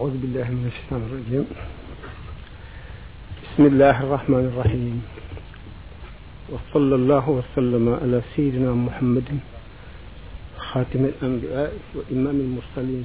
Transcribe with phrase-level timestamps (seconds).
[0.00, 1.44] أعوذ بالله من الشيطان الرجيم
[3.44, 4.94] بسم الله الرحمن الرحيم
[6.52, 9.28] وصلى الله وسلم على سيدنا محمد
[10.56, 13.04] خاتم الأنبياء وإمام المرسلين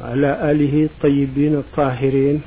[0.00, 2.40] وعلى آله الطيبين الطاهرين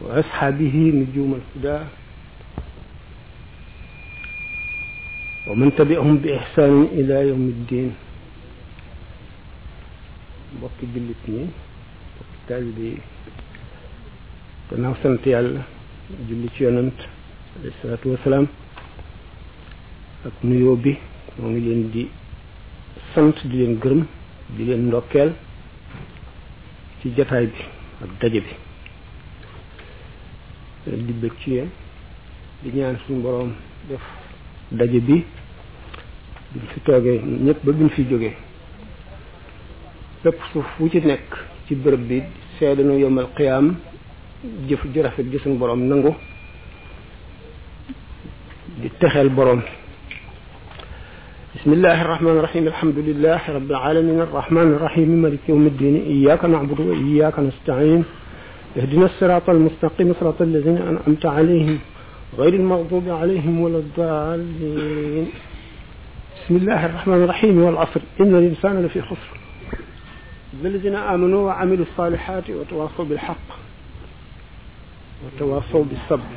[0.00, 1.78] وأصحابه نجوم الهدى
[5.48, 7.90] ومن تبعهم بإحسان إلى يوم الدين
[10.58, 11.44] mbokki jullit ñi
[12.16, 12.98] mbokki taalibe yi
[14.68, 15.60] gannaaw sant yàlla
[16.28, 16.98] julli ci yonant
[17.58, 18.46] alayhi salaatu wasalaam
[20.26, 20.92] ak nuyoo bi
[21.38, 22.02] moo ngi leen di
[23.14, 24.02] sant di leen gërëm
[24.56, 25.32] di leen ndokkeel
[27.00, 27.62] ci jataay bi
[28.02, 28.52] ak daje bi
[31.06, 31.70] di bëgg ci yéen
[32.62, 33.52] di ñaan suñu boroom
[33.88, 34.02] def
[34.70, 35.24] daje bi
[36.52, 38.36] buñ fi toogee ñëpp ba buñ fi jógee
[40.24, 41.30] bépp suuf wu ci nekk
[41.66, 42.18] ci bërëb bi
[42.58, 43.66] seedanu yomal qiyaam
[44.68, 46.12] jëf ji rafet ji suñ borom nangu
[48.80, 49.62] di texel borom
[51.56, 56.80] بسم الله الرحمن الرحيم الحمد لله رب العالمين الرحمن الرحيم مالك يوم الدين إياك نعبد
[56.80, 58.02] وإياك نستعين
[58.78, 61.78] اهدنا الصراط المستقيم صراط الذين أنعمت عليهم
[62.38, 65.26] غير المغضوب عليهم ولا الضالين
[66.36, 69.30] بسم الله الرحمن الرحيم والعصر إن الإنسان لفي خسر
[70.52, 73.48] بالذين آمنوا وعملوا الصالحات وتواصوا بالحق
[75.34, 76.30] وتواصوا بالصبر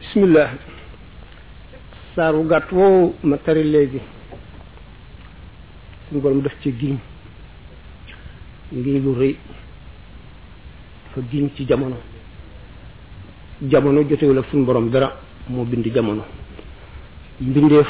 [0.00, 0.54] بسم الله
[2.16, 4.00] سارو غاتو ماتاري ليغي
[6.12, 7.00] ma tari léegi
[8.72, 9.34] ngir lu rëy
[11.06, 11.96] dafa giñ ci jamono
[13.62, 15.16] jamono jotewul ak suñu borom dara
[15.48, 16.24] moo bind jamono
[17.40, 17.88] mbindeef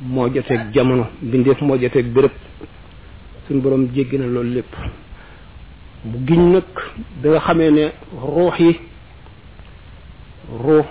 [0.00, 2.32] moo joteeg jamono mbindeef moo joteeg béréb
[3.46, 4.74] suñu borom jéggi na loolu lépp
[6.04, 6.64] bu giñ nag
[7.22, 8.78] da nga xamee ne ruux yi
[10.60, 10.84] ruux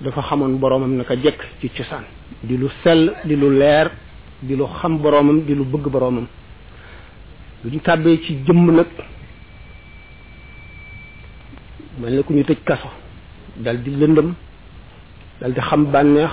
[0.00, 2.04] dafa xamoon boromam naka jekk ci cosaan
[2.42, 3.90] di lu sell di lu leer
[4.38, 6.28] di lu xam boromam di lu bëgg boromam
[7.64, 8.86] lu ñu tàbbee ci jëmm nag
[12.00, 12.88] mel na ku ñu tëj kaso
[13.56, 14.34] dal lëndëm
[15.40, 16.30] dal di xam bànneex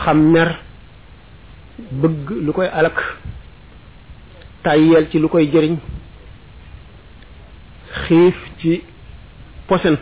[0.00, 0.50] xam mer
[2.00, 2.98] bëgg lu koy alak
[4.62, 5.76] tàyyeel ci lu koy jëriñ
[8.06, 8.82] xiif ci
[9.66, 9.96] posen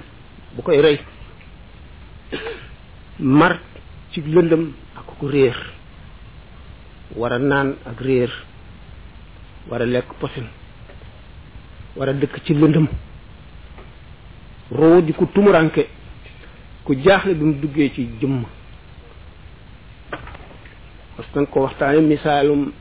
[0.55, 0.99] bu koy rey
[3.19, 3.59] mar
[4.13, 4.65] ci lëndëm
[4.97, 5.57] ak ku réer
[7.17, 8.31] war naan ak réer
[9.69, 10.45] war a lekk posin
[11.97, 12.87] war a dëkk ci lëndëm
[14.71, 15.89] roo di ku tumuraanke
[16.85, 18.43] ku jaaxle bi mu duggee ci jëmm
[21.17, 22.73] parce ko waxtaane misaalum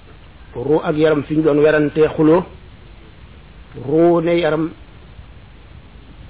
[0.55, 2.43] roo ak yaram fi ñu doon werantee xuloo
[3.87, 4.69] roo ne yaram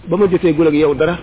[0.07, 1.17] ba ma jotee gul ak yow dara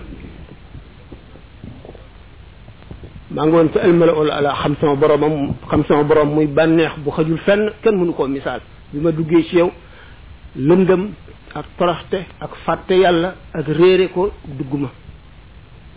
[3.41, 6.47] maa ngi woon ci al mala ul ala xam sama boromam xam sama borom muy
[6.47, 8.61] bànneex bu xajul fenn kenn mënu koo misaal
[8.93, 9.71] bi ma duggee ci yow
[10.55, 11.09] lëndëm
[11.55, 14.89] ak toroxte ak fàtte yàlla ak réere ko dugguma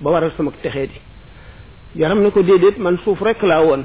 [0.01, 3.85] ba waral sama texee di yaram ne ko déedéet man suuf rek laa woon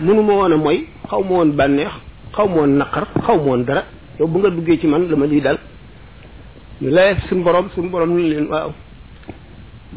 [0.00, 1.92] mënu ma woon a mooy xaw ma woon bànneex
[2.36, 3.84] xaw ma woon naqar xaw ma woon dara
[4.18, 5.58] yow bu nga duggee ci man la ma lii dal
[6.80, 8.72] ñu layef suñ borom suñ borom ñu leen waaw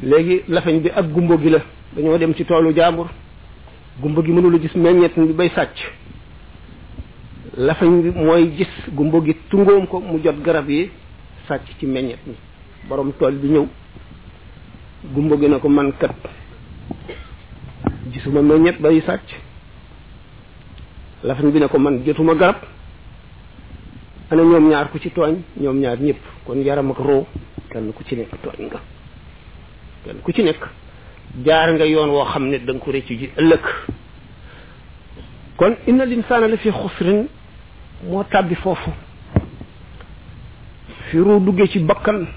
[0.04, 1.60] léegi lafañ bi ak gumbo gi la
[1.96, 3.08] dañoo dem ci toolu jaambur
[4.00, 5.76] gumba gi mënula gis meññet bi bay sàcc
[7.58, 10.90] lafañ bi mooy gis gumba gi tungoom ko mu jot garab yi
[11.48, 12.34] sàcc ci meññet mi
[12.88, 13.66] borom tool bi ñëw
[15.14, 16.14] gumba gi na ko man kat
[18.14, 19.28] gisuma meññet bay sàcc
[21.24, 22.60] lafañ bi ne ko man jotuma garab
[24.30, 27.26] ana ñoom ñaar ku ci tooñ ñoom ñaar ñëpp kon yaram ak roo
[27.70, 28.80] kenn ku ci nekk tooñ nga
[30.06, 30.70] kenn ku ci nekk
[31.46, 33.64] jaar nga yoon woo xam ne da nga ko rëcc ji ëllëg
[35.58, 37.26] kon inna linsaana la fi xusrin
[38.08, 38.92] moo tàbbi foofu
[41.08, 42.28] fi ruu duggee ci bakkan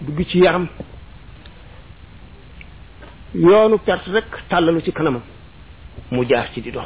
[0.00, 0.66] dugg ci yaram
[3.34, 5.22] yoonu perte rek tàllalu ci kanamam
[6.10, 6.84] mu jaar ci di dox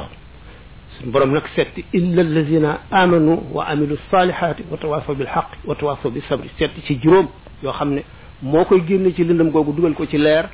[0.97, 5.75] sun borom nag setti illa allazina amanu wa amilu salihati wa tawasaw bil haqq wa
[5.75, 7.27] tawasaw bis sabr setti ci juróom
[7.63, 8.01] yoo xam ne
[8.41, 10.47] moo koy génne ci lëndam googu dugal ko ci leer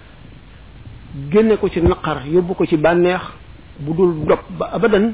[1.31, 3.21] génne ko ci naqar yóbbu ko ci bànneex
[3.79, 5.13] bu dul dog ba abadan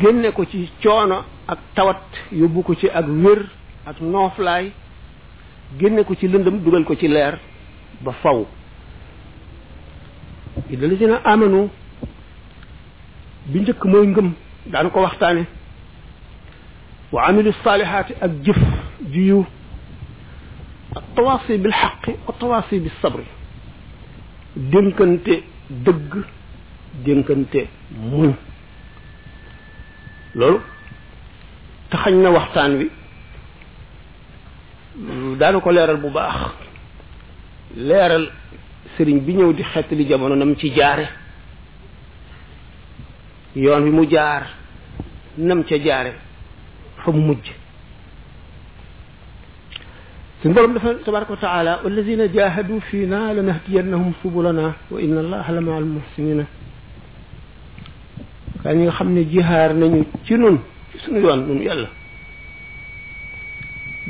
[0.00, 2.00] génne ko ci coono ak tawat
[2.32, 3.46] yóbbu ko ci ak wér
[3.86, 4.72] ak nooflaay
[5.78, 7.38] génne ko ci lëndëm dugal ko ci leer
[8.00, 8.44] ba faw
[10.70, 11.68] idala dina amanu
[13.46, 14.32] bi njëkk mooy ngëm
[14.66, 15.44] daanu ko waxtaane
[17.12, 18.58] wa amilu saalihaati ak jëf
[19.12, 19.44] ji yiw
[20.96, 23.24] ak tawaasi bil xaqi tawaasi bis sabri
[24.72, 25.34] dënkante
[25.70, 26.12] dëgg
[27.04, 27.68] dénkante
[28.10, 28.32] muñ
[30.34, 30.60] loolu
[31.90, 32.90] taxañ na waxtaan wi
[35.38, 36.38] daanu ko leeral bu baax
[37.88, 38.24] leeral
[38.96, 41.06] sëriñ bi ñëw di xettali jamono nam ci jaare
[43.54, 44.42] yoon wi mu jaar
[45.36, 46.12] nam ca jaare
[47.02, 47.46] fa mu mujj
[50.42, 55.50] suñu borom dafa tabaraka wa taala wallazina jahadu fii na lanahdiyannahum subulana wa inna allaha
[55.52, 56.44] la ma'al muhsinina
[58.62, 60.56] gaa ñi nga xam ne jihaar nañu ci nun
[60.92, 61.88] ci sunu yoon nun yàlla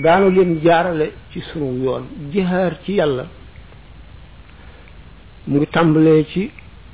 [0.04, 3.24] daanu leen jaarale ci sunu yoon jihaar ci yàlla
[5.48, 6.50] mu ngi tàmbalee ci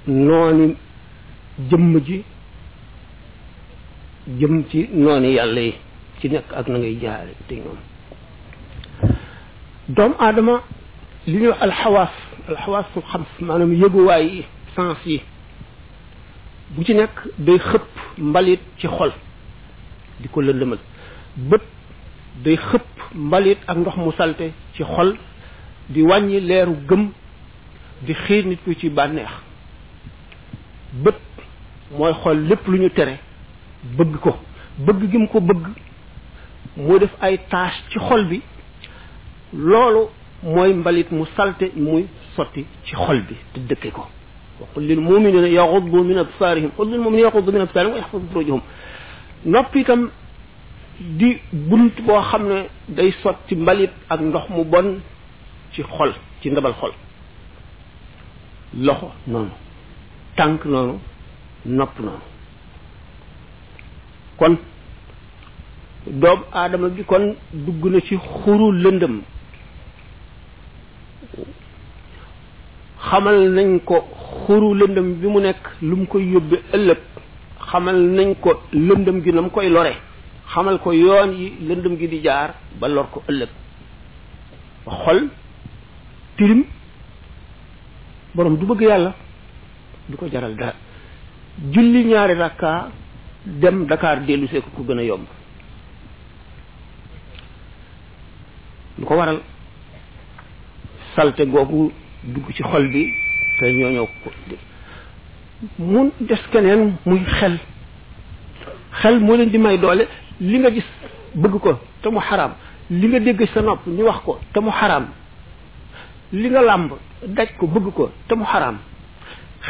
[0.07, 0.77] nooni
[1.71, 2.23] jëmm ji
[4.39, 5.63] jëm ci nooni yàlla
[6.21, 7.81] ci nekk ak na ngay jaare te ñoom
[9.89, 10.63] doomu aadama
[11.27, 12.11] li ñuy wax alxawaas
[12.49, 14.43] alxawaasul xams maanaam yëguwaay yi
[14.75, 15.21] sens yi
[16.71, 19.13] bu ci nekk day xëpp mbalit ci xol
[20.21, 20.79] di ko lëndëmal
[21.37, 21.63] bët
[22.45, 25.17] day xëpp mbalit ak ndox mu salte ci xol
[25.91, 27.11] di wàññi leeru gëm
[28.03, 29.29] di xiir nit ku ci bànneex
[30.93, 31.17] bët
[31.99, 33.19] mooy xool lépp lu ñu tere
[33.97, 34.35] bëgg ko
[34.79, 35.67] bëgg gi mu ko bëgg
[36.77, 38.41] moo def ay tâche ci xol bi
[39.56, 40.09] loolu
[40.43, 44.05] mooy mbalit mu salte muy sotti ci xol bi te dëkke ko
[44.61, 48.27] wa qul lil muminina yaxuddu min absaarihim qul lil muminina yaxuddu min absaarihim wa yaxfazu
[48.33, 48.62] furujahum
[49.47, 49.77] nopp
[51.19, 53.11] di bunt boo xam ne day
[53.49, 54.99] ci mbalit ak ndox mu bon
[55.73, 56.12] ci xol
[56.43, 56.93] ci ndabal xol
[58.81, 59.51] loxo noonu
[60.37, 60.99] tànk noonu
[61.67, 62.23] nopp noonu
[64.37, 64.56] kon
[66.11, 69.21] doomu aadama bi kon dugg na ci xuru lëndëm
[73.11, 73.97] xamal nañ ko
[74.47, 76.99] xuru lëndëm bi mu nekk lu mu koy yóbbe ëllëg
[77.71, 79.93] xamal nañ ko lëndëm gi na mu koy lore
[80.53, 83.49] xamal ko yoon yi lëndëm gi di jaar ba lor ko ëllëg
[84.85, 85.29] xol
[86.37, 86.65] tilim
[88.35, 89.12] borom du bëgg yàlla
[90.09, 90.73] du ko jaral dara
[91.73, 92.89] julli ñaari rakka
[93.45, 95.27] dem ndakaar dellu ko ko gën a yomb
[98.99, 99.41] du ko waral
[101.17, 101.93] salte googu
[102.32, 103.12] dugg ci xol bi
[103.62, 104.31] ñoo ñooñoo ko
[105.79, 107.59] mun des keneen muy xel
[109.00, 110.06] xel moo leen di may doole
[110.41, 110.85] li nga gis
[111.35, 112.53] bëgg ko te mu xaraam
[112.91, 115.06] li nga dégg sa nopp ñu wax ko te mu xaraam
[116.32, 116.91] li nga làmb
[117.26, 118.79] daj ko bëgg ko te mu xaraam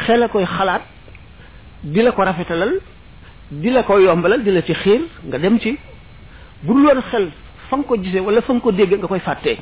[0.05, 0.81] xel a koy xalaat
[1.83, 2.73] di la ko rafetalal
[3.51, 5.77] di la ko yombalal di la ci xiir nga dem ci
[6.63, 7.31] bu dul woon xel
[7.69, 9.57] fa nga ko gisee wala fa nga ko dégg nga koy fàttee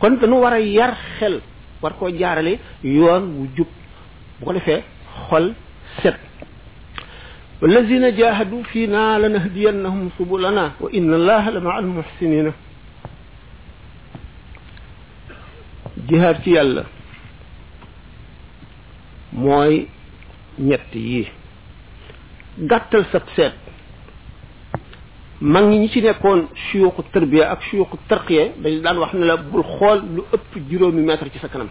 [0.00, 1.40] kon dañu war a yar xel
[1.82, 3.66] war koo jaarale yoon wu jub
[4.38, 4.82] bu ko defee
[5.28, 5.54] xol
[6.02, 6.18] set
[7.62, 12.52] والذين جاهدوا فينا لنهدينهم سبلنا وإن الله لمع المحسنين
[16.10, 16.84] جهاد ci yàlla
[19.32, 19.88] mooy
[20.58, 21.24] ñett yi
[22.70, 23.54] gàttal sab seet
[25.40, 29.36] mag ñi ñi ci nekkoon suyuxu tërbiya ak suyuxu tërqiye dañ daan wax ne la
[29.36, 31.68] bul xool lu ëpp juróomi mètre ci sa kanam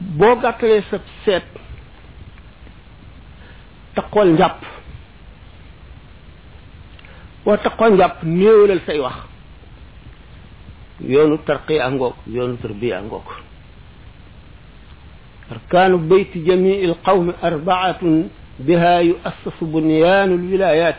[0.00, 1.44] boo gàttalee sa seet
[3.94, 4.58] taqool njàpp
[7.44, 9.16] boo taqool njàpp néewalal say wax
[11.00, 13.28] yoonu tarqiya ngoog yoonu tarbiya ngoog
[15.50, 20.94] arkaanu bayti jamii alqawmi arbaatun بها يؤسس بنيان الولايات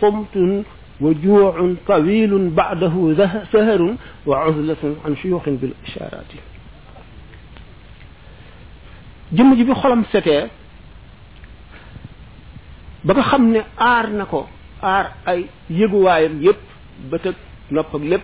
[0.00, 0.64] صمت
[1.00, 3.14] وجوع طويل بعده
[3.52, 3.94] سهر
[4.26, 6.26] وعزلة عن شيوخ بالإشارات
[9.32, 10.48] جم جي خلم سكة
[13.04, 14.44] بقى خمنا آر نكو
[14.82, 16.56] آر أي يقوائم يب
[17.12, 17.34] بتك
[17.72, 18.20] نبق لب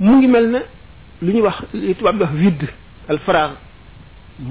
[0.00, 0.62] مونجي ملنا
[1.22, 1.62] لني وخ
[2.40, 2.62] فيد
[3.10, 3.50] الفراغ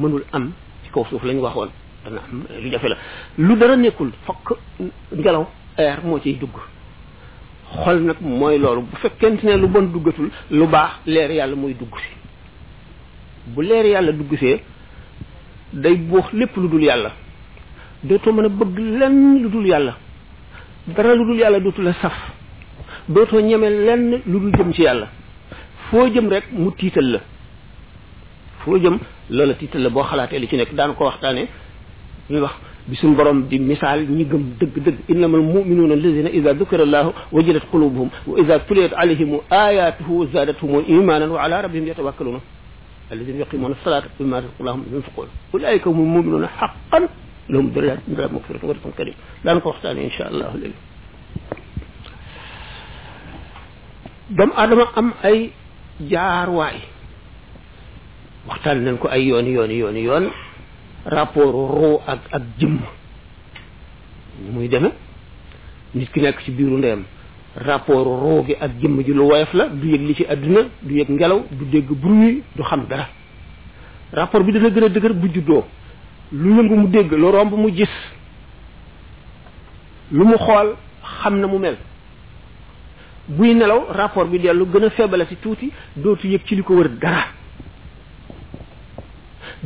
[0.02, 0.52] منو الأم
[0.94, 1.70] كوسوف لني وخوان
[2.10, 2.96] lu jafe la
[3.38, 4.52] lu dara nekkul fokk
[5.16, 6.56] ngelaw air moo ciy dugg
[7.84, 11.74] xol nag mooy loolu bu fekkente ne lu bon duggatul lu baax leer yàlla mooy
[11.74, 12.14] dugg si
[13.52, 14.62] bu leer yàlla dugg see
[15.74, 17.12] day boox lépp lu dul yàlla
[18.04, 19.94] dootoo mën a bëgg lenn lu dul yàlla
[20.88, 22.14] dara lu dul yàlla dootu la saf
[23.10, 25.08] dootoo ñeme lenn lu dul jëm ci yàlla
[25.90, 27.20] foo jëm rek mu tiital la
[28.60, 28.98] foo jëm
[29.30, 31.48] loola tiital la boo xalaatee li ci nekk daan ko waxtaane
[32.30, 32.54] ñuy wax
[32.88, 37.12] bi suñ borom di misaal ñi gëm dëgg dëgg innama almuminuna alladina ida dukira allahu
[37.34, 42.40] wajilat qulubuhum wa ida tuliyat alayhim ayatuhu zadatuhum imanan wa ala rabbihim yatawakkaluna
[43.14, 47.00] الذين يقيمون الصلاة ومما رزقناهم ينفقون أولئك هم المؤمنون حقا
[47.50, 49.14] لهم درجات من رب مغفرة ورزق كريم
[49.46, 50.78] لا نكون إن شاء الله لله
[54.40, 55.54] dom adama am ay
[56.10, 56.80] jaar waay
[58.50, 60.26] waxtaan nañ ko ay yoon yoon yoon yoon
[61.06, 62.80] rapport ruu ak ak jëmm
[64.42, 64.92] ñu muy deme
[65.96, 67.04] nit ki nekk ci biiru ndeyam
[67.58, 70.94] rapport ruu gi ak jëmm ji lu woyof la du yëg li ci àdduna du
[70.96, 73.08] yëg ngelaw du dégg bruit du xam dara
[74.14, 75.64] rapport bi dana gën a dëgër bu juddoo
[76.32, 77.92] lu yëngu mu dégg lu romb mu gis
[80.12, 80.76] lu mu xool
[81.20, 81.78] xam na mu mel
[83.28, 86.76] buy nelaw rapport bi dellu gën a feebale si tuuti dootu yëg ci li ko
[86.76, 87.26] wër dara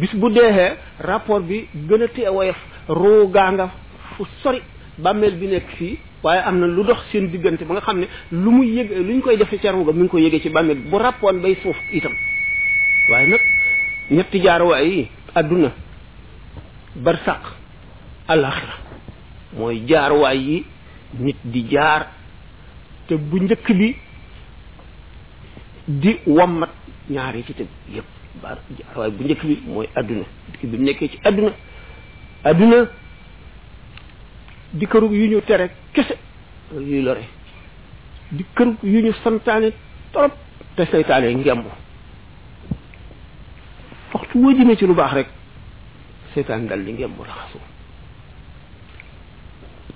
[0.02, 0.70] bis bu deexee
[1.12, 2.58] rapport bi gën a te woyof
[3.00, 3.66] ruugaa nga
[4.16, 4.62] fu sori
[5.04, 5.94] bàmmeel bi nekk fii
[6.26, 8.08] waaye am na lu dox seen diggante ba nga xam ne
[8.44, 10.78] lu mu yëg lu ñu koy defee ca ruuga mi ngi koy yëgee ci bàmmeel
[10.90, 12.14] bu rapport bay suuf itam
[13.12, 13.42] waaye nag
[14.16, 15.72] ñetti jaaruwaay yi adduna
[17.06, 17.44] barsaq
[18.34, 18.74] alaxira
[19.58, 20.58] mooy jaaruwaay yi
[21.26, 22.02] nit di jaar
[23.08, 23.88] te bu njëkk bi
[25.88, 26.70] di wommat
[27.10, 28.58] ñaari ci tëgg yépp baar
[28.96, 30.26] waaye bu njëkk bi mooy adduna
[30.70, 31.52] bi mu nekkee ci àdduna
[32.50, 32.78] àdduna
[34.78, 36.16] di kërug yu ñu tere kese
[36.90, 37.26] yuy lore
[38.36, 39.70] di kërug yu ñu santaane
[40.14, 40.32] trop
[40.76, 41.66] te seytaane ngemb
[44.14, 45.30] waxtu woo jëmee ci lu baax rek
[46.34, 47.60] seytaan dal di ngemb raxasu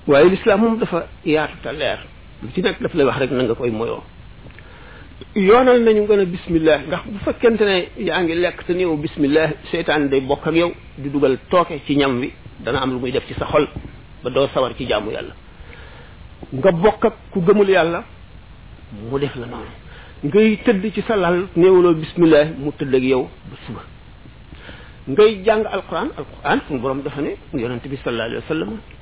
[0.08, 2.00] waaye lislaam moom dafa yaatu te leer
[2.42, 4.04] lu ci nekk daf lay wax rek na nga koy moyoo
[5.36, 10.10] yonal nañu gëna bismillah ndax bu fekkente ne yaa ngi lekk te néew bismillah seytaan
[10.10, 13.26] day bokk ak yow di dugal tooke ci ñam wi dana am lu muy def
[13.28, 13.66] ci sa xol
[14.24, 15.34] ba doo sawar ci jaamu yàlla
[16.54, 18.04] nga bokk ak ku gëmul yàlla
[19.10, 19.72] mu def la noonu
[20.26, 23.82] ngay tëdd ci sa lal néewloo bismillah mu tëdd ak yow ba suba
[25.08, 29.00] ngay jàng alquran alquran sun borom dafa ne yonente bi sallallahu alayhi wasallam sallam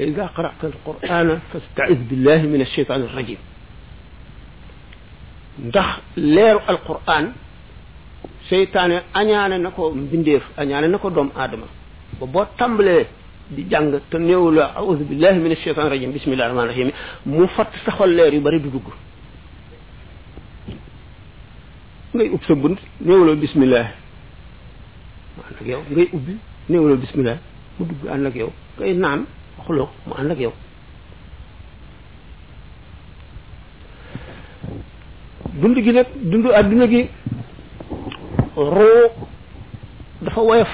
[0.00, 3.36] إذا قرأت القرآن فاستعذ بالله من الشيطان الرجيم
[5.68, 7.24] ndax leeru alquran
[8.48, 11.66] seytaane añaane na ko mbindeef añaane na ko doomu aadama
[12.18, 13.04] ba boo tàmbalee
[13.50, 16.90] di jàng te néewu la auzu billahi min ashaitan rajim bismillahi rahmani rahim
[17.26, 18.86] mu fatt sa leer yu bari du dugg
[22.14, 23.86] ngay ub sa bunt néewuloo bismillah
[25.36, 26.34] mu ànd ak yow ngay ubbi
[26.70, 27.36] néewuloo bismillah
[27.78, 29.20] mu dugg ànd ak yow ngay naan
[29.66, 30.52] xuloo mu ànd ak yow
[35.54, 37.00] dund gi nag dund adduna gi
[38.74, 39.04] ruu
[40.24, 40.72] dafa woyof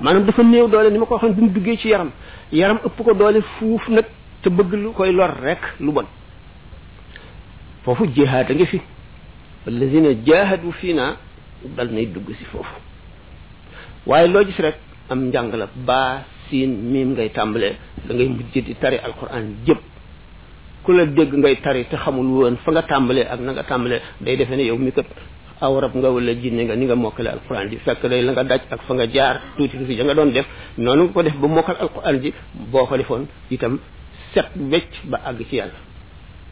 [0.00, 2.10] maanaam dafa néew doole ni ma ko waxoon bi duggee ci yaram
[2.52, 4.04] yaram ëpp ko doole fuuf nag
[4.42, 6.06] te bëgg lu koy lor rekk lu bon
[7.84, 8.78] foofu jihaad a ngi fi
[9.66, 11.12] wallazina jahadu fii naa
[11.76, 12.76] dal nay dugg si foofu
[14.08, 14.76] waaye loo gis rek
[15.10, 16.12] am njàng la baa
[16.48, 17.74] siin miim ngay tàmbalee
[18.04, 19.82] da ngay mujj di tari alquran jëpp
[20.84, 24.00] ku la dégg ngay tari te xamul woon fa nga tàmbalee ak na nga tàmbalee
[24.20, 25.06] day defee ni yow mi kat
[25.60, 28.60] awrab nga walla jinne nga ni nga mokkale alquran ji fekk day la nga daj
[28.70, 30.46] ak fa nga jaar tuuti tuuti ja nga doon def
[30.78, 32.32] noonu nga ko def ba mokkal alquran ji
[32.72, 33.78] boo ko defoon itam
[34.32, 35.80] set wecc ba àgg ci yàlla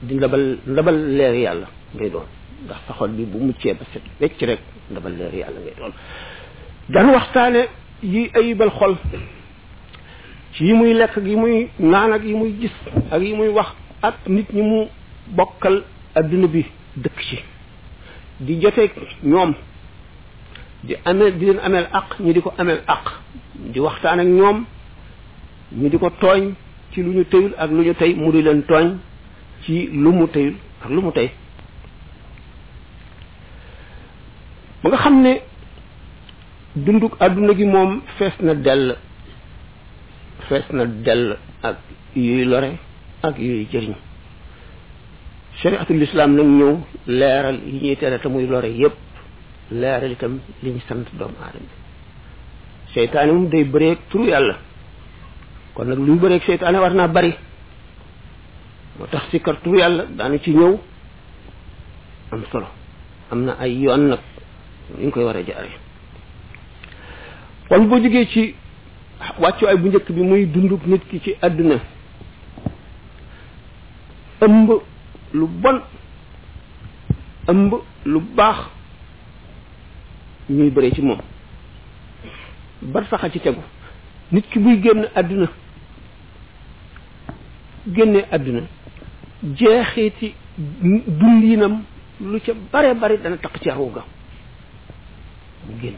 [0.03, 2.27] di ndabal ndabal leer yàlla ngay doon
[2.65, 5.93] ndax sa xol bi bu muccee ba set wecc rek ndabal leer yàlla ngay doon
[6.91, 7.63] dan waxtaane
[8.03, 8.97] yi ayibal xol
[10.61, 12.77] yi muy lekk ak yi muy naan yi muy gis
[13.13, 13.69] ak yi muy wax
[14.03, 14.87] ak nit ñi mu
[15.27, 15.83] bokkal
[16.15, 16.65] àdduna bi
[16.97, 17.39] dëkk ci
[18.41, 18.93] di joteeg
[19.25, 19.55] ñoom
[20.85, 23.05] di amee di leen ameel àq ñu di ko ameel àq
[23.55, 24.65] di waxtaan ak ñoom
[25.81, 26.55] ñi di ko tooñ
[26.93, 28.97] ci lu ñu teyul ak lu ñu tey mu di leen tooñ
[29.65, 31.31] ci lu mu teyul ak lu mu tey
[34.83, 35.41] ba nga xam ne
[36.77, 38.97] dunduk àdduna gi moom fees na dell
[40.49, 41.77] fees na dell ak
[42.15, 42.79] yuy lore
[43.23, 43.95] ak yooyu jëriñ
[45.63, 46.75] shariatul islam nag ñëw
[47.07, 48.95] leeral yi ñuy tere te muy lore yépp
[49.73, 51.67] leeral itam li ñu sant doomu aadama
[52.95, 54.57] seytaane moom day bëreeg turu yàlla
[55.75, 57.35] kon nag luy bëreeg seytaane war naa bari
[58.99, 60.79] moo tax si kar yàlla daanu ci ñëw
[62.31, 62.67] am solo
[63.31, 64.21] am na ay yoon nag
[65.01, 65.71] ñu koy war a jaare
[67.69, 68.55] kon boo jógee ci
[69.41, 71.81] wàccuwaay bu njëkk bi muy dundub nit ki ci àdduna
[74.49, 74.71] ëmb
[75.37, 75.79] lu bon
[77.53, 77.75] ëmb
[78.13, 78.57] lu baax
[80.51, 81.19] ñuy bëree ci moom
[82.83, 83.61] bar ci tegu
[84.33, 85.49] nit ki buy génn àdduna
[87.97, 88.61] génne àdduna
[89.61, 90.33] jeexeeti
[91.21, 91.81] dundinam
[92.21, 94.03] lu ca bare bari dana taq ci aruga
[95.67, 95.97] mu génn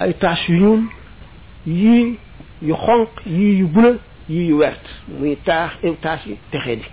[0.00, 0.82] ay taas yu ñuul
[1.66, 2.18] yii
[2.62, 3.94] yu xonq yii yu bula
[4.30, 5.72] yi wert muy taax
[6.02, 6.86] taax yi texe di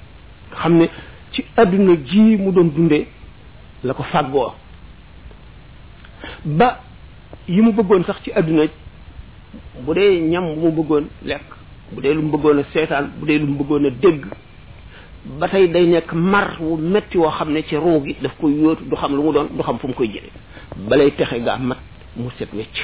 [0.59, 0.85] xam ne
[1.31, 3.05] ci àdduna ji mu doon dundee
[3.83, 4.53] la ko fàggoo
[6.59, 6.67] ba
[7.47, 8.63] yi mu bëggoon sax ci àdduna
[9.85, 11.45] bu dee ñam bu mu bëggoon lekk
[11.91, 14.23] bu dee lu mu bëggoon a seetaan bu dee lu mu bëggoon a dégg
[15.39, 18.53] ba tey day nekk mar wu metti woo xam ne ci ruu gi daf koy
[18.53, 20.31] yóotu du xam lu mu doon du xam fu mu koy jëlee
[20.87, 21.77] balay texe gaa mat
[22.15, 22.75] mu set wecc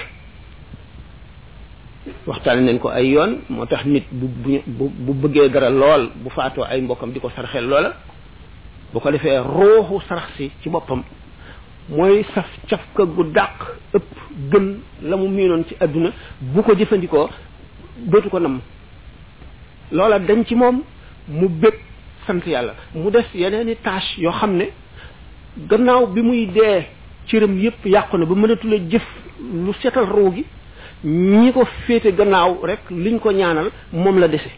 [2.28, 4.28] waxtaan nañ ko ay yoon moo tax nit bu
[4.78, 7.90] bu bu bëggee dara lool bu faatoo ay mbokkam di ko sarxel loola
[8.94, 11.02] bu ko defee ruuxu sarax si ci boppam
[11.90, 13.58] mooy saf cafka gu dàq
[13.98, 14.10] ëpp
[14.52, 14.68] gën
[15.10, 16.10] la mu miinoon ci àdduna
[16.42, 17.30] bu ko jëfandikoo
[18.10, 18.60] dootu ko namm
[19.92, 20.82] loola dañ ci moom
[21.28, 21.78] mu bëgg
[22.28, 24.66] sant yàlla mu des yeneeni tâche yoo xam ne
[25.70, 26.84] gannaaw bi muy dee
[27.28, 29.04] cëram yépp yàqu na ba mënatula jëf
[29.66, 30.46] lu setal ruu gi
[31.06, 34.50] ñi ko féete gannaaw rek liñ ko ñaanal moom la dese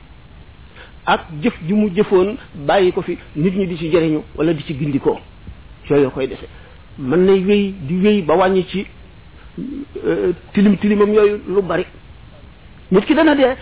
[1.06, 4.64] ak jëf ju mu jëfoon bàyyi ko fi nit ñi di ci jariñu wala di
[4.64, 5.18] ci gindikoo
[5.90, 6.46] yooyu koy dese
[7.00, 8.86] mën nay wéy di wéy ba wàññi ci
[10.06, 11.86] euh, tilim tilimam yooyu lu bari
[12.92, 13.56] nit ki dana dee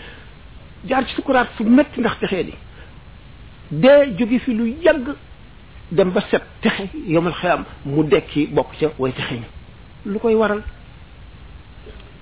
[0.85, 2.53] jaar ci sukuraat fu metti ndax texee di
[3.71, 5.15] dee jóge fi lu yàgg
[5.89, 9.45] dem ba set texe yomal xeyam mu dekki bokk ca way texe ñu
[10.11, 10.61] lu koy waral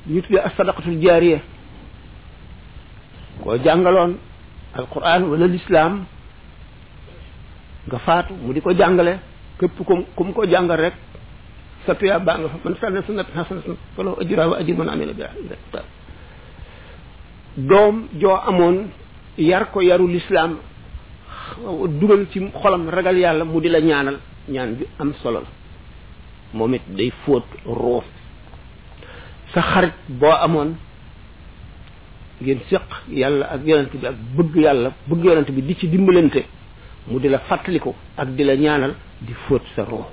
[0.08, 1.40] ñu gitu tuddé as-sadaqatul jariya
[3.44, 4.18] ko jangalon
[4.90, 6.06] Quran wala l'islam
[7.88, 9.20] nga faatu mu diko jangalé ya.
[9.60, 10.94] kep kum kum ko jangal rek
[11.86, 13.62] sa tiya ba nga man fenn sunnat hasan
[13.96, 15.24] falo ajra wa ajrun amila bi
[17.58, 18.78] dom jo amon
[19.38, 20.52] yar ko yaru l'islam
[22.00, 24.18] dugal ci xolam ragal yalla mu dila ñaanal
[24.50, 25.42] ñaan bi am solo
[26.54, 28.06] momit day fot roof
[29.54, 30.76] sa xarit boo amoon
[32.42, 36.42] ngeen séq yàlla ak yonent bi ak bëgg yàlla bëgg yonent bi di ci dimbalante
[37.08, 40.06] mu di la fàttaliku ak di la ñaanal di fóot sa roo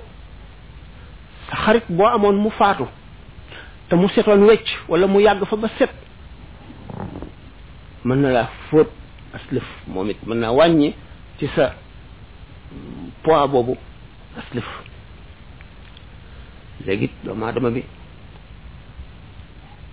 [1.49, 2.85] sa xarit boo amoon mu faatu
[3.87, 5.91] te mu setoon wecc wala mu yàgg fa ba set
[8.05, 8.87] mën na laa fóot
[9.33, 10.93] aslëf moom it mën naa wàññi
[11.39, 11.75] ci sa
[13.23, 13.75] poids boobu
[14.37, 14.65] aslëf
[16.85, 17.83] léegi doomu aadama bi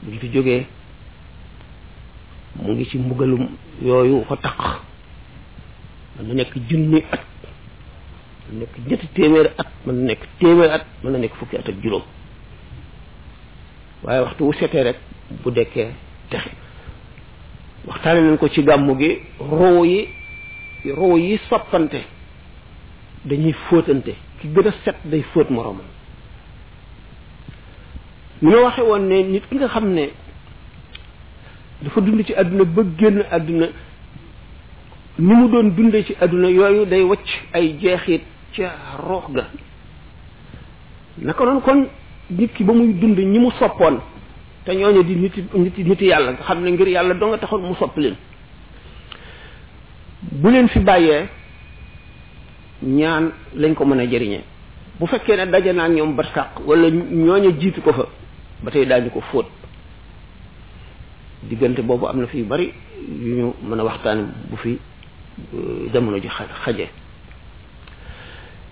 [0.07, 0.61] bu ñu fi jógee
[2.63, 3.45] mu ngi ci mbugalum
[3.87, 4.59] yooyu ko taq
[6.19, 7.23] mën na nekk junni at
[8.49, 11.69] mën nekk ñetti téeméeri at mën na nekk téeméeri at mën na nekk fukki at
[11.69, 12.03] ak juróom
[14.05, 14.99] waaye waxtu wu setee rek
[15.43, 15.89] bu dekkee
[16.31, 16.51] texe
[17.87, 20.09] waxtaane nañ ko ci gàmmu gi roo yi
[20.97, 22.01] roo yi soppante
[23.25, 25.87] dañuy fóotante ki gën a set day fóot moroomam
[28.43, 30.09] mu ne waxe woon ne nit ki nga xam ne
[31.83, 33.67] dafa dund ci àdduna ba génn àdduna
[35.19, 38.23] ni mu doon dunde ci àdduna yooyu day wacc ay jeexit
[38.57, 38.73] ca
[39.09, 39.45] roox ga
[41.19, 41.87] naka noonu kon
[42.31, 44.01] nit ki ba muy dund ñi mu soppoon
[44.67, 47.63] te ñooñu di nit nit nit yàlla nga xam ne ngir yàlla doo nga taxoon
[47.63, 48.17] mu sopp leen
[50.23, 51.25] bu leen fi bàyyee
[52.83, 54.45] ñaan lañ ko mën a jëriñee
[55.01, 56.91] bu fekkee ne daje naa ñoom ba sàq wala
[57.59, 58.05] jiitu ko fa
[58.63, 59.47] batay tey daañu ko fóot
[61.49, 62.73] diggante bobu amna fi bari
[63.09, 64.79] ñu mëna waxtaan bu fi
[65.93, 66.29] jamono ji
[66.65, 66.89] xaje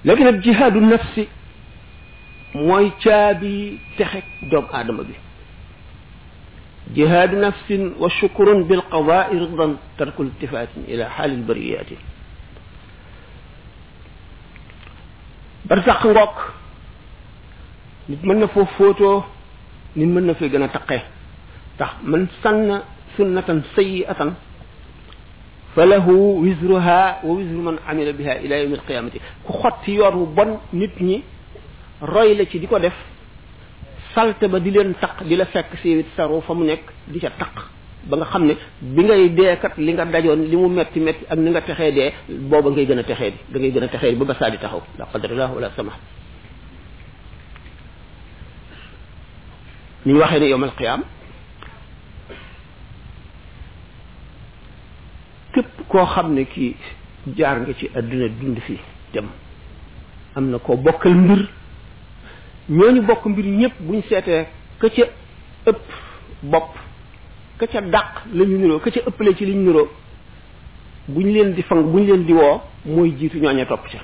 [0.04, 1.28] léegi ab jihadu nafsi
[2.54, 5.14] moy caabi texe doom adama bi
[6.94, 11.96] jihaadu nafsin wa shukrun bil qadaai ridan tarkul tifaatin ila xaalil bariyaati
[15.68, 16.36] barsaq ngook
[18.08, 18.64] nit mën na foo
[19.96, 21.02] nit mën na fee gën a taqee
[21.78, 22.68] tax man sànn
[23.16, 24.30] sunnatan sayiatan
[25.74, 30.50] falahu wizruha wa wizru man amila biha ila yawm alqiyamati ku xotti yoon wu bon
[30.72, 31.16] nit ñi
[32.02, 32.94] roy la ci di ko def
[34.14, 37.18] salte ba di leen taq di la fekk si wit saru fa mu nekk di
[37.20, 37.54] ca taq
[38.10, 41.38] ba nga xamne bi ngay dee kat li nga dajoon li mu metti metti ak
[41.38, 42.10] ni nga texee dee
[42.50, 44.82] booba ngay gën a texee da ngay gën a texee ba ba saa di taxaw
[44.98, 45.96] la qadarullah wala samah
[50.06, 51.02] ni ñu waxee ne yowmal qiyaam
[55.52, 56.76] képp koo xam ne kii
[57.36, 58.78] jaar nga ci àdduna dund fi
[59.12, 59.28] dem
[60.36, 61.48] am na koo bokkal mbir
[62.68, 64.44] ñooñu bokk mbir ñëpp buñ seetee
[64.78, 65.02] ka ca
[65.66, 65.82] ëpp
[66.42, 66.70] bopp
[67.58, 69.88] ka dàq la ñu niroo ka ca ëppale ci li ñu niroo
[71.08, 73.98] buñ leen di fang buñ leen di woo mooy jiitu ñooña topp ca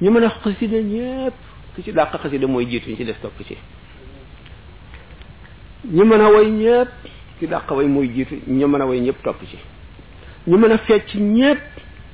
[0.00, 1.45] ñu mën a xasida ñëpp
[1.76, 3.54] ki ci dàq xasida mooy jiitu ñi ci des topp ci
[5.84, 6.90] ñi mën a way ñëpp
[7.38, 9.58] ki dàq way mooy jiitu ñi mën a way ñëpp topp ci
[10.46, 11.62] ñu mën a fecc ñëpp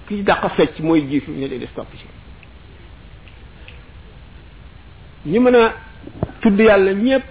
[0.09, 2.07] ki ci dàq fecc mooy jiitu ñi ci des topp ci
[5.27, 5.75] ñi mën a
[6.41, 7.27] tudd yàlla ñëpp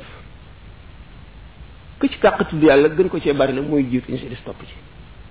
[1.99, 4.41] ki ci dàq tudd yàlla gën ko cee bari nag mooy jiitu ñi ci des
[4.45, 4.73] topp ci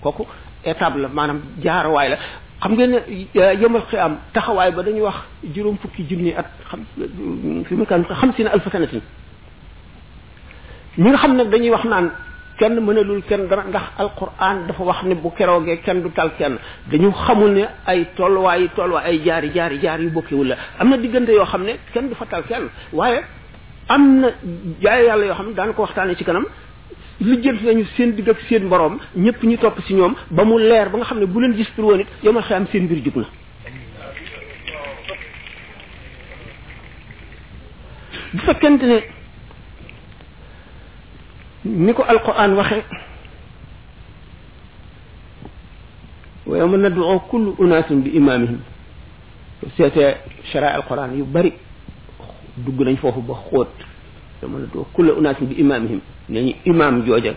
[0.02, 0.24] kooku
[0.66, 2.18] étape la maanaam jaaruwaay la
[2.62, 2.98] xam ngeen ne
[3.36, 5.14] euh, yemal am taxawaay ba dañuy wax
[5.54, 6.80] juróom fukki junni at xam
[7.68, 9.00] fi mu kan ne alfa sanatin
[10.98, 12.10] ñi nga xam ne dañuy wax naan
[12.58, 16.58] kenn mënalul kenn dara ndax alquran dafa wax ne bu keroogee kenn du tal kenn
[16.90, 20.96] dañu xamul ne ay tolluwaay tolluwaay ay jaari jaari jaar yu bokkiwul la am na
[20.98, 23.20] diggante yoo xam ne kenn du fa tal kenn waaye
[23.88, 24.28] am na
[24.80, 26.44] jaay yàlla yoo xam ne daan ko waxtaanee ci kanam
[27.20, 30.88] lijjanti nañu seen digg ak seen boroom ñëpp ñu topp ci ñoom ba mu leer
[30.90, 32.98] ba nga xam ne bu leen gis pour woon it yomal xëy am seen mbir
[33.04, 33.24] jub na
[38.32, 38.98] bu fekkente ne
[41.64, 42.84] ni ko alquran waxe
[46.46, 48.60] wa yawma nad'u kullu unaasin bi imaamihim
[49.76, 50.14] seetee
[50.52, 51.52] sharaa alquran yu bari
[52.56, 53.89] dugg nañ foofu ba xóot
[54.40, 56.00] dama la doo kulla unaasin bi imaamihim
[56.30, 57.32] nee ñu imaam jooja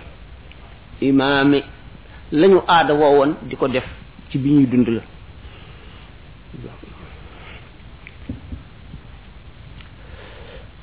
[1.02, 1.63] imaami
[2.32, 3.84] la ñu aada woowoon di ko def
[4.30, 5.02] ci bi ñuy dund la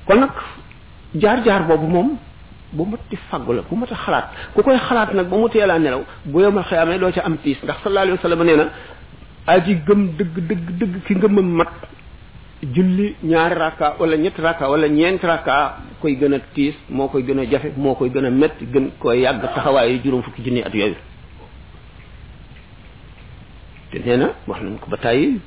[0.06, 0.30] kon nag
[1.14, 2.16] jaar-jaar boobu moom
[2.72, 5.78] bu mat di fàggu la bu mat xalaat ku koy xalaat nag ba mu teelaa
[5.78, 8.64] nelaw bu yomal xiyaamee doo ca am tiis ndax sallallahu alayhi wa sallam na
[9.46, 11.72] aji gëm dëgg dëgg dëgg ki ngëmam mat
[12.62, 15.56] julli ñaari rakka wala ñetti rakka wala ñeenti rakka
[16.00, 18.90] koy gën a tiis moo koy gën a jafe moo koy gën a métti gën
[18.98, 20.94] koy yàgg taxawaayu juróom fukki junni at yooyu
[23.90, 25.40] te nee na wax nañ ko ba tàyyi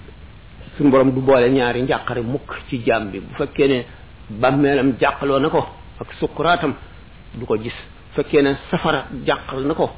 [0.77, 3.85] suñu borom du boole ñaari njàqare mukk ci jaam bi bu fekkee ne
[4.29, 5.59] bàmmeelam jàqaloo na ko
[5.99, 6.73] ak sukkuraatam
[7.35, 7.77] du ko gis
[8.15, 9.91] fekkee ne safara jàqal na ko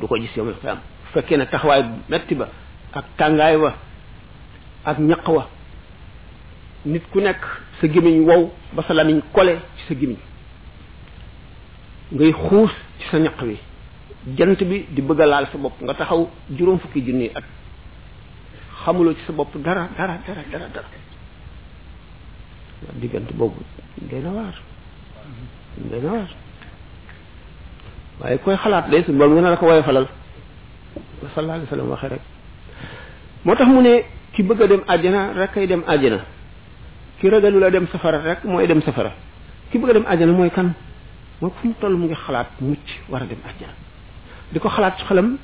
[0.00, 0.70] du ko gis yawmal bu
[1.12, 2.48] fekkee ne taxawaay metti ba
[2.94, 3.74] ak tàngaay wa
[4.84, 5.46] ak ñaq wa
[6.86, 7.42] nit ku nekk
[7.82, 10.16] sa gimiñ wow ba sa lamiñ kole ci sa gimiñ
[12.14, 13.58] ngay xuus ci sa ñaq wi
[14.38, 17.42] jant bi di bëgg laal sa bopp nga taxaw juróom fukki junni at
[18.86, 20.88] xamulo ci sa bopp dara dara dara dara dara
[22.94, 23.60] diggante boobu
[24.06, 24.54] day na waar
[25.90, 26.30] day na waar
[28.20, 30.06] waaye koy xalaat day suñ borom nga la ko woye falal
[31.34, 32.22] sallallahu alayhi wasallam waxe rek
[33.44, 36.22] motax mu ne ki bëgg dem aljana rek kay dem aljana
[37.20, 39.12] ki ragalu la dem safara rek mooy dem safara
[39.70, 40.68] ki bëgg a dem àjjana mooy kan
[41.40, 43.74] mooy fu mu toll mu ngi xalaat mucc war a dem àjjana
[44.52, 45.38] di ko xalaat ci xelam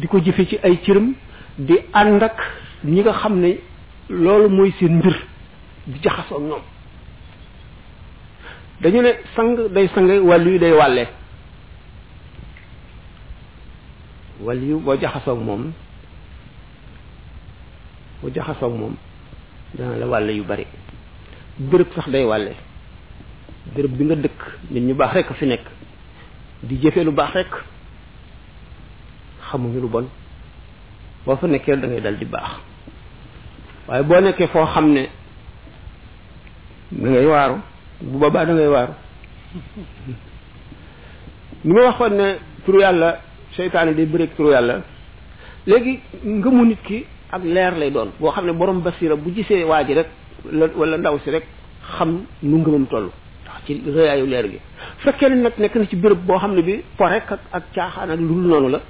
[0.00, 1.12] di ko jëfe ci ay cëram
[1.58, 2.38] di ànd ak
[2.84, 3.50] ñi nga xam ne
[4.08, 5.16] loolu mooy seen mbir
[5.86, 6.62] di jaxasoo ak ñoom
[8.80, 11.08] dañu ne sang day sange wàllu yu day wàllee
[14.40, 15.72] wàllu yu boo jaxasoo moom
[18.20, 18.96] boo jaxasoo moom
[19.78, 20.66] dana wàll yu bari
[21.58, 22.52] béréb sax day wàlle
[23.74, 25.64] béréb bi nga dëkk nit ñu baax rek fi nekk
[26.62, 27.52] di jëfee lu baax rekk
[29.50, 30.06] xamuñu lu bon
[31.24, 32.50] boo fa nekkee da ngay dal di baax
[33.88, 35.02] waaye boo nekkee foo xam ne
[36.92, 37.56] da ngay waaru
[38.02, 38.92] bu boobaa da ngay waaru
[41.64, 42.26] ni ma waxoon ne
[42.64, 43.08] turu yàlla
[43.56, 44.82] seytaane day bëreeg turu yàlla
[45.66, 49.64] léegi ngëmu nit ki ak leer lay doon boo xam ne borom basira bu gisee
[49.64, 50.08] waa ji rek
[50.52, 51.44] la ndaw si rek
[51.96, 52.10] xam
[52.42, 53.08] nu ngëmam toll
[53.42, 54.58] ndax ci rëyaayu leer gi
[55.02, 58.10] fekkee nag nekk na ci bërëb boo xam ne bi po rek ak ak caaxaan
[58.10, 58.80] ak lu noonu la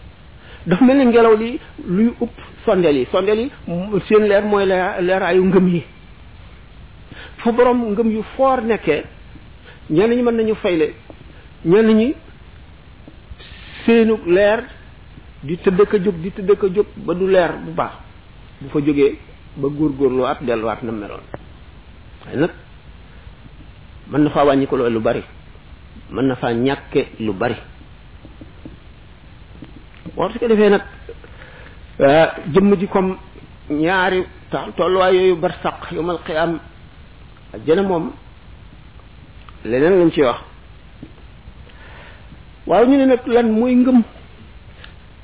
[0.67, 3.49] dafa mel ni ngelaw li luy upp sondeel yi sondeel yi
[4.07, 4.65] seen leer mooy
[5.09, 5.83] leeraayu ngëm yi
[7.37, 9.03] fu borom ngëm yu foor nekkee
[9.91, 10.87] ñenn ñi mën nañu fayle
[11.65, 12.15] ñenn ñi
[13.85, 14.61] seenu leer
[15.43, 17.93] di tëdd ka jóg di tëdd ka jóg ba du leer bu baax
[18.63, 19.19] bu fa joge
[19.59, 21.21] ba góorgóorloo at wat na meron
[22.25, 22.51] waaye nag
[24.13, 25.23] na fa wañi ko lu bari
[26.11, 27.57] man na fa ñàkke lu bari
[30.17, 30.85] moo ci defé nak
[31.99, 33.17] nag ah, jëmm ji kom
[33.71, 34.25] ñaari
[34.99, 36.61] way yu bar saq yumal qiyam
[37.67, 38.13] jëna mom
[39.65, 40.41] leneen lañ ci wax
[42.67, 44.03] waaw ñu ne nag lan mooy ngëm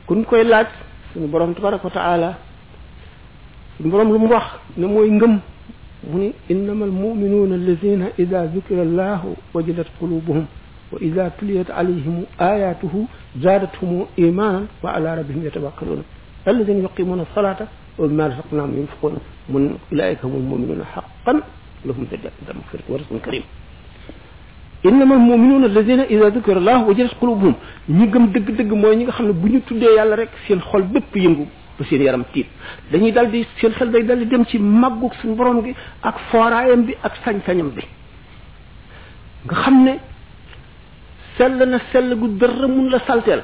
[0.07, 0.69] kun koy laaj
[1.13, 2.39] sunu borom tabaraka taala
[3.81, 4.43] sun borom lu mu wax
[4.77, 5.35] ne mooy ngëm
[6.11, 9.21] mu ni innamal mu'minuna allazina idha dhukira allah
[9.55, 10.47] wajilat qulubuhum
[10.93, 13.07] wa idha tuliyat alayhim ayatuhu
[13.43, 16.03] zadatuhum imanan wa ala rabbihim yatawakkalun
[16.49, 17.61] الذين يقيمون الصلاة
[17.99, 19.13] وما رزقناهم ينفقون
[19.53, 21.33] من أولئك هم المؤمنون حقا
[21.87, 23.43] لهم درجات مغفرة ورزق كريم
[24.87, 27.55] إنما المؤمنون الذين إذا ذكر الله وجلت قلوبهم
[27.91, 30.61] ñi gëm dëgg dëgg mooy ñi nga xam ne bu ñu tuddee yàlla rek seen
[30.61, 31.45] xol bépp yëngu
[31.79, 32.47] ba seen yaram tiit
[32.93, 36.83] dañuy dal di seen xel day dal dem ci màggug suñu borom gi ak fooraayam
[36.87, 37.37] bi ak sañ
[37.75, 37.83] bi
[39.47, 39.93] nga xam ne
[41.37, 43.43] sell na sell gu dërra mun la salteel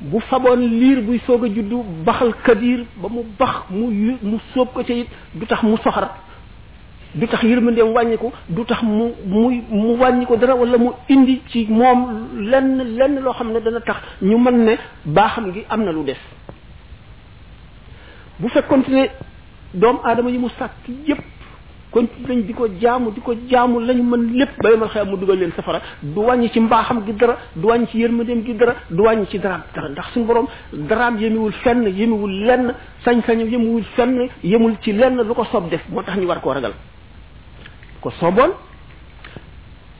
[0.00, 3.90] bu faboon liir buy soog a juddu baxal kabiir ba mu bax mu
[4.22, 6.08] mu sóob ko ci it du tax mu soxar
[7.14, 10.92] du tax yërmandeem wàññi ko du tax mu muy mu wàññi ko dara wala mu
[11.08, 15.64] indi ci moom lenn lenn loo xam ne dana tax ñu mën ne baaxam gi
[15.68, 16.18] am na lu des
[18.38, 19.06] bu fekkoon ne
[19.80, 21.20] doomu aadama yi mu sàkk yépp
[21.92, 25.38] continué di ko jaamu di ko jaamu lañu mën lépp ba yomal xëyam mu dugal
[25.38, 29.02] leen safara du wàññi ci mbaaxam gi dara du wàññi ci yërmandeem gi dara du
[29.04, 33.84] wàññi ci daraam ndax suñu borom daraam yemiwul fenn yemiwul lenn sañ-sañam yemiwul
[34.42, 36.72] yemul ci lenn lu ko soob def moo tax ñu war koo ragal
[38.00, 38.50] ko sooboon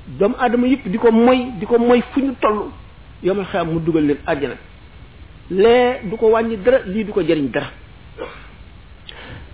[0.09, 2.67] doomu aadama yëpp di ko moy di ko moy fu ñu toll
[3.23, 4.55] yomal xëyam mu dugal leen àjjana
[5.51, 7.67] lee du ko wàññi dara lii du ko jëriñ dara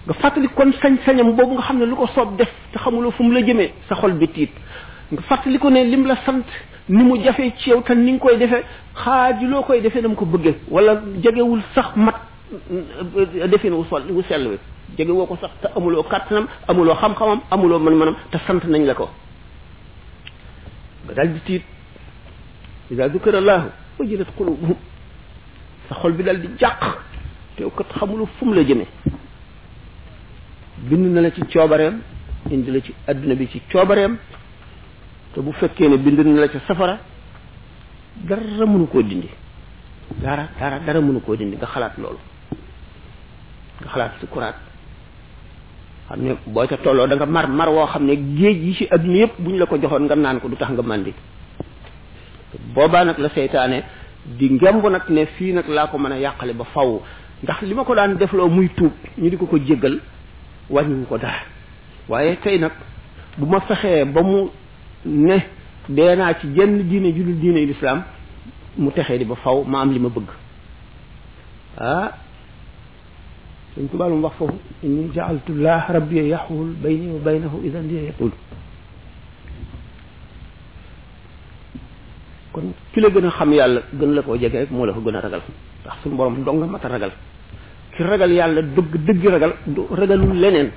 [0.06, 3.22] nga fàttali kon sañ-sañam boobu nga xam ne lu ko soob def te xamuloo fu
[3.22, 4.50] mu la jëmee sa xol bi tiit
[5.12, 6.46] nga fàttali ko ne lim la sant
[6.88, 10.14] ni mu jafe ci yow tan ni nga koy defee xaaji loo koy defee nam
[10.16, 12.16] ko bëggee wala jegewul sax mat
[13.52, 14.58] defin wu sol wu sell wi
[14.96, 18.94] jege woo ko sax te amuloo kàttanam amuloo xam-xamam amuloo man-manam te sant nañ la
[18.94, 19.06] ko
[21.06, 21.64] nga daal di tiit
[22.90, 23.68] ida dukira allahu
[24.08, 24.76] jilat qulubuhum
[25.90, 26.80] sa xol bi daal di jàq
[27.56, 28.86] te kat xamuloo fu mu la jëmee
[30.82, 31.98] bind na la ci coobareem
[32.50, 34.16] indi la ci àdduna bi ci coobareem
[35.34, 36.98] te bu fekkee ne bind na la ca safara
[38.16, 39.28] dara mënu koo dindi
[40.16, 42.18] dara dara dara mënu koo dindi nga xalaat loolu
[43.80, 44.54] nga xalaat sukuraat
[46.08, 48.86] xam ne boo ca tolloo da nga mar mar woo xam ne géej yi ci
[48.90, 51.12] àdduna yépp bu ñu la ko joxoon nga naan ko du tax nga màndi
[52.72, 53.82] boobaa nag la seytaane
[54.38, 57.00] di ngemb nag ne fii nag laa ko mën a yàqale ba faw
[57.42, 60.00] ndax li ma ko daan defloo muy tuub ñu di ko ko jéggal
[60.70, 61.42] wàññiwuñ ko dara
[62.08, 62.72] waaye tey nag
[63.38, 64.48] bu ma fexee ba mu
[65.04, 65.36] ne
[65.88, 68.02] dee naa ci jenn diine ju dul diine lislaam
[68.76, 70.28] mu texee di ba faw ma am li ma bëgg
[71.78, 72.10] ah
[73.74, 78.12] suñ tubaab mu wax foofu inni jaaltullah rabbi yaxul bayni wa baynahu idan li
[82.52, 85.00] kon ki la gën a xam yàlla gën la koo jege rek moo la ko
[85.00, 85.40] gën a ragal
[85.82, 87.12] ndax suñu borom dong nga a ragal
[88.00, 90.68] ki ragal yàlla dëgg dëgg ragal du ragalul leneen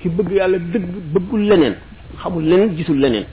[0.00, 1.74] ki bëgg yàlla dëgg bëggul leneen
[2.20, 3.26] xamul leneen gisul leneen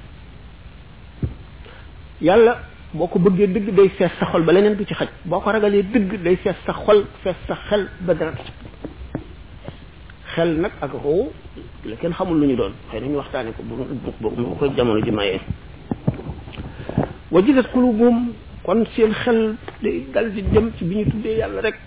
[2.27, 2.51] yàlla
[2.97, 5.49] boo ko bëggee dëgg day fees sa xol ba leneen du ci xaj boo ko
[5.49, 8.33] ragalee dëgg day fees sa xol fees sa xel ba dara
[10.33, 11.25] xel nag ak ruu
[11.89, 13.73] la kenn xamul lu ñu doon xëy nañu waxtaane ko bu
[14.43, 15.39] ma ko jamono ji mayee
[17.31, 18.17] wa jidat qulubuhum
[18.63, 19.39] kon seen xel
[19.81, 21.77] day dal di dem ci bi ñu tuddee yàlla rek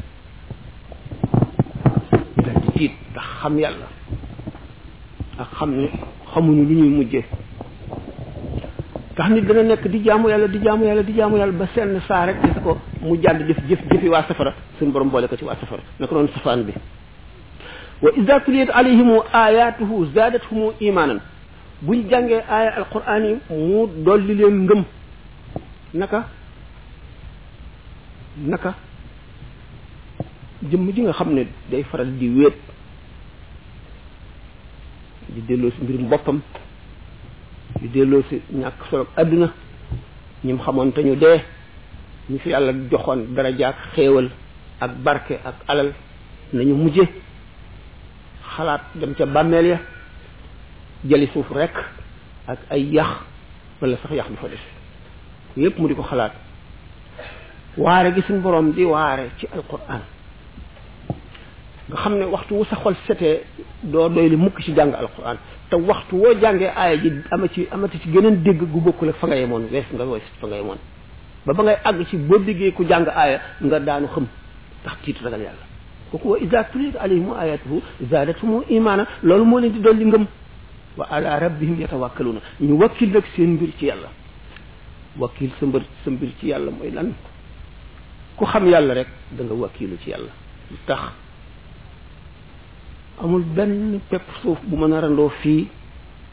[2.83, 3.87] tiit ndax xam yàlla
[5.39, 5.89] ak xam ne
[6.35, 7.25] xamuñu lu ñuy mujjee
[9.17, 12.01] tax nit dana nekk di jaamu yàlla di jaamu yàlla di jaamu yàlla ba seen
[12.09, 15.37] saa rek gis ko mu jànd jëf jëf jëfi waa safara suñ borom boole ko
[15.37, 16.73] ci waa safara naka noonu safaan bi
[18.03, 21.21] wa ida tuliyat alayhimu ayatuhu zadathumu imaanan
[21.83, 24.85] buñ jàngee aaya alquran mu dolli leen ngëm
[25.95, 26.25] naka
[28.47, 28.75] naka
[30.71, 32.55] jëmm ji nga xam ne day faral di wéet
[35.29, 36.41] di delloo si mbirum boppam
[37.81, 39.53] di delloo si ñàkk solo adduna
[40.45, 41.41] ñi mu xamoon te ñu dee
[42.31, 44.31] ñu fi yàlla joxoon daraja ak xéewal
[44.81, 45.93] ak barke ak alal
[46.53, 47.05] nañu mujje
[48.57, 49.79] xalaat dem ca bàmmeel ya
[51.05, 51.77] jëli suuf rekk
[52.47, 53.11] ak ay yax
[53.81, 54.63] wala sax yax du fa des
[55.63, 56.33] yépp mu di ko xalaat
[57.77, 60.03] waare gi suñ boroom di waare ci alquran
[61.93, 63.43] nga xam ne waxtu wu sa xol setee
[63.83, 65.37] doo doy li mukk ci jàng alquran
[65.71, 69.17] te waxtu woo jàngee aaya ji ama ci amati ci geneen dégg gu bokkul ak
[69.17, 70.79] fa nga yemoon wees nga wees fa nga yemoon
[71.47, 74.27] ba ba ngay àgg ci boo déggee ku jàng aaya nga daanu xam
[74.83, 75.65] ndax tiit ragal yàlla
[76.11, 77.83] kooku wa ida tuliyat alayhim ayatuhu
[78.47, 80.27] mu imaana loolu moo leen di dolli ngëm
[80.99, 84.09] wa ala rabbihim yatawakkaluna ñu wakkil nag seen mbir ci yàlla
[85.19, 87.13] wakkil sa mbir sa mbir ci yàlla mooy lan
[88.37, 90.33] ku xam yàlla rek da nga wakkilu ci yàlla
[93.21, 95.69] amul benn pepp suuf bu ma a fii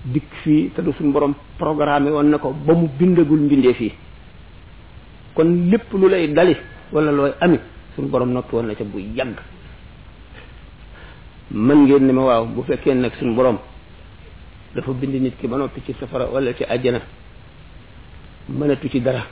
[0.06, 3.94] dikk fii te du suñu borom programmé woon na ko ba mu bindagul mbindee fii
[5.36, 6.56] kon lépp lu lay dali
[6.92, 7.62] wala looy amit
[7.96, 9.38] suñu borom noppi woon na ca bu yàgg
[11.52, 13.58] mën ngeen ne ma waaw bu fekkee nag suñu boroom
[14.76, 17.00] dafa bind nit ki ba noppi ci safara wala ci àjjana
[18.50, 19.24] mënatu ci dara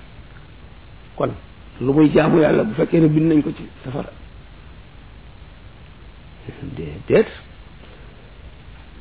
[1.16, 1.32] kon
[1.80, 4.12] lu muy jaamu yàlla bu fekkee ne bind nañ ko ci safara
[6.76, 7.28] déedéet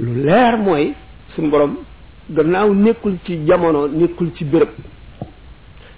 [0.00, 0.94] lu leer mooy
[1.34, 1.76] suñ borom
[2.30, 4.68] gannaaw nekkul ci jamono nekkul ci bërëb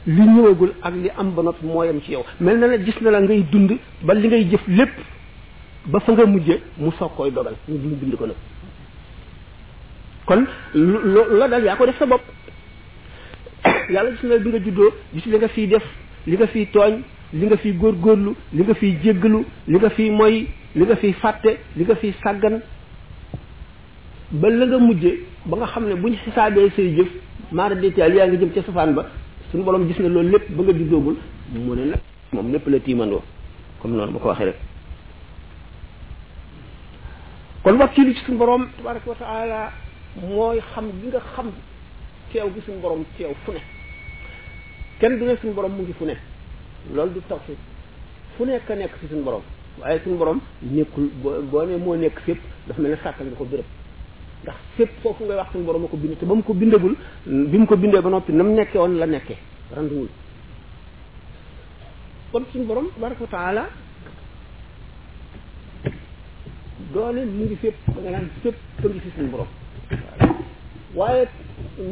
[0.07, 3.11] li ñëwagul ak li am ba noppi mooyam ci yow mel na la gis na
[3.11, 4.95] la ngay dund ba li ngay jëf lépp
[5.87, 8.37] ba fa nga mujje mu soog koy dogal ñu bind ko nag
[10.27, 12.23] kon lu la dal yaa ko def sa bopp
[13.91, 15.83] yàlla gis na la bi nga juddoo gis li nga fiy def
[16.27, 17.03] li nga fi tooñ
[17.35, 21.13] li nga fiy góorlu li nga fiy jéggalu li nga fi moy li nga fiy
[21.21, 22.61] fàtte li nga fiy sàggan
[24.33, 25.11] ba la nga mujje
[25.47, 27.09] ba nga xam ne buñ xisaabee say jëf
[27.53, 29.03] maara detaal yaa ngi jëm ca safaan ba
[29.51, 31.17] suñu borom gis na loolu lépp ba nga juddoogul
[31.55, 32.01] mu ne nag
[32.33, 33.23] moom lépp la tiimandoo
[33.81, 34.57] comme noonu ba ko waxee rek
[37.63, 39.71] kon wakkiilu ci suñu borom tabaraka wa taala
[40.23, 41.49] mooy xam gi nga xam
[42.33, 43.61] teew gi suñu borom teew fu ne
[44.99, 46.15] kenn du ne suñu borom mu ngi fu ne
[46.95, 47.59] loolu du tawxiid
[48.37, 49.43] fu nekk nekk fi suñu boroom
[49.81, 51.11] waaye suñu boroom nekkul
[51.51, 53.65] boo ne moo nekk fépp dafa mel ne sàkkal nga ko béréb
[54.43, 56.95] ndax fépp foofu ngay wax suñu borom a ko bind te ba mu ko bindagul
[57.27, 59.37] bi ko bindee ba noppi na mu nekkee woon la nekkee
[59.75, 60.09] randuwul
[62.33, 63.65] kon suñu borom tabaraka wa taala
[66.93, 69.51] doole mu ngi fépp da nga naan fépp da ngi fi suñu borom
[70.95, 71.27] waaye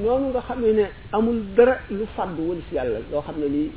[0.03, 3.71] noonu nga xam ne amul dara lu fàddu wala si yàlla loo xam ne nii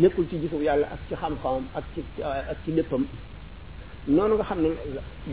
[0.00, 3.04] nekkul ci gisu yàlla ak ci xam-xamam ak ci euh, ak ci léppam
[4.08, 4.68] noonu nga xam ne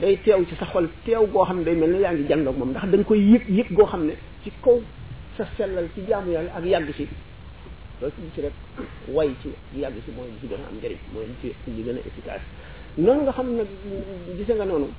[0.02, 2.58] day teew ci sa xol teew goo xam ne day mel na yaa ngi jàndoog
[2.58, 4.82] moom ndax dañ koy yëg yëg goo xam ne ci kaw
[5.38, 7.08] sa sellal ci jaamu yàlla ak yàgg si
[8.34, 8.52] ci rek
[9.08, 11.28] way ci yàgg si mooy li ci gën a am njëriñ mooy
[11.68, 13.64] li noonu nga xam ne
[14.36, 14.90] gise nga noonu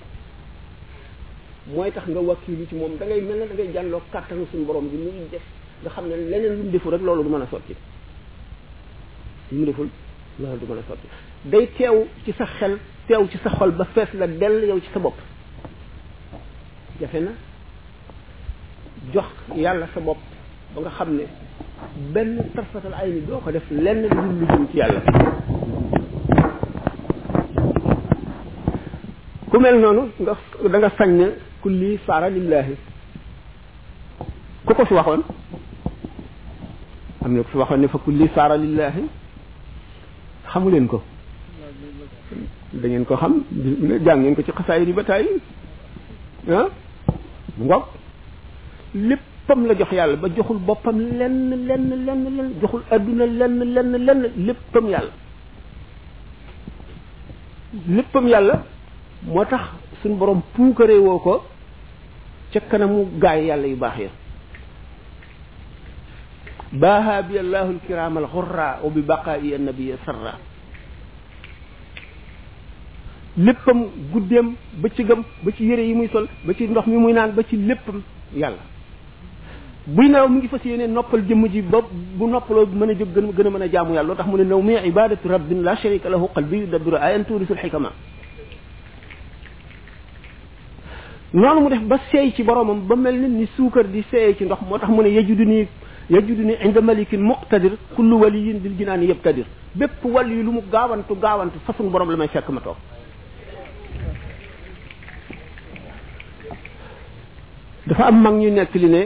[1.67, 4.65] mooy tax nga wakkiilu ci moom da ngay mel ne da ngay jàndoog kàttanu suñu
[4.65, 5.43] borom bi muy def
[5.83, 7.75] nga xam ne leneen lu mu defu rek loolu du mën a sotti
[9.53, 9.89] mu deful
[10.41, 11.09] loolu du mën a sotti
[11.51, 14.89] day teew ci sa xel teew ci sa xol ba fees la dell yow ci
[14.93, 15.15] sa bopp
[17.01, 17.33] jafe na
[19.13, 20.17] jox yàlla sa bopp
[20.75, 21.25] ba nga xam ne
[22.13, 25.01] benn tarfatal ay ni doo ko def lenn lu lu jëm ci yàlla
[29.51, 30.35] ku mel noonu nga
[30.71, 31.21] da nga sañ
[31.63, 32.75] kulli faara lillahi
[34.65, 35.23] ku ko fi waxoon
[37.25, 39.05] am na ku fi waxoon ne fa kulli faara lillahi
[40.55, 40.99] xamu leen ko
[42.83, 43.33] dangeen ngeen ko xam
[44.07, 45.29] jàng ngeen ko ci xasaay yi ba tàyyi
[46.59, 46.67] ah
[47.59, 47.71] mu
[48.95, 54.23] léppam la jox yàlla ba joxul boppam lenn lenn lenn joxul adduna lenn lenn lenn
[54.47, 55.11] léppam yàlla
[57.97, 58.55] léppam yàlla
[59.35, 59.61] moo tax
[60.03, 61.43] suñ borom puukaree woo ko
[62.53, 64.09] ca kanamu gaay yàlla yu baax ya
[66.83, 70.35] باها بي الله الكرام الغراء وببقاء النبي سرا
[73.47, 73.79] leppam
[74.15, 74.47] guddeem
[74.81, 77.35] ba ci gëm ba ci yére yi muy sol ba ci ndox mi muy naan
[77.35, 77.99] ba ci leppam
[78.31, 78.63] yàlla
[79.87, 81.81] buy naaw mu ngi fas yéene noppal jëmm ji ba
[82.19, 84.37] bu noppaloo mën a jóg gën gën a mën a jaamu yàlla loo tax mu
[84.39, 87.91] ne naw mi ibadatu rabbin la sharika lahu qalbi yudabiru ayan tuurisul xikama
[91.35, 94.45] noonu mu def ba seey ci boromam ba mel ni ni suukar di seey ci
[94.45, 95.67] ndox moo tax mu ne yajuduni
[96.11, 99.47] yajuduni inda malikin muqtadir kullu waliyin bil jinaani yabtadir
[99.79, 102.77] bépp wali lu mu gaawantu gaawantu façon borom la may fekk ma toog
[107.87, 109.03] dafa am mag ñu nekk li ne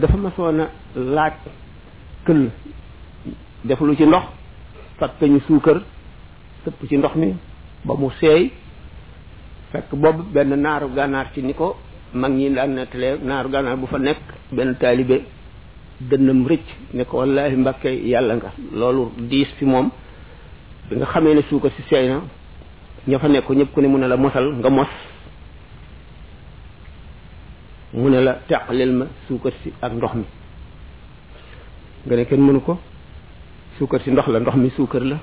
[0.00, 0.66] dafa masoon a
[1.14, 1.34] laaj
[2.26, 2.50] këll
[3.64, 4.24] def lu ci ndox
[4.98, 5.78] fekk ñu suukar
[6.64, 7.36] sëpp ci ndox mi
[7.84, 8.50] ba mu seey
[9.72, 11.76] fekk boobu benn naaru gànnaar ci ni ko
[12.14, 14.18] mag ñi daan nettalee naaru gànnaar bu fa nekk
[14.52, 15.24] benn taalibe
[16.10, 19.90] dënnam rëcc ne ko wallaahi mbàkke yàlla nga loolu diis fi moom
[20.88, 22.20] bi nga xamee ne suukar si seey na
[23.08, 24.88] ña fa nekk ñëpp ku ne mu ne la mosal nga mos
[27.92, 30.24] mu ne la teqaleel ma suukar si ak ndox mi
[32.06, 32.78] nga ne kenn mënu ko
[33.78, 35.18] suukar si ndox la ndox mi suukar la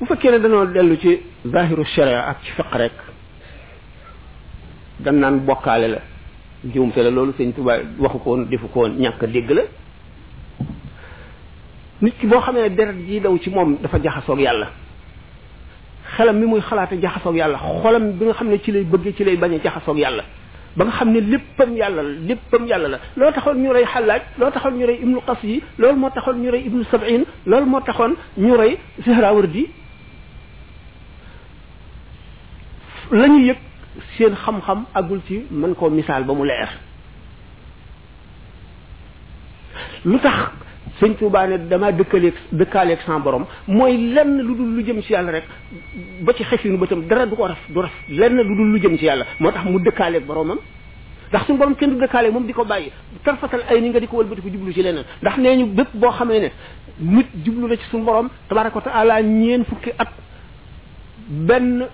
[0.00, 2.92] bu fekkee ne danoo dellu ci zahiru sharia ak ci fiq rek
[5.00, 5.98] dan naan bokkaale la
[6.64, 9.62] njuumte la loolu sëñ Tuubaa waxu ko woon defu ko ñàkk dégg la
[12.00, 14.68] nit ki boo xamee ne deret ji daw ci moom dafa jaxasoog yàlla
[16.16, 19.24] xelam mi muy xalaate jaxasoog yàlla xolam bi nga xam ne ci lay bëgge ci
[19.24, 20.22] lay bañ a jaxasoog yàlla
[20.76, 24.22] ba nga xam ne léppam yàlla la léppam yàlla la loo taxoon ñu rey xallaaj
[24.38, 27.66] loo taxoon ñu rey ibnu qas yi loolu moo taxoon ñu rey ibnu sabin loolu
[27.66, 29.68] moo taxoon ñu rey zahra wardi
[33.10, 33.56] la ñu yëg
[34.16, 36.68] seen xam-xam agul ci man koo misaal ba mu leer
[40.04, 40.38] lu tax
[41.00, 45.12] sëñ Touba ne dama dëkkaleeg dëkkaaleeg sans borom mooy lenn lu dul lu jëm ci
[45.12, 45.44] yàlla rek
[46.24, 48.98] ba ci xefinu bëtam dara du ko raf du raf lenn lu dul lu jëm
[48.98, 50.58] ci yàlla moo tax mu dëkkaaleeg boromam
[51.30, 52.90] ndax suñ borom kenn du dëkkaaleeg moom di ko bàyyi
[53.24, 56.10] tarfatal ay ni nga di ko wëlbati ko jublu ci leneen ndax neñu bépp boo
[56.10, 56.48] xamee ne
[57.00, 60.10] nit jublu na ci suñ borom tabaraka taala ñeen fukki at
[61.28, 61.86] benn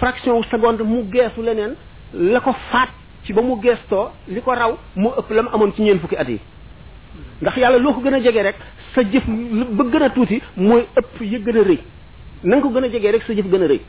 [0.00, 1.74] fraction wu seconde mu geesu leneen
[2.14, 2.88] la ko faat
[3.24, 6.28] ci ba mu geestoo li ko raw mu ëpp lam amoon ci ñeen fukki at
[6.28, 6.40] yi
[7.42, 8.56] ndax yàlla loo ko gën a jege rek
[8.94, 9.24] sa jëf
[9.76, 11.58] ba gën a tuuti mooy ëpp ya gën
[12.56, 13.80] a ko gën a rek sa jëf gën a rëy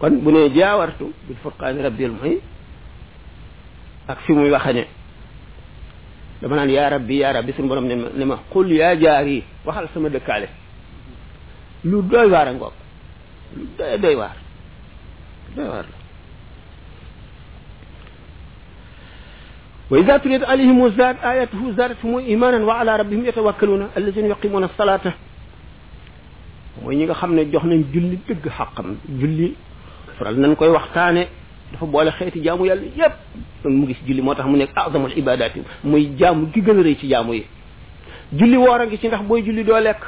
[0.00, 2.38] kon bu ne jaawartu bil furqaani rabbil muhi
[4.08, 4.84] ak fi muy waxane
[6.40, 9.44] dama naan yaa rabbi yaa rabbi sun borom ne ma qul yaa jaari
[9.94, 10.48] sama dëkkaale
[11.84, 12.72] lu doy waara ngoog
[13.56, 14.36] lu doy doy waar
[15.56, 15.96] doy waar la
[19.92, 25.12] wa ida tuliyat alayhim zaad ayatuhu zaadathum imanan wa ala rabbihim yatawakkaluna allazina yuqimuna salata
[26.82, 29.54] mooy ñi nga xam ne jox nañ julli dëgg xàqam julli
[30.18, 31.22] faral nañ koy waxtaane
[31.72, 33.14] dafa boole xeeti jaamu yàlla yépp
[33.64, 36.82] donc mu gis julli moo tax mu nekk azamul ibadaati muy jaamu gi gën a
[36.82, 37.44] rëy ci jaamu yi
[38.32, 40.02] julli woor a ngi ci ndax booy julli doo lekk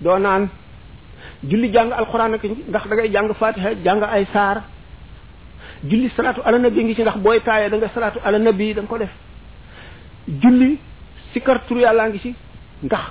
[0.00, 0.48] doo naan
[1.44, 4.62] julli jàng alxuraan ak ndax da ngay jàng fatiha jàng ay saar
[5.88, 8.98] julli salaatu ala nabi ngi ci ndax booy taayee da salaatu ala nabi da ko
[8.98, 9.10] def
[10.42, 10.78] julli
[11.32, 12.34] sikar tur yàllaa ngi ci
[12.82, 13.02] ndax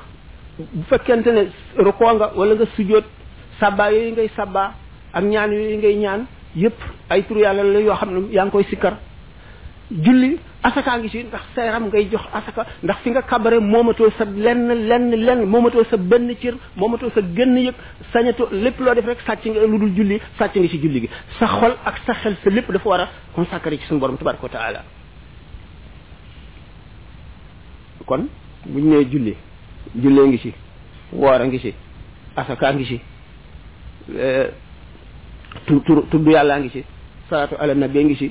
[0.58, 1.44] bu fekkente ne
[1.86, 3.06] rukoo nga wala nga sujjóot
[3.60, 4.70] sàbbaa yooyu ngay sàbbaa
[5.14, 6.22] ak ñaan yooyu ngay ñaan
[6.56, 6.78] yépp
[7.10, 8.94] ay tur yàlla la yoo xam ne yaa ngi koy sikkar
[9.92, 14.10] julli asaka ngi si ndax sa yaram ngay jox asaka ndax fi nga kabare moomatoo
[14.18, 17.74] sa lenn lenn lenn moomatoo sa benn cër moomatoo sa génn yëg
[18.12, 21.10] sañato lépp loo def rek sàcc nga lu dul julli sàcc ngi ci julli gi
[21.40, 24.84] sa xol ak sa xel si lépp dafa war a consacré ci suñu wa taala
[28.06, 28.28] kon
[28.66, 29.34] buñu nee julli
[29.96, 30.52] jullee ngi ci
[31.14, 31.74] woor a ngi ci
[32.36, 33.00] asaka ngi ci
[34.20, 34.48] eh,
[35.66, 36.84] tu tu tudd yàllaa ngi ci
[37.30, 38.30] salaatu ala bee ngi ci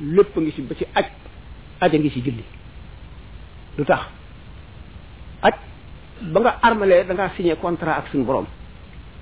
[0.00, 1.06] lepp ngi ci ba ci aj
[1.80, 2.44] aja ngi ci julli
[3.78, 4.08] lutax tax
[5.42, 5.52] aj
[6.32, 8.46] ba nga armalé da nga signé contrat ak suñu borom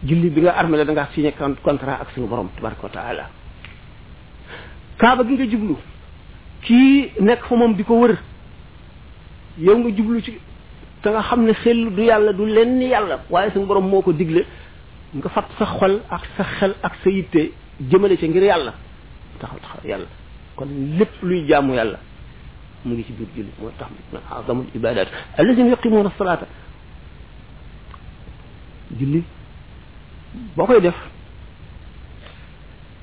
[0.02, 1.32] julli bi nga armalé da nga signé
[1.64, 3.30] contrat ak suñu borom tabaraka taala
[4.98, 5.76] kaaba gi nga jublu
[6.62, 8.16] ki nek fa mom di wër
[9.58, 10.38] yow nga jublu ci
[11.02, 14.12] da nga xamné ne xel du yalla du lenn yalla waye suñu borom moko ko
[14.12, 14.40] digle
[15.16, 17.52] nga fat sa xol ak sa xel ak sa yitte
[17.90, 18.72] jëmale ci ngir yalla
[19.40, 20.06] taxaw taxaw yalla
[20.60, 21.98] kon lépp luy jaamu yàlla
[22.84, 23.90] mu ngi ci biir julli mo tax
[24.38, 25.08] azamul ibadat
[25.70, 26.46] yaqimuna as salata
[28.98, 29.20] julli
[30.56, 30.98] bokoy def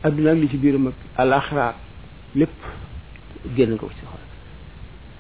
[0.06, 1.74] aduna mi ci mak al-akhirah
[2.40, 2.58] lépp
[3.56, 4.27] génn ko ci xol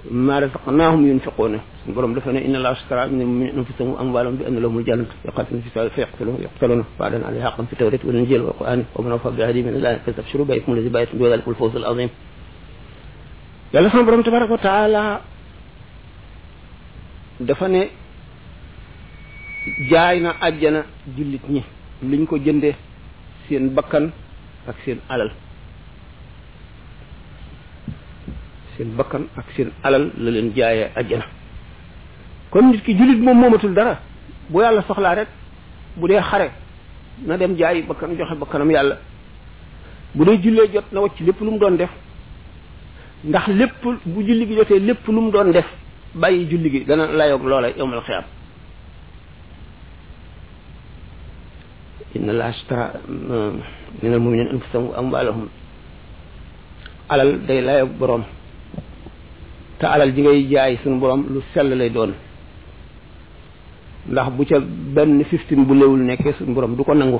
[0.05, 4.75] ما رزقناهم ينفقونه سن بروم دافا ان الله اشترى من المؤمنين انفسهم اموالهم بان لهم
[4.79, 9.29] الجنه يقاتلون في سبيل فيقتلون يقتلون بعدا على حقا في التوراه والانجيل والقران ومن اوفى
[9.37, 12.09] بعهده من الله فاستبشروا بكم الذي بايعتم به الفوز العظيم
[13.73, 15.03] yàlla sama borom tabaraka wa taala
[17.49, 17.81] dafa ne
[19.91, 20.81] jaay na àjjana
[21.15, 21.61] jullit ñi
[22.11, 25.37] liñ ko jëndee
[28.77, 31.25] seen bakkan ak seen alal la leen jaayee ajjana
[32.53, 33.99] kon nit ki julit moom moomatul dara
[34.49, 35.27] bu yàlla soxlaa rek
[35.97, 36.51] bu dee xare
[37.25, 38.97] na dem jaay bakkan joxe bakkanam yàlla
[40.15, 41.89] bu dee jullee jot na wacc lépp lu mu doon def
[43.25, 45.65] ndax lépp bu julli gi jotee lépp lu mu doon def
[46.13, 48.25] bàyyi julli gi dana layoog loola yowmal xiyaam
[52.15, 52.91] inna laa ashtara
[54.01, 55.47] min al muminin anfusahum wa amwalahum
[57.09, 58.23] alal day layoog borom
[59.79, 62.13] te alal ji ngay jaay suñu borom lu sell lay doon
[64.09, 67.19] ndax bu ca benn fiftin bu léwul nekkee suñu borom du ko nangu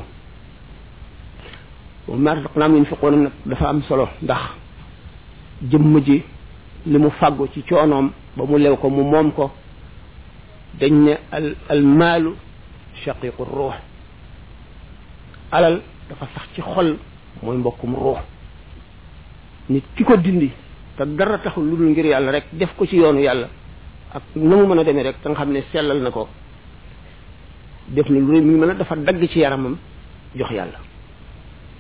[2.10, 4.42] maanaam li ñu fekkoon nag dafa am solo ndax
[5.70, 6.24] jëmm ji
[6.88, 9.52] li mu fàggu ci coonoom ba mu lew ko mu moom ko
[10.80, 12.32] dañ ne al al maalu
[13.04, 13.74] shaqiqu ruux
[15.52, 16.98] alal dafa sax ci xol
[17.44, 18.20] mooy mbokkum ruux
[19.70, 20.50] nit ki ko dindi
[20.98, 23.48] te dara taxul lu dul ngir yàlla rek def ko ci yoonu yàlla
[24.16, 26.28] ak na mu mën a demee rek te nga xam ne sellal na ko
[27.88, 29.78] def na lu rëy mi mën a dafa dagg ci yaramam
[30.36, 30.80] jox yàlla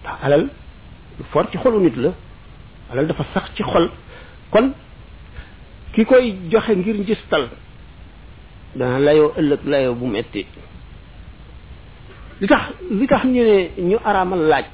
[0.01, 0.41] ndax alal
[1.17, 2.11] lu for ci xolu nit la
[2.91, 3.89] alal dafa sax ci xol
[4.51, 4.67] kon
[5.93, 7.45] ki koy joxe ngir njistal
[8.75, 10.45] dana layoo ëllëg layoo bu metti
[12.41, 12.63] li tax
[12.99, 13.57] li tax ñu ne
[13.89, 14.65] ñu araamal laaj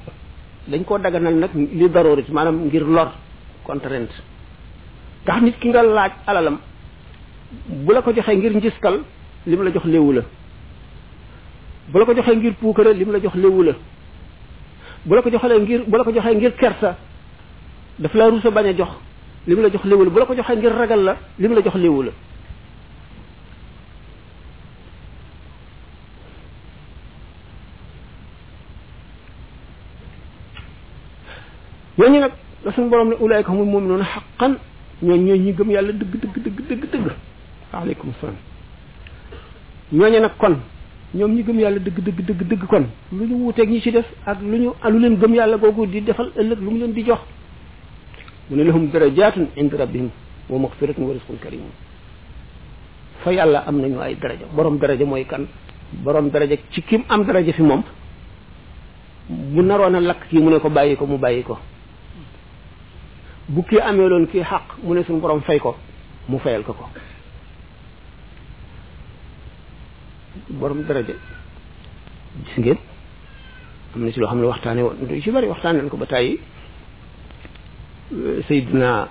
[0.70, 3.08] dañ ko daganal nag li darorit maanaam ngir lor
[3.64, 4.20] contrainte
[5.26, 6.58] tax nit ki nga laaj alalam
[7.84, 8.96] bu la ko joxe ngir njiskal
[9.46, 10.22] lim la jox lewula
[11.92, 13.72] bu la ko joxe ngir puukara lim la jox lewula
[15.06, 16.90] bu la ko joxale ngir bu la ko joxe ngir kersa
[17.98, 18.90] daf la rusa baña jox
[19.46, 22.12] lim la jox lewula bu la ko joxe ngir ragal la lim la jox lewula
[31.96, 32.32] la ñooñu nag
[32.64, 34.52] la suñu borom ne ulaayka humul muminuuna xaqan
[35.02, 37.06] ñooñ ñooy ñi gëm yàlla dëgg dëgg dëgg dëgg dëgg
[37.72, 38.36] waaleykum salaam
[39.92, 40.54] ñooñu nag kon
[41.14, 44.06] ñoom ñi gëm yàlla dëgg dëgg dëgg dëgg kon lu ñu wuuteeg ñi ci def
[44.24, 47.02] ak lu ñu lu leen gëm yàlla googu di defal ëllëg lu mu leen di
[47.04, 47.18] jox
[48.50, 50.10] mu ne lahum darajaatun inda rabbihim
[50.48, 51.60] wa maxfiratun wa rizqun karim
[53.24, 55.46] fa yàlla am nañu ay daraja borom daraja mooy kan
[55.92, 57.82] boroom daraja ci kim am daraja fi moom
[59.28, 61.58] mu naroon a lakk kii mu ne ko bàyyi ko mu bàyyi ko
[63.48, 65.76] bu ki amee loon kii xaq mu ne sun borom fay ko
[66.28, 66.86] mu fayal ko ko
[70.60, 71.12] borom daraja
[72.44, 72.78] gis ngeen
[73.94, 76.40] am na ci lo xam waxtane won ci bari waxtane nañ ko ba tàyyi
[78.14, 79.06] euh,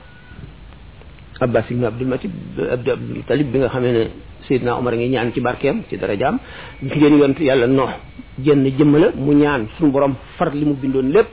[1.39, 2.31] abbas ibn abdul matib
[2.75, 4.03] abd abdul talib bi nga xamee ne
[4.47, 6.35] sayidina omar ngi ñaan ci barkem ci darajaam
[6.81, 7.85] gis ngeen yonent yalla no
[8.43, 11.31] jenn jëmmala mu ñaan sun borom far limu bindon lepp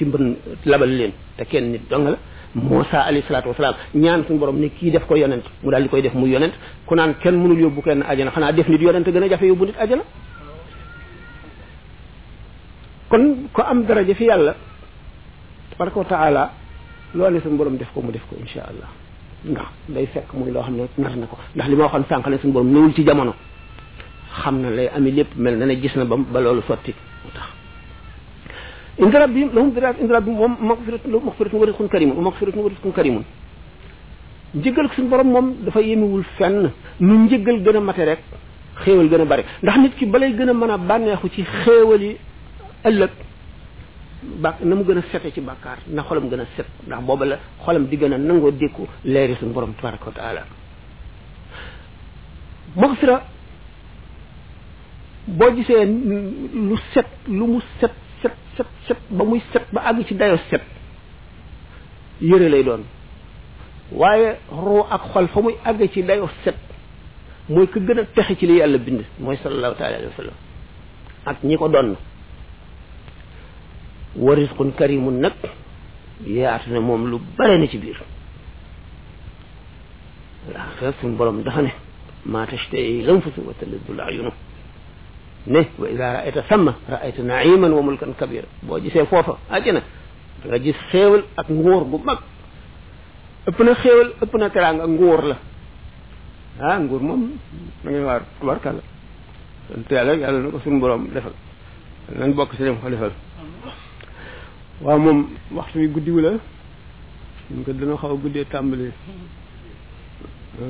[0.00, 0.28] ci mbeun
[0.70, 2.16] labal leen te kenn nit dong la
[2.54, 5.88] Moussa alayhi salatu wasalaam ñaan suñu borom ne ki def ko yonent mu dal di
[5.88, 6.52] koy def mu yonent
[6.86, 9.76] ku naan kenn mënul yóbbu kenn aljana xana def nit yonent gëna jafe yóbbu nit
[9.78, 10.02] aljana
[13.08, 13.22] kon
[13.52, 14.54] ko am dara fi yàlla
[15.78, 16.50] barko taala
[17.14, 18.88] loo suñu borom def ko mu def ko insha allah
[19.44, 22.38] ndax day fekk muy lo xamne nar na ko ndax li ma waxoon sànq ne
[22.38, 23.34] suñu borom neewul ci jamono
[24.42, 26.92] xamna lay ami lépp mel na ne gis na ba ba loolu sotti
[27.24, 27.59] mu tax
[29.04, 33.16] عند ربهم لهم ذريات عند ربهم ومغفرة مغفرة ورزق كريم ومغفرة ورزق كريم
[34.64, 36.56] جيجل سن بروم موم دا فا يمي وول فن
[37.08, 38.20] نو جيجل غنا ماتي ريك
[38.82, 42.10] خيوال غنا باريك دا نيت كي بالاي غنا مانا بانيخو سي خيوالي
[42.88, 43.14] الك
[44.42, 48.16] باك نمو غنا سيتي سي باكار نا خولم غنا سيت دا بوبا خولم دي غنا
[48.28, 48.82] نانغو ديكو
[49.12, 50.42] ليري سن بروم تبارك وتعالى
[52.82, 53.16] مغفرة
[55.38, 55.76] بو جيسه
[56.68, 57.94] لو سيت لو مو سيت
[58.60, 60.64] set set ba muy set ba àgg ci dayo set
[62.20, 62.84] yëre lay doon
[63.92, 66.56] waaye ruu ak xol fa muy àgg ci dayo set
[67.48, 70.36] mooy ka gën a texe ci li yàlla bind mooy salallahu taala alayhi wa sallam
[71.26, 71.96] ak ñi ko doon
[74.24, 75.34] wa risqun karimun nag
[76.26, 78.00] yaatu na moom lu bare na ci biir
[80.52, 81.72] waaw suñ borom dafa ne
[82.26, 84.32] maa tashte yi lam fusu wa taliddu la ayunu
[85.46, 89.80] ne wa ida ra'ayta samma ra'ayta na'iman wa mulkan kabira boo gisee foofa àjjana
[90.46, 92.18] nga gis xéewal ak nguur gu mag
[93.48, 95.36] ëpp na xéewal ëpp na teraanga nguur la
[96.60, 97.22] ah nguur moom
[97.84, 98.82] da ngay waar tubarkàlla
[99.68, 101.32] sant yàlla yàlla na ko suñu borom defal
[102.18, 103.12] nañ bokk si dem ko defal
[104.82, 105.20] waaw moom
[105.52, 106.30] waxtu wi guddiwu la
[107.54, 108.92] ñu ko dana xaw a guddee tàmbali
[110.58, 110.64] da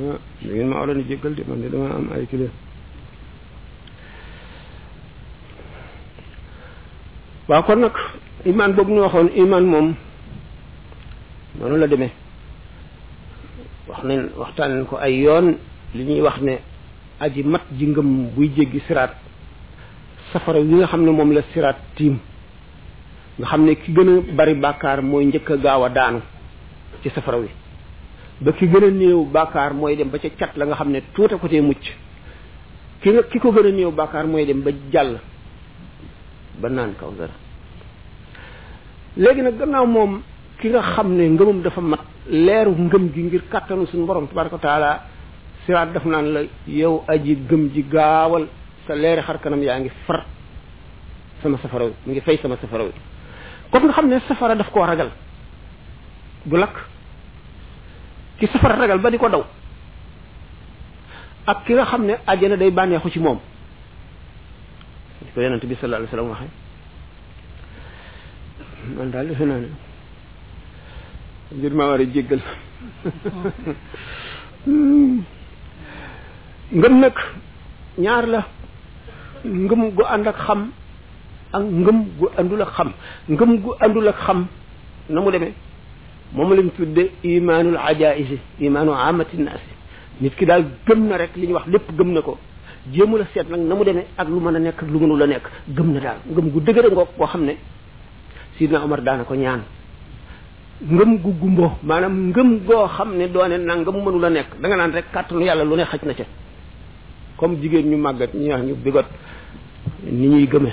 [0.45, 2.49] ngeen ma waroon a jéggal de man de dama am ay kilo
[7.51, 7.95] waaw kon nag
[8.47, 9.89] imaan boobu ñu waxoon imaan moom
[11.59, 12.11] noonu la demee
[13.91, 15.59] wax nañ waxtaan nañ ko ay yoon
[15.97, 16.63] li ñuy wax ne
[17.19, 19.15] aji mat ji ngëm buy jéggi siraat
[20.33, 22.17] safara yi nga xam ne moom la siraat tiim
[23.39, 26.21] nga xam ne ki gën a bari bàkkaar mooy njëkk a gaaw a daanu
[27.03, 27.49] ci safara wi
[28.41, 31.03] ba ki gën a néew bàkkaar mooy dem ba ca cat la nga xam ne
[31.15, 31.83] tuute ko tee mucc
[33.01, 35.19] ki nga ki ko gën a néew bàkkaar mooy dem ba jàll
[36.61, 37.33] ba naan kaw dara
[39.17, 40.13] léegi nag gannaaw moom
[40.61, 42.01] ki nga xam ne ngëmam dafa mat
[42.47, 44.91] leeru ngëm gi ngir kàttanu suñu borom tabaraka wa taala
[45.65, 48.45] siraat daf naan la yow aji gëm ji gaawal
[48.87, 50.21] sa leeri xar kanam yaa ngi far
[51.43, 52.93] sama safara mu ngi fay sama safara wi
[53.71, 55.11] kon nga xam ne safara daf koo ragal
[56.49, 56.77] du lakk
[58.39, 59.43] ki safara ragal ba di ko daw
[61.51, 63.41] ak ki nga xam ne àjjana day bànneexu ci moom
[65.41, 66.49] so yonent bi sallallahu alayhi wasallam waxe
[68.99, 69.69] man dal defe naa ne
[71.59, 72.43] ngir ma wara a jéggal
[76.81, 77.17] ngëm nag
[78.05, 78.41] ñaar la
[79.67, 80.61] ngëm gu ànd ak xam
[81.57, 82.89] ak ngëm gu àndul ak xam
[83.33, 84.39] ngëm gu àndul ak xam
[85.13, 85.55] na mu demee
[86.35, 89.73] moom lañ tudde imanul ajaisi imanu amati naasi
[90.21, 92.37] nit ki daal gëm na rek li ñu wax lépp gëm na ko
[92.93, 95.43] jéemul la seet nang namu mu ak lu mëna nek ak lu mënu la nek
[95.69, 97.53] gëm na dal ngëm gu dëgëre ngo ko sidina
[98.57, 99.61] sidna omar daana ko ñaan
[100.91, 104.77] ngëm gu gumbo manam ngëm goo xam nang doone nangam mënu la nek da nga
[104.77, 106.23] nan rek kàttanu yalla lu ne xaj na ci
[107.37, 109.07] comme jigeen ñu magat ñi wax ñu bigot
[110.05, 110.73] ni ñuy gëmé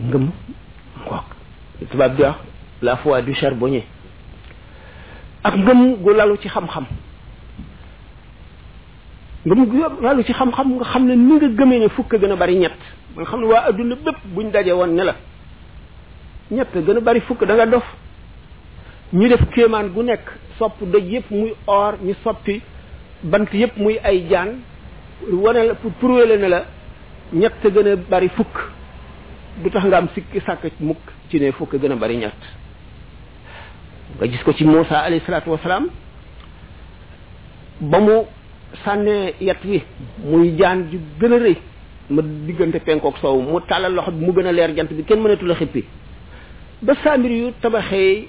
[0.00, 0.28] ngëm
[1.06, 1.14] ko
[1.90, 2.22] tubaab di
[2.82, 3.84] la foi du charbonnier
[5.44, 6.86] ak ngëm gu lalu ci xam-xam
[9.46, 9.64] nga mu
[10.16, 12.74] lu ci xam-xam nga xam ne ni nga gëmee ne fukk gën a bari ñett
[13.14, 15.14] ba nga xam ne waa adduna bépp buñ daje woon ne la
[16.50, 17.84] ñett gën a bari fukk da nga dof
[19.14, 20.20] ñu def kéemaan gu nekk
[20.58, 22.60] sopp doj yëpp muy or ñu soppi
[23.22, 24.58] bant yëpp muy ay jaan
[25.32, 26.64] wane la prouvé ne la
[27.32, 28.68] ñett gën a bari fukk
[29.62, 32.40] du tax nga am sikki sàkk mukk ci ne fukk gën a bari ñett
[34.18, 35.86] nga gis ko ci Moussa alayhi salaatu wasalaam
[37.80, 38.24] ba mu
[38.84, 39.80] sànnee yet wi
[40.24, 41.54] muy jaan ju gën a rëy
[42.10, 45.20] ma diggante penkook soow mu tàllal loxo bi mu gën a leer jant bi kenn
[45.20, 45.84] mënatu la xippi
[46.82, 48.28] ba saamir yu tabaxee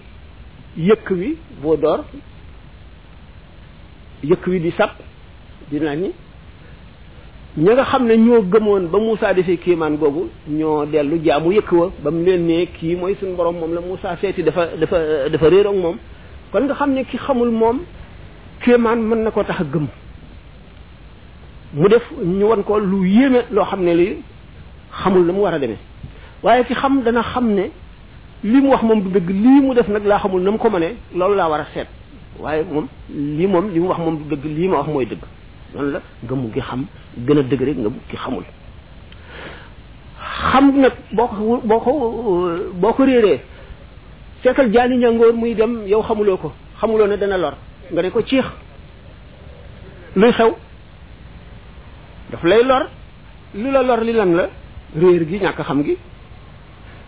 [0.78, 2.04] yëkk wi boo door
[4.24, 4.90] yëkk wi di sab
[5.70, 6.12] di naññi
[7.58, 11.72] ñi nga xam ne ñoo gëmoon ba Moussa defee kéemaan googu ñoo dellu jaamu yëkk
[11.72, 15.30] wa ba mu leen ne kii mooy suñu borom moom la Moussa seeti dafa dafa
[15.30, 15.98] dafa réer ak moom
[16.52, 17.82] kon nga xam ne ki xamul moom
[18.62, 19.88] kéemaan mën na ko tax a gëm
[21.74, 24.18] mu def ñu won ko lu yéeme loo xam ne li
[25.04, 25.78] xamul la mu war a deme
[26.44, 27.70] waaye ki xam dana xam ne
[28.44, 30.70] li mu wax moom du dëgg lii mu def nag laa xamul na mu ko
[30.70, 31.88] mënee loolu laa war a seet
[32.40, 35.20] waaye moom lii moom li mu wax moom bu dëgg lii ma wax mooy dëgg
[35.76, 36.86] noonu la ngëmu gi xam
[37.26, 38.44] gën a dëgg nga ngëmu gi xamul
[40.20, 43.40] xam nag boo ko boo ko boo ko réeree
[44.44, 47.54] fekkal jaani ñàngoor muy dem yow xamuloo ko xamuloo ne dana lor
[47.92, 48.44] nga ne ko ciix
[50.16, 50.54] luy xew
[52.32, 52.88] daf lay lor
[53.56, 54.46] li la lor li lan la
[54.96, 55.96] réer gi ñàkk xam gi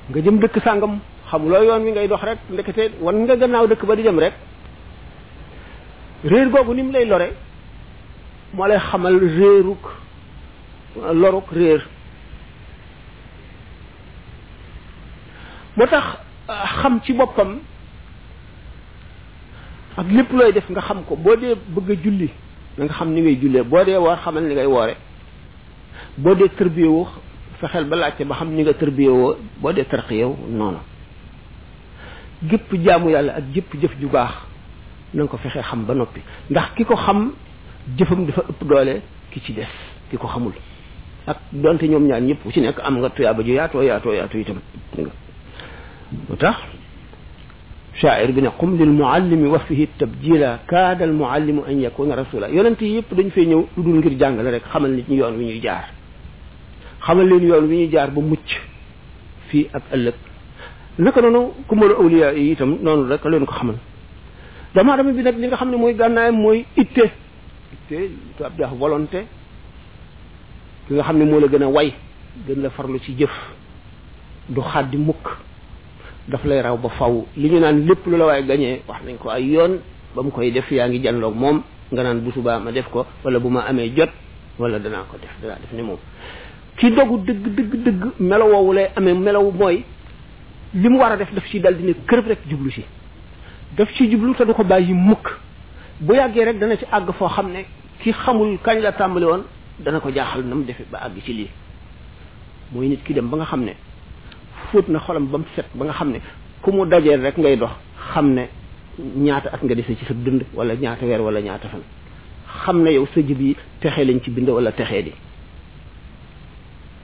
[0.09, 0.99] nga jëm dëkk sàngam
[1.29, 4.33] xamuloo yoon wi ngay dox rek ndekete wan nga gannaaw dëkk ba di dem rek
[6.23, 7.27] réer googu ni mu lay lore
[8.53, 9.81] moo lay xamal réeruk
[11.13, 11.81] loruk réer
[15.77, 16.03] moo tax
[16.81, 17.59] xam ci boppam
[19.97, 22.29] ak lépp looy def nga xam ko boo dee bëgg a julli
[22.77, 24.95] na nga xam ni ngay jullee boo dee woor xamal ni ngay woore
[26.21, 27.05] boo dee tërbiyewoo
[27.59, 30.77] fexeel ba laajte ba xam ni nga tërbiyewoo boo dee tarqiyew noonu
[32.49, 34.33] gépp jaamu yàlla ak gépp jëf ju baax
[35.13, 37.31] na nga ko fexee xam ba noppi ndax ki ko xam
[37.97, 39.01] jëfam dafa ëpp doole
[39.31, 39.73] ki ci des
[40.09, 40.53] ki ko xamul
[41.25, 44.37] ak donte ñoom ñaar ñëpp ku ci nekk am nga tuyaaba ju yaatoo yaato yaatoo
[44.39, 44.57] itam
[46.29, 46.57] lu tax
[47.95, 52.49] shaa'ir bi ne qum lil muallimi wa fihi tabjila kaada al muallimu an yakuna rasula
[52.51, 55.37] yonent yi yëpp dañ fee ñëw lu dul ngir jàngale rek xamal nit ñi yoon
[55.37, 55.89] wi ñuy jaar
[57.05, 58.49] xamal leen yoon wi ñuy jaar ba mucc
[59.49, 60.17] fii ak ëllëg
[60.99, 63.77] naka noonu ku mën awliya yi itam noonu rek leen ko xamal
[64.75, 67.05] dama dama bi nag li nga xam ne mooy gànnaayam mooy itte
[67.75, 67.95] itte
[68.37, 69.25] tubaab di wax volonté
[70.87, 71.93] ki nga xam ne moo la gën a way
[72.47, 73.33] gën la farlu ci jëf
[74.49, 75.27] du xaddi mukk
[76.29, 79.17] daf lay raw ba faw li ñu naan lépp lu la waaye gañee wax nañ
[79.17, 79.79] ko ay yoon
[80.15, 83.05] ba mu koy def yaa ngi janloog moom nga naan bu subaa ma def ko
[83.23, 84.09] wala bu ma amee jot
[84.59, 85.99] wala danaa ko def danaa def ne moom
[86.77, 89.83] ki dogu dëgg dëgg dëgg melo lay amee melaw mooy
[90.73, 92.83] li mu war a def daf ci dal dina kërëb rek jublu ci
[93.77, 95.35] daf ci jublu te du ko bàyyi mukk
[95.99, 97.65] bu yàggee rek dana ci àgg foo xam ne
[97.99, 99.43] ki xamul kañ la tàmbali woon
[99.79, 101.49] dana ko jaaxal na mu defee ba àgg ci lii
[102.71, 103.73] mooy nit ki dem ba nga xam ne
[104.71, 106.19] fóot na xolam ba mu set ba nga xam ne
[106.61, 107.71] ku mu dajeel rek ngay dox
[108.13, 108.47] xam ne
[109.15, 111.83] ñaata at nga dese ci sa dënd wala ñaata weer wala ñaata fan
[112.63, 115.11] xam ne yow sa jëb yi texe lañ ci bind wala texee di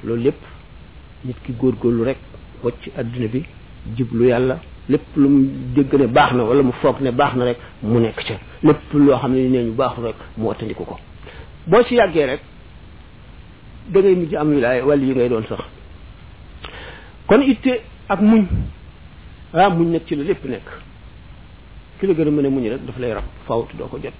[0.03, 0.39] loolu lépp
[1.25, 2.17] nit ki góor góorlu rek
[2.63, 3.43] wacc àddina bi
[3.95, 7.45] jublu yàlla lépp lu mu dégg ne baax na wala mu foog ne baax na
[7.45, 10.97] rek mu nekk ca lépp loo xam ne nee ñu baaxul rek mu wattandiku ko
[11.67, 12.41] boo ci yàggee rek
[13.91, 15.59] da ngay mujj am wilaay wala yi ngay doon sax
[17.27, 18.45] kon itte ak muñ
[19.53, 20.67] ah muñ nag ci la lépp nekk
[21.99, 24.13] ki la gën a mën a muñ rek daf lay rab fawtu doo ko jot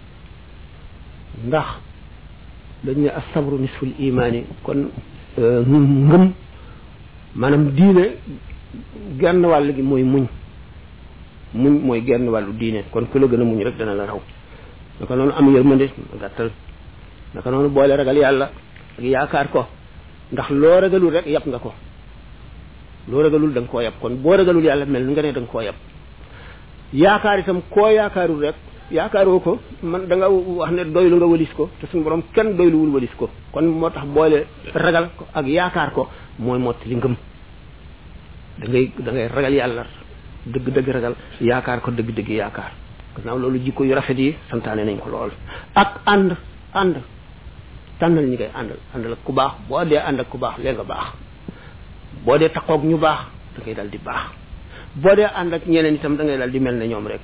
[1.48, 1.68] ndax
[2.84, 4.90] dañ ne as sabru nisful imaani kon
[5.42, 6.32] ngëm
[7.36, 8.04] manam diine
[9.20, 10.26] genn wàll gi mooy muñ
[11.54, 14.22] muñ mooy genn wàllu diine kon ku la gën a muñ rek dana la raw
[15.00, 15.90] naka noonu am yërmande
[16.22, 16.50] gàttal
[17.34, 18.46] naka noonu boole ragal yàlla
[18.98, 19.68] ak yaakaar ko
[20.34, 21.72] ndax loo ragalul rek yab nga ko
[23.10, 25.50] loo ragalul da nga koo yab kon boo ragalul yàlla mel nga ne da nga
[25.52, 25.76] koo yab
[26.94, 28.56] yaakaar itam koo yaakaarul rek
[28.92, 29.52] yaakaaroo ko
[29.86, 33.12] man da nga wax ne doylu nga walis ko te sun borom kenn wul walis
[33.18, 36.08] ko kon moo tax boole ragal ko ak yaakaar ko
[36.42, 37.16] mooy mot li ngëm
[38.60, 39.84] da ngay da ngay ragal yàlla
[40.46, 42.72] dëgg dëgg ragal yaakaar ko dëgg dëgg yaakaar
[43.16, 45.32] gannaaw loolu jikko yu rafet yi santaane nañ ko lool
[45.76, 46.36] ak and
[46.74, 46.96] and
[48.00, 50.74] tànnal ñi ngay àndal àndal ak ku baax boo dee ànd ak ku baax lee
[50.74, 51.08] nga baax
[52.26, 53.20] boo dee taxoog ñu baax
[53.56, 54.24] da ngay dal di baax
[54.96, 57.22] boo dee ànd ak ñeneen itam da ngay dal di mel ne ñoom rek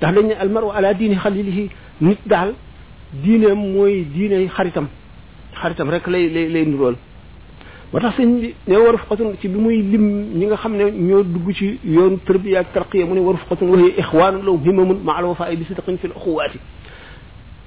[0.00, 1.70] tax dañ ne almaru ala diini xalilihi
[2.00, 2.54] nit daal
[3.22, 4.88] diineem mooy diine xaritam
[5.60, 6.94] xaritam rek lay lay lay nurool
[7.92, 10.04] moo tax sëñ bi ne waru fuqatun ci bi muy lim
[10.38, 13.68] ñi nga xam ne ñoo dugg ci yoon tarbiya ak tarqiya mu ne war fuqatun
[13.68, 16.58] wa hiya ixwaanun lahum himamun ma al wafaai bi sidqin fi l uxuwaati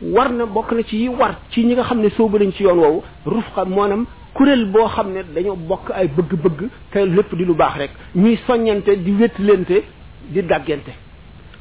[0.02, 2.64] war na bokk na ci yi war ci ñi nga xam ne sóobu lañ ci
[2.64, 7.46] yoon woowu rufqa maanaam kurél boo xam ne dañoo bokk ay bëgg-bëgg te lépp di
[7.46, 9.84] lu baax rek ñuy soññante di wétlente
[10.30, 11.07] di dàggante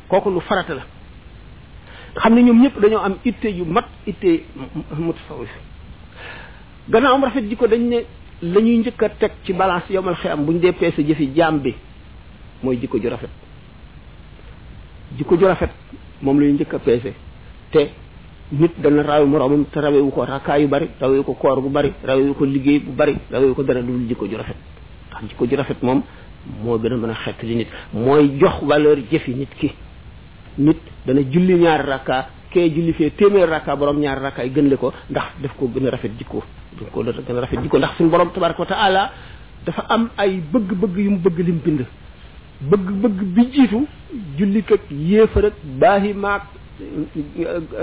[0.09, 0.83] kooku lu farata la
[2.17, 4.45] xam ne ñoom ñëpp dañoo am itte yu mat itte
[4.97, 5.51] mutasawif
[6.95, 7.97] am rafet jikko dañ ne
[8.43, 11.59] lañuy ñuy njëkk a teg ci balance yowmal xiyam bu ñu dee peese jëfi jaam
[11.59, 11.75] bi
[12.63, 13.31] mooy jikko ju rafet
[15.17, 15.71] jikko ju rafet
[16.23, 17.13] moom la njëkk a peese
[17.73, 17.91] te
[18.53, 21.93] nit dana rawe moroomam te rawewu ko rakkaa yu bari rawewu ko koor bu bari
[22.39, 24.57] ko liggéey bu bari rawewu ko dara dul ju rafet
[25.11, 26.03] ndax jikko ju rafet moom
[26.63, 29.71] moo gën a mën a xett li nit mooy jox valeur jëfi nit ki
[30.59, 30.77] nit
[31.07, 34.77] dana julli ñaari rakka kee julli fee téeméer rakka boroom ñaari rakka yi gën le
[34.77, 36.43] ko ndax daf ko gën a rafet jikko
[36.81, 39.11] daf ko gën a rafet jikko ndax suñu borom tabaraka ko taala
[39.65, 41.81] dafa am ay bëgg-bëgg yu mu bëgg lim bind
[42.71, 43.87] bëgg-bëgg bi jiitu
[44.39, 46.43] jullit ak yéefar ak baahi maak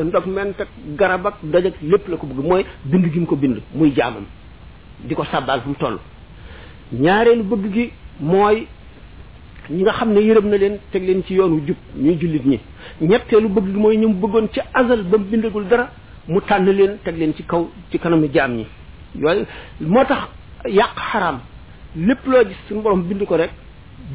[0.06, 0.68] ndox ment ak
[0.98, 3.92] garab ak doj ak lépp la ko bëgg mooy bind gi mu ko bind muy
[3.96, 4.26] jaamam
[5.04, 6.00] di ko sàbbaal fu mu toll
[6.92, 8.68] ñaareelu bëgg gi mooy
[9.70, 12.60] ñi nga xam ne yërëm na leen teg leen ci yoonu jub ñuy jullit ñi
[13.02, 15.90] ñetteelu bëgg mooy ñu bëggoon ci azal ba mu bindagul dara
[16.28, 18.66] mu tànn leen teg leen ci kaw ci kanamu jaam ñi
[19.16, 19.46] yooyu
[19.80, 20.28] moo tax
[20.68, 21.40] yàq xaram
[21.96, 23.52] lépp loo gis suñu borom bind ko rek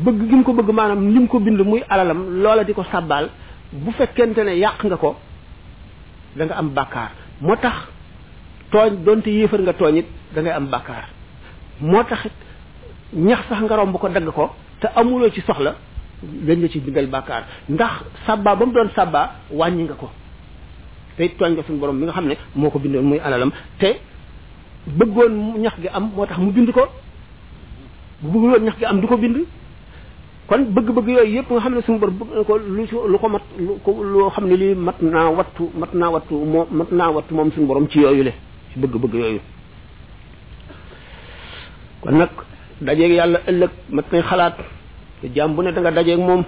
[0.05, 2.85] bëgg gi mu ko bëgg maanaam li mu ko bind muy alalam loola di ko
[2.91, 3.31] sàbbaal
[3.73, 5.17] bu fekkente ne yàq nga ko
[6.37, 7.89] danga am bàkkaar moo tax
[8.71, 11.09] tooñ doonte yéefar nga tooñ dangay am bàkkaar
[11.81, 12.29] moo tax
[13.15, 15.75] ñax sax nga romb ko dagg ko te amulo ci soxla
[16.23, 17.45] dañ nga ci bindal bakar.
[17.69, 20.09] ndax sabba bam doon sabba wañi nga ko
[21.17, 23.87] te toñ nga sun borom mi nga xamne moko bindal muy alalam te
[24.87, 26.87] bëggoon ñax gi am motax mu bind ko
[28.23, 29.37] bu bëggoon ñax gi am duko bind
[30.47, 34.31] kon bëgg-bëgg yoy yépp nga xamne sun borom bëgg ko lu lu ko mat lu
[34.35, 38.33] xamne li matna mat wattu mat wattu mo mat wattu mom sun borom ci yoyule
[38.73, 39.41] ci bëgg-bëgg yoyu
[42.01, 42.31] kon nak
[42.87, 44.57] ak yalla ëlëk ma nay xalaat
[45.21, 46.45] te jaam bu ne da nga dajé ak mom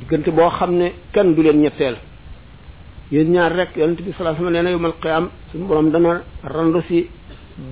[0.00, 1.96] digënt bo ne kan du leen ñettel
[3.12, 6.82] yeen ñaar rek yonent bi salaa sama nee na yomal qiyam sun borom dana randu
[6.88, 7.08] ci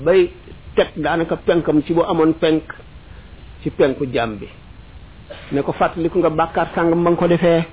[0.05, 0.31] bay
[0.77, 2.63] tek daanaka penkam ci bo amon penk
[3.63, 4.47] ci penku jaam bi
[5.53, 7.67] ne ko ko nga bakkar sang ba nga ko defé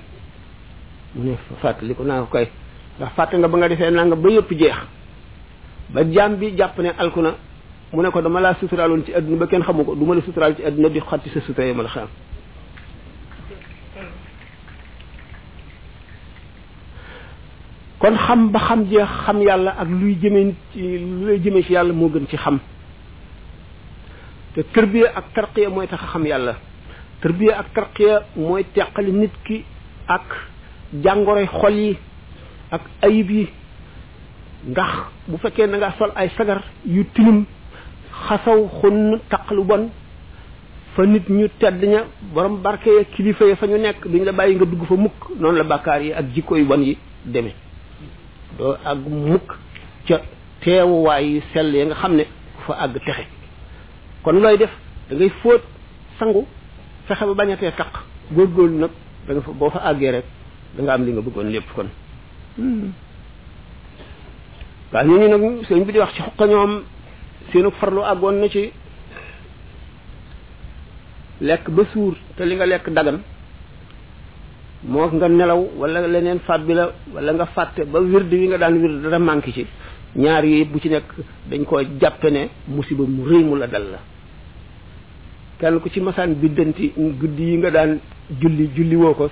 [1.14, 1.24] mu
[1.80, 2.48] ne ko na ko kay
[2.98, 4.76] da fàtte nga ba nga defee nanga ba yëpp jeex
[5.90, 6.52] ba bi
[6.82, 7.22] ne alku
[7.92, 10.20] mu ne ko dama laa suturaaloon ci àdduna ba kenn xamu ko du ma la
[10.22, 12.06] suturaal ci àdduna di xatti sa sutura ma la xam
[17.98, 21.72] kon xam ba xam jee xam yàlla ak luy jëmee ci lu lay jëmee ci
[21.72, 22.58] yàlla moo gën ci xam
[24.54, 26.54] te tërbiya ak tarqiya mooy tax a xam yàlla
[27.22, 29.64] tërbiya ak tarqiya mooy teqali nit ki
[30.06, 30.26] ak
[30.92, 31.96] jàngoroy xol yi
[32.70, 33.46] ak ayib yi
[34.66, 34.92] ndax
[35.26, 37.46] bu fekkee na sol ay sagar yu tilim
[38.26, 39.88] xasaw xunn taq lu bon
[40.94, 42.00] fa nit ñu tedd ña
[42.34, 45.16] borom barke ya kilifa ya fa ñu nekk duñ la bàyyi nga dugg fa mukk
[45.40, 47.52] noonu la bàkkaar yi ak jikko yu bon yi deme
[48.58, 49.48] doo ak mukk
[50.08, 50.16] ca
[50.62, 52.24] teewuwaay yi sell ya nga xam ne
[52.66, 53.24] fa àgg texe
[54.22, 54.70] kon looy def
[55.10, 55.62] dangay fóot
[56.18, 56.44] sangu
[57.06, 57.86] fexe ba bañatee góor
[58.32, 58.90] góorgóorlu nag
[59.28, 60.24] da fa boo fa àggee rek
[60.76, 61.86] danga am li nga bëggoon lépp kon
[62.58, 62.92] hmm.
[64.92, 66.82] waaw ñooñu nag sëñ bi di wax ci xoq ñoom
[67.52, 68.62] seenu farlu àggoon na ci
[71.40, 73.18] lekk ba suur te li nga lekk dagan
[74.90, 76.84] moo nga nelaw wala leneen fàb bi la
[77.14, 79.66] wala nga fàtte ba wird wi nga daan wird dara manqué ci
[80.22, 81.08] ñaar yooyu bu ci nekk
[81.50, 82.42] dañ ko jàppe ne
[82.74, 83.98] musiba mu rëy mu la dal la
[85.58, 87.92] kenn ko ci masaan biddanti guddi yi nga daan
[88.40, 89.30] julli julli woo ko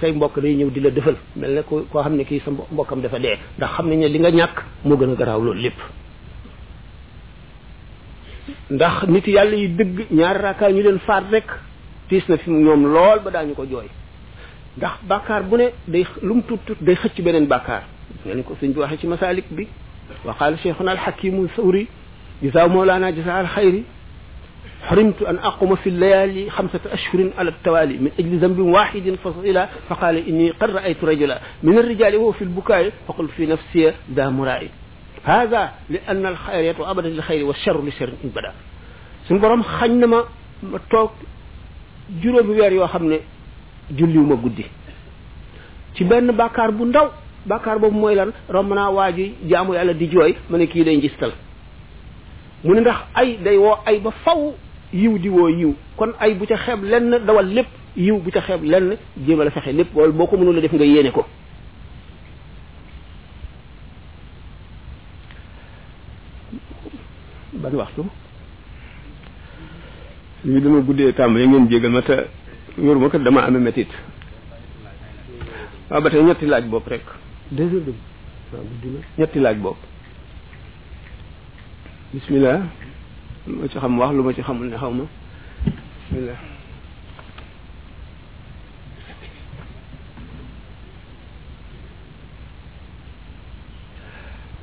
[0.00, 2.50] say mbokk day ñëw di la defal mel ne ko koo xam ne kii sa
[2.50, 5.60] mbokkam dafa dee ndax xam nañ ne li nga ñàkk moo gën a garaaw loolu
[5.60, 5.78] lépp
[8.74, 11.48] ndax nit yàlla yi dëgg ñaar raka ñu leen faat rek
[12.08, 13.88] tiis na fi ñoom lool ba daañu ko jooy
[14.78, 17.84] ndax bàkkaar bu ne day lu mu tut tut day xëcc beneen bàkkaar
[18.26, 19.66] ngeen ko sëñ bi waxe ci masalik bi
[20.26, 21.86] وقال شيخنا الحكيم الثوري
[22.42, 23.82] جزاء مولانا جزاء الخير
[24.88, 30.28] حرمت أن أقوم في الليالي خمسة أشهر على التوالي من أجل ذنب واحد فصيلا فقال
[30.28, 34.68] إني قد رأيت رجلا من الرجال وهو في البكاء فقلت في نفسي ذا مرائي
[35.24, 38.54] hada li anna al xayriyatu abada lil xayri wa charru li charrin in bada
[39.28, 40.18] suñu borom xañ na ma
[40.62, 41.10] ma toog
[42.22, 43.18] juróomi weer yoo xam ne
[43.96, 44.64] julliwu ma guddi
[45.94, 47.08] ci benn bàkkaar bu ndaw
[47.46, 50.84] bàkkaar boobu mooy lan romb naa waa ji jaamu yàlla di jooy ma ne kii
[50.84, 51.32] day njistal
[52.64, 54.52] mu ne ndax ay day woo ay ba faw
[54.92, 58.40] yiw di woo yiw kon ay bu ca xeeb lenn dawal lépp yiw bu ca
[58.40, 58.96] xeeb lenn
[59.26, 61.24] jéem a la fexe lépp wala boo ko mënula def nga yéene ko
[67.62, 68.02] ban waxtu
[70.44, 72.16] li dama guddee tàmbali ngeen jégal ma te
[72.78, 73.88] wéruma ko dama amee métit
[75.90, 77.04] waaw ba tey ñetti laaj bopp rek
[77.52, 77.98] deux heures
[79.18, 79.78] ñetti laaj bopp
[82.12, 82.58] bismillah
[83.46, 85.04] lu ma ci xam wax lu ma ci xamul ne xaw ma
[86.02, 86.40] bismillah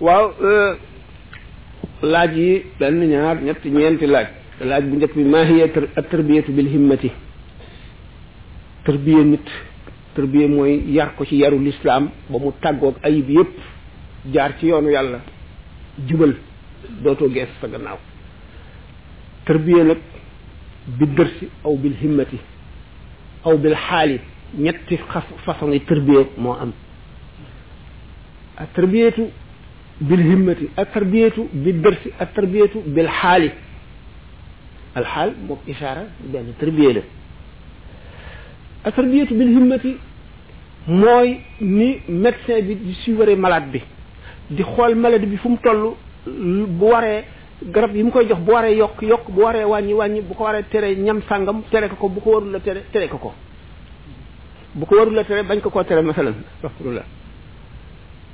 [0.05, 0.71] waaw euh,
[2.01, 4.27] laaj yi benn ñaar ñett ñeenti laaj
[4.61, 5.67] laaj bu njëkk bi maahiya
[6.09, 7.11] tarbiyatu bil himmati
[8.85, 9.47] tarbiya nit
[10.15, 13.53] tarbiya mooy yar ko ci yaru lislaam ba mu tàggoog ayib yépp
[14.31, 15.19] jaar ci yoonu yàlla
[16.07, 16.35] jubal
[17.03, 17.97] dootoo gees sa gannaaw
[19.45, 19.97] tarbiya nag
[20.99, 22.37] bi dërsi aw bil himmati
[23.43, 24.19] aw bil xaali
[24.57, 24.97] ñetti
[25.45, 26.71] façon yi tarbiya moo am
[28.57, 29.23] a tarbiyatu
[30.01, 33.51] بالهمة التربية بالدرس التربية بالحال
[34.97, 37.03] الحال مو إشارة بأن يعني التربية له
[38.87, 39.95] التربية بالهمة
[40.87, 43.81] موي ني ميكسي بي دي سيوري مالاد بي
[44.51, 45.95] دي خوال مالاد بي فوم تولو
[46.79, 47.23] بواري
[47.75, 51.61] غرب يم كوي جوخ بواري يوك يوك بواري واني واني بوكو واري تري نيام سانغام
[51.71, 53.31] تري كوكو بوكو وارول لا تري تري كوكو
[54.75, 57.03] بوكو وارول لا تري باج كوكو تري مثلا استغفر الله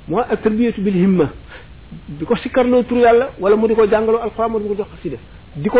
[0.08, 1.28] مو التربيه بالهمه
[2.08, 4.86] di ko sikkarloo tur yàlla wala mu di ko jàngaloo alxuraan mu di ko jox
[4.96, 5.16] xasida
[5.56, 5.78] di ko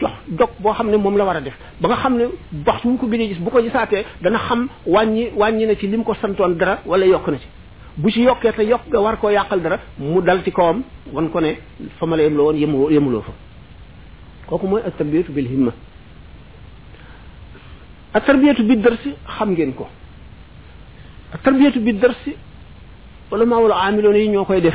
[0.00, 2.24] jox dog boo xam ne moom la war a def ba nga xam ne
[2.66, 5.86] waxtu wu ko gëj a gis bu ko gisaatee dana xam wàññi wàññi na ci
[5.88, 7.46] li ko santoon dara wala yokk na ci
[7.96, 11.28] bu ci yokkee te yokk nga war ko yàqal dara mu dal ci kawam wan
[11.30, 11.58] ko ne
[11.98, 13.32] fa ma la yemloo fa
[14.46, 15.72] kooku mooy ak tarbiyatu bil himma
[18.14, 19.86] ak tarbiyatu bi darsi xam ngeen ko
[21.34, 22.34] ak tarbiyatu bi darsi
[23.30, 24.74] wala maa wala aamiloon yi ñoo koy def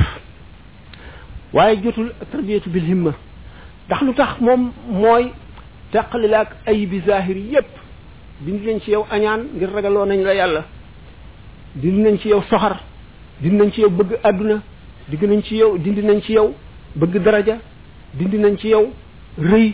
[1.52, 3.12] waaye jotul tarbiyatu bil himma
[3.86, 5.26] ndax lu tax moom mooy
[5.92, 7.70] teqali la ak ayibi zahir yépp
[8.44, 10.62] dindi nañ ci yow añaan ngir ragaloo nañ la yàlla
[11.76, 12.80] dindi nañ ci yow soxar
[13.40, 14.62] dindi nañ ci yow bëgg àdduna
[15.08, 16.54] digg nañ ci yow dindi nañ ci yow
[16.96, 17.58] bëgg daraja
[18.14, 18.90] dindi nañ ci yow
[19.38, 19.72] rëy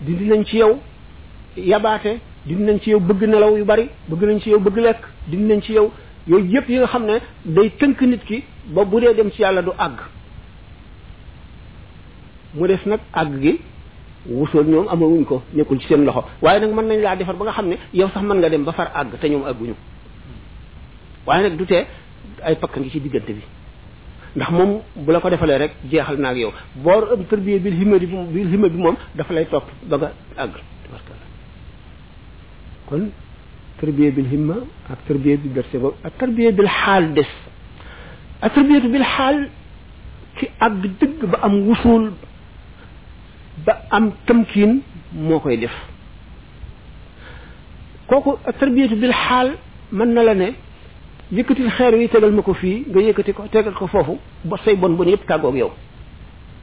[0.00, 0.78] dindi nañ ci yow
[1.56, 5.00] yabaate dindi nañ ci yow bëgg nelaw yu bari bëgg nañ ci yow bëgg lekk
[5.28, 5.90] dindi nañ ci yow
[6.28, 9.40] yooyu yépp yi nga xam ne day tënk nit ki ba bu dee dem ci
[9.42, 10.00] yàlla du àgg
[12.54, 13.52] mu def nak àgg gi
[14.34, 17.44] wusoon ñoom amawuñ ko nekul ci seen loxo waye nak man nañ la defar ba
[17.44, 19.74] nga xamne yow sax man nga dem ba far ag te ñoom àgguñu
[21.26, 21.86] waye nak duté
[22.42, 23.42] ay pak nga ci digënté bi
[24.36, 27.74] ndax mom bu la ko defalé rek jéxal na ak yow bor am tërbiye bil
[27.74, 30.54] himma bi bi himma bi moom dafa lay top ba nga àgg
[32.86, 33.10] kon
[33.80, 34.54] tërbiye bil himma
[34.90, 37.28] ak tërbiye bi berse boobu ak tërbiye bil xaal des
[38.40, 39.48] ak tërbiye bil xaal
[40.38, 42.12] ci àgg dëgg ba am wusul
[43.62, 44.82] ba am tamkiin
[45.14, 45.72] moo koy def
[48.08, 49.52] kooku tarbiyatu bil xaal
[49.92, 50.48] mën na la ne
[51.32, 54.74] yëkkatil xeer wi tegal ma ko fii nga yëkkati ko tegal ko foofu ba say
[54.76, 55.70] bon bon yëpp tàggoog yow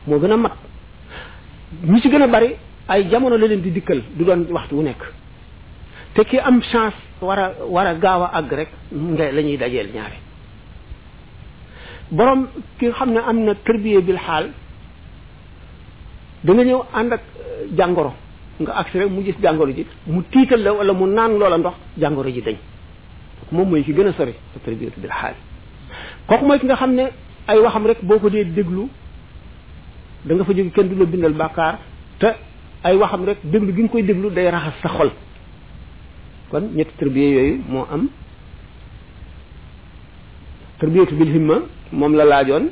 [0.08, 0.56] moo gën a mat
[1.84, 2.56] ñu ci gën a bari
[2.88, 5.02] ay jamono la leen di dikkal du doon waxtu wu nekk
[6.14, 9.58] te ki am chance war a war a gaaw a àgg rek nga la ñuy
[9.58, 10.20] dajeel ñaare
[12.12, 14.50] borom ki xam ne am na tarbiya bil xaal
[16.46, 18.14] da nga ñëw ànd ak euh, jàngoro
[18.62, 21.74] nga agsi rek mu gis jàngoro ji mu tiital la wala mu naan loola ndox
[22.00, 22.56] jàngoro ji dañ
[23.52, 25.36] moom mooy ki gën a sori sa tarbiyatu bil xaal
[26.28, 27.06] kooku mooy ki nga xam ne
[27.48, 28.88] ay waxam rek boo ko dee déglu
[30.26, 31.78] danga nga fa jóge kenn du la bindal bàkkaar
[32.20, 32.30] te
[32.84, 35.12] ay waxam rek déglu gi nga koy déglu day raxas sa xol
[36.50, 38.10] kon ñetti tarbiya yooyu moo am
[40.80, 41.56] tarbiyatu bil himma
[41.92, 42.66] moom la laajoon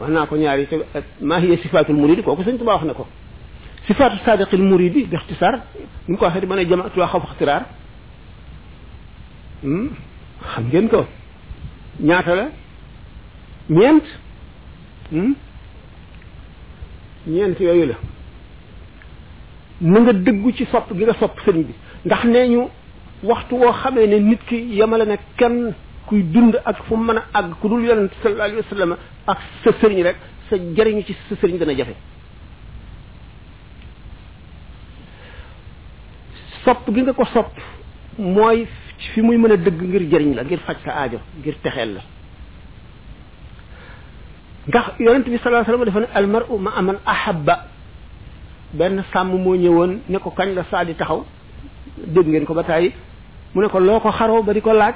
[0.00, 0.74] wax naa ko ñaari ci
[1.20, 3.06] ma hiya sifatul murid kooku sëñ tuba wax na ko
[3.86, 5.60] sifatu sadiqil muridi bi ikhtisar
[6.08, 7.64] ni ko waxe di mané jamaatu wa khawf ikhtirar
[9.62, 9.90] hmm
[10.52, 11.06] xam ngeen ko
[12.00, 12.44] ñaata la
[13.70, 14.04] ñeent
[15.12, 15.34] hmm
[17.26, 17.94] ñeent yooyu la
[19.80, 21.74] na nga dëggu ci sopp gi nga sopp sëriñ bi
[22.06, 22.62] ndax nee ñu
[23.22, 25.74] waxtu woo xamee ne nit ki yamale na kenn
[26.06, 28.92] kuy dund ak fu mën a àgg ku dul yonent sallallahu alayhi wa sallam
[29.26, 30.16] ak sa sëriñ rek
[30.50, 31.94] sa jariñu ci sa sëriñ dana jafe
[36.64, 37.52] sopp gi nga ko sopp
[38.18, 38.66] mooy
[39.12, 42.00] fi muy mën a dëgg ngir jariñ la ngir faj sa aajo ngir texeel la
[44.68, 47.56] ndax yonent bi sallallahu alayhi wa sallam dafa ne al mar'u ma aman ahabba
[48.74, 51.24] benn sàmm moo ñëwoon ne ko kañ la saa di taxaw
[52.06, 52.92] dégg ngeen ko ba tàyyi
[53.54, 54.94] mu ne ko loo ko xaroo ba di ko laaj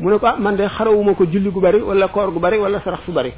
[0.00, 2.58] mu ne ko ah man de xarawuma ko julli gu bari wala koor gu bari
[2.58, 3.32] wala sarax su bari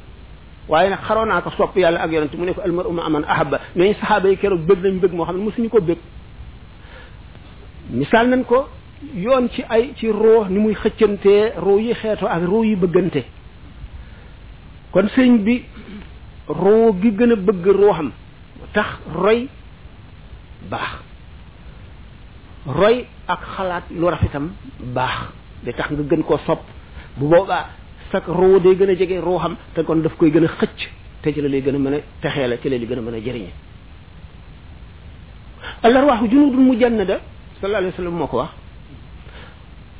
[0.67, 3.23] waaye nag xaroo naa ko sopp yàlla ak yonent mu ne ko almar uma aman
[3.27, 5.97] ahaba mais saxaaba yi keroog bëgg nañ bëgg moo xam ne mosuñu ko bëgg
[7.89, 8.67] misaal nañ ko
[9.15, 13.23] yoon ci ay ci roo ni muy xëccantee roo yi xeetoo ak roo yi bëggante
[14.91, 15.63] kon sëñ bi
[16.47, 18.11] roo gi gën a bëgg roo xam
[18.73, 19.47] tax roy
[20.69, 20.89] baax
[22.65, 24.49] roy ak xalaat lu rafetam
[24.93, 25.29] baax
[25.65, 26.61] day tax nga gën koo sopp
[27.17, 27.65] bu boobaa
[28.11, 30.79] sak roo day gën a jege roo xam te kon daf koy gën a xëcc
[31.21, 33.19] te ci la gën a mën a texee la ci la gën a mën a
[33.19, 33.51] jëriñe
[35.83, 37.19] alarwaaxu junudul mujannada
[37.61, 38.51] sallallahu alayhi wa sallam moo ko wax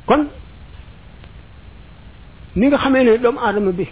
[0.06, 0.22] kon
[2.56, 3.88] ni nga xamee ne doomu aadama bi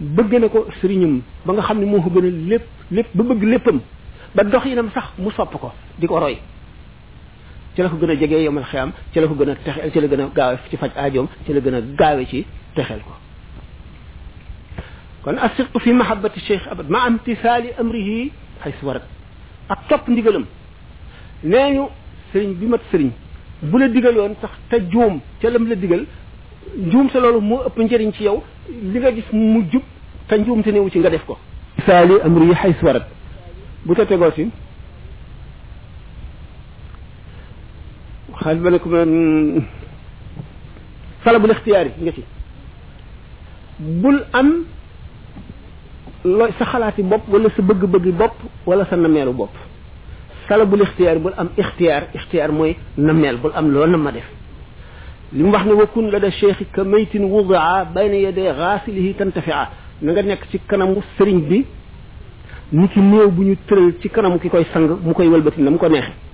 [0.00, 3.22] bëgg na ko sëriñam ba nga xam ne moo ko gën a lépp lépp ba
[3.24, 3.80] bëgg léppam
[4.34, 6.38] ba dox yinam sax mu sopp ko di ko roy
[7.74, 10.24] ci la ko gëna a jegee xiyam ci la ko gëna a ci la gëna
[10.24, 12.44] a gaawe ci faj aajoom ci la gëna a gaawe ci
[12.74, 13.12] taxel ko
[15.22, 17.18] kon asiqu fi mahabbati sheikh abad ma am
[17.78, 19.02] amrihi xays warat
[19.68, 20.46] ak top ndigalam
[21.44, 21.84] neñu
[22.32, 23.12] serigne bi mat serigne
[23.62, 23.86] bu la
[24.22, 26.04] won sax ta joom ci lam la digal
[26.76, 29.82] njuum sa lolu mo upp njëriñ ci yow li nga gis mu jup
[30.26, 31.38] ta njuum te newu ci nga def ko
[31.86, 33.06] sali amri xays warat
[33.84, 34.50] bu ta tegoo si
[38.44, 39.08] خل بالك من
[41.26, 42.22] طلب الاختياري نتي
[44.00, 44.50] بول ام
[46.38, 48.36] looy sa xalaati bopp wala sa bëgg-bëgg bopp
[48.68, 49.54] wala sa nameelu bopp
[50.48, 52.72] sala bul ixtiyaar bul am ixtiyaar ixtiyaar mooy
[53.06, 54.26] nameel bul am loo nam ma def
[55.36, 59.60] li mu wax ne wakun la da cheikh ka maytin wudaa bayna yaday xaasilihi tantafia
[60.02, 61.58] na nga nekk ci kanamu sëriñ bi
[62.78, 65.70] ni ki néew bu ñu tëral ci kanamu ki koy sang mu koy wëlbati na
[65.70, 66.28] mu ko neexee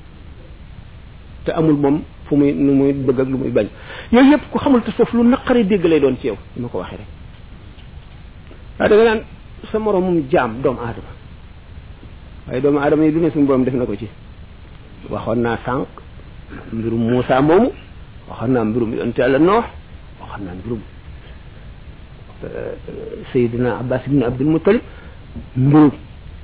[1.46, 3.66] te amul moom fu muy nu muy bëgg ak lu muy bañ
[4.12, 6.68] yooyu yëpp ku xamul te foofu lu naqari dégg lay doon ci yow ni ma
[6.68, 7.08] ko waxee rek
[8.78, 9.20] waaye da nga naan
[9.70, 11.12] sa moromum jaam doomu aadama
[12.48, 14.08] waaye doomu aadama yi lu ne suñu borom def na ko ci
[15.10, 15.86] waxoon naa sànq
[16.72, 17.70] mbirum Moussa moomu
[18.28, 19.64] waxoon naa mbirum yonte yàlla noox
[20.20, 20.80] waxoon naa mbirum
[23.32, 24.82] Seydina Abbas ibn Abdul Muttalib
[25.56, 25.90] mbirum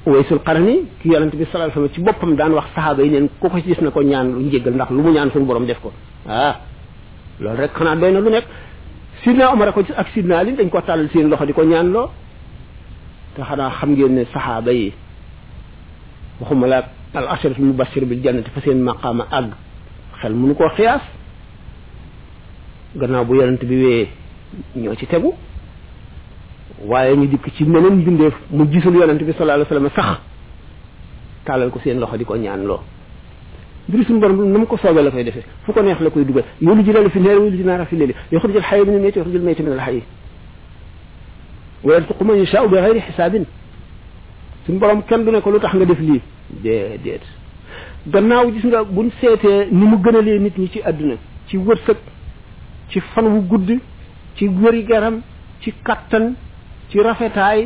[0.07, 3.28] waysul xarani ki yonente bi sallallahu alayhi wasallam ci boppam daan wax saxaaba yi neen
[3.40, 5.78] ku ko gis na ko ñaan lu njéggal ndax lu mu ñaan suñu borom def
[5.80, 5.92] ko
[6.28, 6.59] ah
[7.38, 8.46] loolu rek xanaa doy na lu nekk
[9.22, 11.92] sidna Umar ko ci ak sidna Ali dañ ko tàllal seen loxo di ko ñaan
[11.92, 12.11] loo
[13.34, 14.92] te xanaa xam ngeen ne saxaaba yi
[16.40, 16.78] waxuma la
[17.14, 19.50] al asharatu mubashir bil jannati fa seen maqaama àgg
[20.20, 21.03] xel mënu koo xiyaas
[22.96, 24.09] gannaaw bu yonente bi wee
[24.76, 25.32] ñoo ci tegu
[26.87, 30.20] waaye ñu dikk ci meneen mbindeef mu gisul yonent bi sallallahu alayhi sax
[31.45, 32.80] tàllal ko seen loxo di ko ñaan loo
[33.89, 36.45] mbiri suñu borom na ko soobee la koy defee fu ko neex la koy dugal
[36.61, 39.39] yolu jilal fi leer yolu dinaara fi leeli yaxruj al hayy min al mayyit yaxruj
[39.39, 40.03] min al
[41.85, 43.45] wa yarzuqu man yasha'u bi ghayri hisabin
[44.66, 46.20] suñu borom kenn du ne ko lu tax nga def lii
[46.62, 47.22] déedéet
[48.09, 51.14] gannaaw gis nga buñ seetee ni mu gënalee nit ñi ci àdduna
[51.47, 51.97] ci wërsëg
[52.89, 53.70] ci fan wu gudd
[54.37, 55.20] ci wëri garam
[55.61, 56.35] ci kattan
[56.93, 57.61] ci rafetaay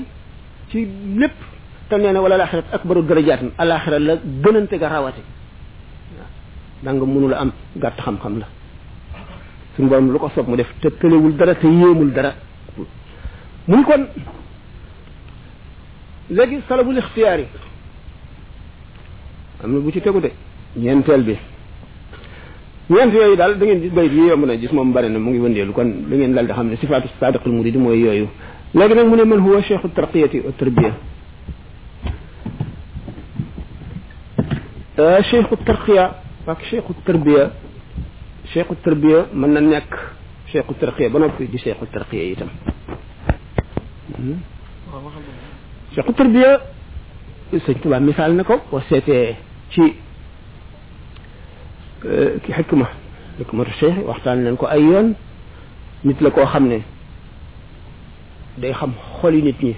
[0.71, 0.79] ci
[1.19, 1.35] lépp
[1.89, 4.15] te nee na wala alaxirat akbaru darajaatin alaxira la
[4.45, 5.23] gënante ga rawate
[6.83, 8.47] da nga am gàtt xam-xam la
[9.75, 12.33] suñu borom lu ko soob mu def te tëlewul dara te yéemul dara
[13.69, 14.03] mun kon
[16.31, 17.47] léegi salabul ixtiyaar yi
[19.65, 20.31] am na bu ci tegu de
[20.77, 21.37] ñeenteel bi
[22.91, 25.31] ñeent yooyu daal da ngeen gis bayit yi yomb na gis moom bari na mu
[25.31, 28.29] ngi wëndeelu kon da ngeen daal xam ne sifaatu saadiqul muridi mooy yooyu
[28.75, 30.93] léegi nag mu ne man huwa cheikhu tarqiyati wa tarbiya
[35.31, 36.05] cheikhu tarqiya
[36.47, 37.51] ak cheikhu tarbiya
[38.53, 39.93] cheikhu tarbiya mën na nekk
[40.51, 42.49] cheikhu tarqiya ba noppi di cheikhu tarqiya itam
[45.95, 46.61] cheikhu tarbiya
[47.53, 49.37] sëñ tubaab misaal na ko boo seetee
[49.73, 49.83] ci
[52.45, 52.87] ki xikma
[53.39, 55.15] xikmatu cheikh waxtaan nañ ko ay yoon
[56.05, 56.83] nit la koo xam ne
[58.61, 59.75] day xam xoli nit ñi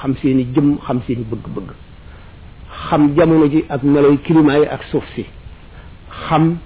[0.00, 1.70] xam seeni jëm xam seeni bëgg-bëgg
[2.88, 5.24] xam jamono ji ak meloy climat yi ak suuf si
[6.28, 6.56] xam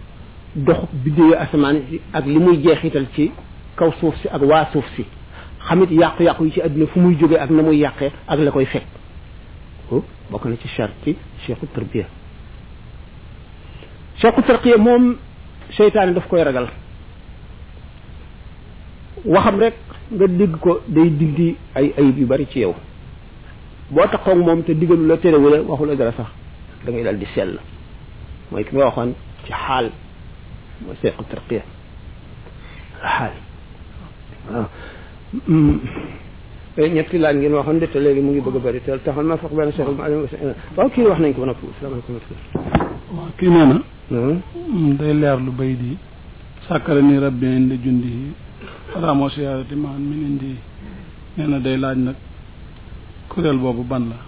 [0.55, 3.31] dox biddéeyu asamaan si ak li muy jeexital ci
[3.77, 5.05] kaw suuf si ak waa suuf si
[5.69, 8.65] xamit yàqu-yàqu yi ci àdduna fu muy jóge ak na muy yàqee ak la koy
[8.67, 8.87] fekk
[10.31, 12.07] bokk na ci charti cheikhu tarbiya
[14.19, 15.17] cheikhu tarqiya moom
[15.77, 16.69] seytaane daf koy ragal
[19.25, 19.75] waxam rek
[20.15, 22.75] nga dégg ko day dindi ay ayib yu bari ci yow
[23.91, 26.31] boo taxaw moom te diggalu la terewu la waxu la dara sax
[26.85, 27.61] da daal di di la
[28.51, 29.11] mooy ki nga waxoon
[29.45, 29.87] ci xaal
[30.85, 31.63] mooy seequ tarqiya
[33.15, 33.33] xaal
[34.51, 34.67] waaw
[35.47, 35.79] mm.
[36.77, 39.71] eh, ñetti waxoon de léegi mu ngi bëgg a bëri te taxal ma foog benn
[39.77, 42.15] soxla waaw wax nañ ko ba noppi salaamaaleykum
[43.15, 43.79] waaw kii nee na
[44.11, 44.39] hmm?
[44.75, 45.91] mm, day leer lu bay di
[46.67, 48.15] sàkkara ni rabbi indi jundi
[48.93, 50.51] xanaa moo siyaarati maan mi indi
[51.37, 52.17] nee na day laaj nag
[53.31, 54.17] kuréel boobu ban la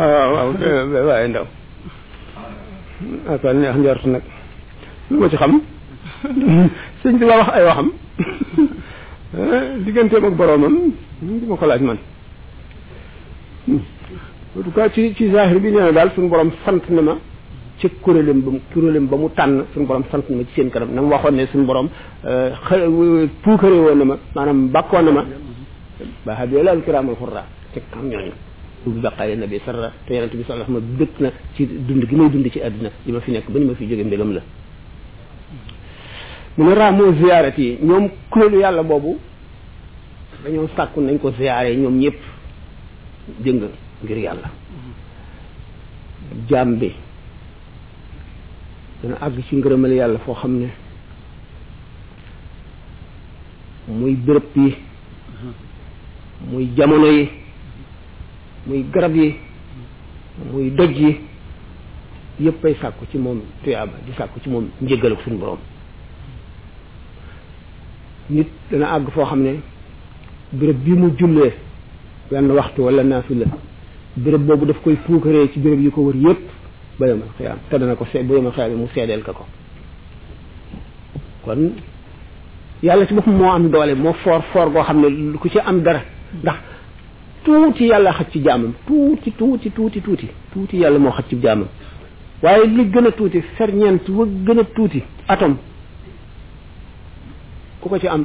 [0.00, 0.54] ah, waaw waaw
[1.08, 1.46] waaye ndaw
[3.32, 4.24] akal neex njort nag
[5.10, 5.52] lu ma ci xam
[7.02, 7.88] sëñ bi la wax ay waxam
[9.36, 10.74] eh, digganteem ak boroomam
[11.40, 11.98] di ma ko laaj man
[13.66, 13.82] hmm.
[14.94, 17.14] ci ci zahir bi nee na daal suñu borom sant na ma
[17.80, 21.00] ci kuréelam ba mu kuréelam mu tànn suñu borom sant ma ci seen kanam na
[21.00, 21.88] mu waxoon ne suñu borom
[22.24, 22.50] euh,
[23.42, 25.24] puukare woon na ma maanaam bàkkoon na ma
[26.24, 28.32] baaxa bi laal kiraamal xurra ci xam ñooñu
[28.84, 32.14] bu baqaay nabi sarra te yonente bi sallallahu alayhi wasallam bëgg na ci dund gi
[32.16, 34.40] may dund ci àdduna li ma fi nekk ba ni ma fi jóge mbégam la
[36.56, 39.18] mu ne raamoo ziyaarat yi ñoom kuréelu yàlla boobu
[40.44, 42.18] dañoo sàkku nañ ko ziyaare ñoom ñëpp
[43.44, 43.62] jëng
[44.02, 44.50] ngir yàlla
[46.48, 46.92] jaam bi
[49.02, 50.68] dana àgg ci ngërëmal yàlla foo xam ne
[53.88, 54.74] muy bërëb yi
[56.50, 57.28] muy jamono yi
[58.66, 59.34] muy garab yi
[60.52, 61.16] muy doj yi
[62.40, 65.58] yépp ay sàkku ci moom tuyaaba di sàkku ci moom njëggal ak suñu borom
[68.30, 69.54] nit dana àgg foo xam ne
[70.52, 71.54] bërëb bi mu jullee
[72.32, 73.46] wenn waxtu wala naafila
[74.16, 76.57] bërëb boobu daf koy fuukaree ci béréb yi ko wër yépp
[76.98, 79.44] ba yomal xiyaam te dana ko see ba yomal mu seedeel ka ko
[81.44, 81.72] kon
[82.82, 85.80] yàlla ci boppam moo am doole moo foor foor goo xam ne ko ci am
[85.82, 86.02] dara
[86.42, 86.58] ndax
[87.44, 91.68] tuuti yàlla xaj ci jaamam tuuti tuuti tuuti tuuti tuuti yàlla moo xaj ci jaamam
[92.42, 95.56] waaye lu gën a tuuti ferñeent wa gën a tuuti atom
[97.80, 98.24] ku ko ci am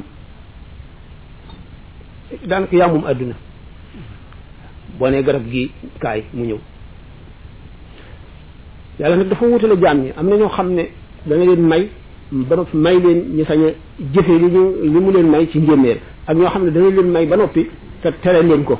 [2.46, 3.34] daanaka yaa àdduna
[4.98, 5.70] boo ne garab gi
[6.00, 6.58] kaay mu ñëw
[9.00, 10.82] yàlla nag dafa wutale jaam ñi am na ñoo xam ne
[11.26, 11.88] dana leen may
[12.30, 13.60] ba noppi may leen ñu sañ
[14.14, 17.10] jëfe li ñu li mu leen may ci njéeméer ak ñoo xam ne dana leen
[17.10, 17.66] may ba noppi
[18.02, 18.78] te tere leen ko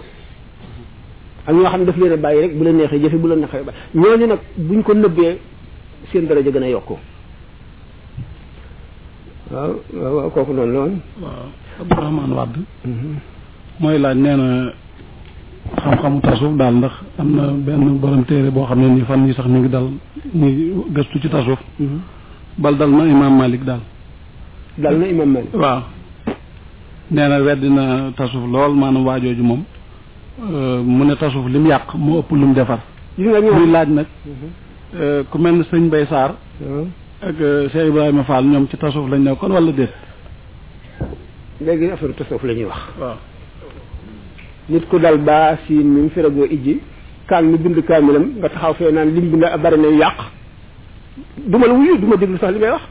[1.46, 3.34] ak ñoo xam ne daf leen a bàyyi rek bu la neexee jëfe bu la
[3.36, 5.38] neexee bàyyi ñooñu nag buñ ko nëbbee
[6.12, 6.94] seen daraja gën a yokku
[9.50, 12.08] waaw waaw kooku noonu la waaw
[12.84, 13.14] mm-hmm.
[13.80, 14.36] mooy laaj nee
[15.72, 19.34] xam-xamu tasawuf daal ndax am na benn borom téere boo xam ne ni fan yi
[19.34, 19.88] sax mu ngi dal
[20.32, 22.00] muy gëstu ci tasawuf mhm.
[22.58, 23.80] bal dal na imaam Malik daal
[24.76, 25.82] dal na imaam Malik waaw
[27.10, 29.62] nee na weddi na tasawuf lool maanaam waajooju moom
[30.52, 32.80] euh, mu ne tasawuf li mu yàq mu ëpp lu mu defar
[33.18, 34.34] muy laaj nag mhm.
[35.00, 36.88] euh, ku mel ne sëñ Bay Saar mhm.
[37.22, 39.92] ak euh, Cheikh ma Fall ñoom ci tasawuf lañ nekkoon wala déet
[41.60, 43.16] léegi affaire tasawuf la ñuy wax waaw
[44.68, 46.80] nit ku dal baa siin mi mu fi ragoo ijji
[47.28, 50.18] kaan mi bind kaamilam nga taxaw fee naan lim bi nga bari na yàq
[51.50, 52.82] duma la wuyu duma déglu sax li may wax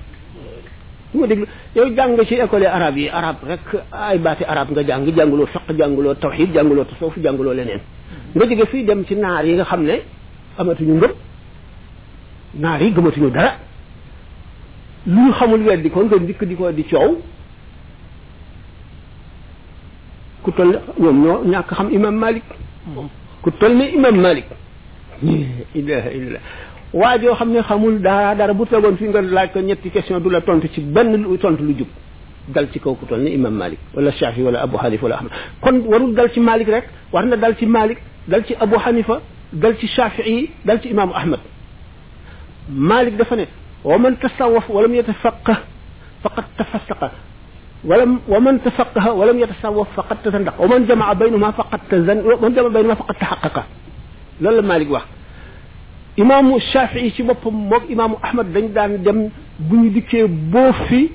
[1.13, 5.03] duma déglu yow jàng ci école araab yi arabe rek ay baati arabe nga jàng
[5.17, 7.81] jànguloo fiq jànguloo tawxid jànguloo tasawuf jànguloo leneen
[8.35, 9.95] nga jóge fii dem ci naar yi nga xam ne
[10.59, 11.11] amatuñu ngëm
[12.61, 13.51] naar yi gëmatuñu dara
[15.07, 17.13] lu ñu xamul weddi ko nga dikk di ko di coow
[20.43, 22.43] ku toll ñoom ñoo ñàkk xam imam malik
[23.41, 24.45] ku toll ne imam malik
[25.79, 26.43] ilaha illallah
[27.01, 30.19] waa joo xam ne xamul dara dara bu tegoon fi nga laaj ko ñetti question
[30.19, 31.87] du la tontu ci benn lu tontu lu jub
[32.53, 35.31] dal ci kaw ku toll ne imam malik wala shafi wala abu hanifa wala ahmad
[35.61, 37.97] kon warul dal ci malik rek war na dal ci malik
[38.27, 39.21] dal ci abu hanifa
[39.51, 41.39] dal ci shafii dal ci imam ahmad
[42.69, 43.45] malik dafa ne
[43.83, 45.59] wa man tasawaf walam yatafaqqah
[46.23, 47.11] faqad tafassaqa
[47.85, 52.93] ولم ومن تفقه ولم يتصوف فقد تزندق ومن جمع بينهما فقد تزن ومن جمع بينهما
[52.95, 53.63] فقد تحقق
[54.41, 55.03] لول مالك واخ
[56.19, 59.29] امام الشافعي شي بوبم موك امام احمد دنج دان دم
[59.59, 61.09] بني ديكي بوفي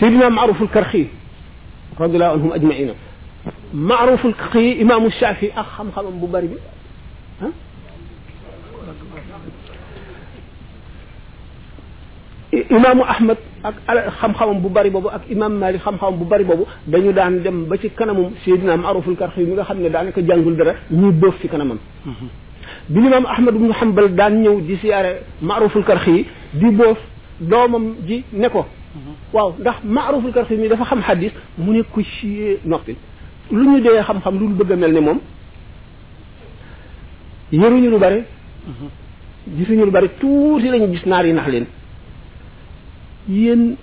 [0.00, 1.06] سيدنا معروف الكرخي
[2.00, 2.94] رضي الله عنهم اجمعين
[3.74, 6.40] معروف الكرخي امام الشافعي اخ خم خم بو
[7.42, 7.48] ها
[12.74, 13.38] imam ahmad
[13.68, 13.74] ak
[14.20, 17.76] xam-xamam bu bari bobu ak imam malik xam-xamam bu bari bobu dañu daan dem ba
[17.82, 21.46] ci kanamum seydina maruful karhi mi nga xamne daan ko jàngul dara ñuy bëf ci
[21.52, 21.78] kanamam
[22.92, 25.12] bi imam ahmad ibn hanbal daan ñëw di siyaare
[25.50, 26.16] maruful karhi
[26.60, 26.98] di bëf
[27.52, 28.62] domam ji ne ko
[29.34, 32.28] waaw ndax maruful karhi mi dafa xam hadith mu ne ko ci
[32.64, 32.94] nopi
[33.52, 35.18] lu ñu dee xam-xam lu bëgg melni mom
[37.52, 38.20] yeru ñu lu bari
[39.56, 41.66] gisuñu lu bari tuuti lañu gis naari nax leen
[43.28, 43.76] yeen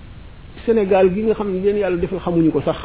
[0.64, 2.76] senegal gi nga xamni yeen yalla yàlla defal xamuñu ko sax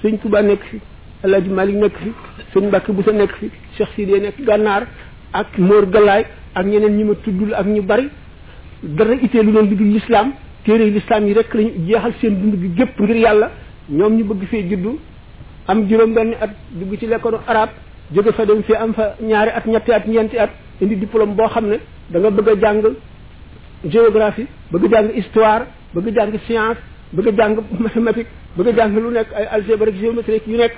[0.00, 0.78] seigne touba nek fi
[1.24, 2.12] alhaji malik nek fi
[2.52, 4.86] seigne mbacke bu sa nek fi cheikh sidé nek gannar
[5.32, 6.24] ak mor galay
[6.54, 8.08] ak ñeneen ñima tuddul ak ñu bari
[8.82, 10.32] dara ité lu leen dugg l'islam
[10.64, 13.50] téré l'islam yi rek lañu jéxal seen dund gi gep ngir yalla
[13.90, 14.98] ñom ñu bëgg fi jiddu
[15.68, 17.68] am juroom benn at dugg ci lekkonu arab
[18.14, 21.46] jóge fa dem fi am fa ñaari at ñetti at ñenti at indi diplôme bo
[21.48, 21.78] xamne
[22.10, 22.82] da nga bëgg jàng
[23.84, 25.64] géographie bëgg jàng histoire
[25.94, 26.78] bëgg jàng science
[27.12, 30.74] bëgg jàng mathématique bëgg jàng lu nekk ay algèbre ak géométrique yu nekk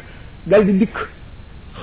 [0.47, 0.97] dal di dikk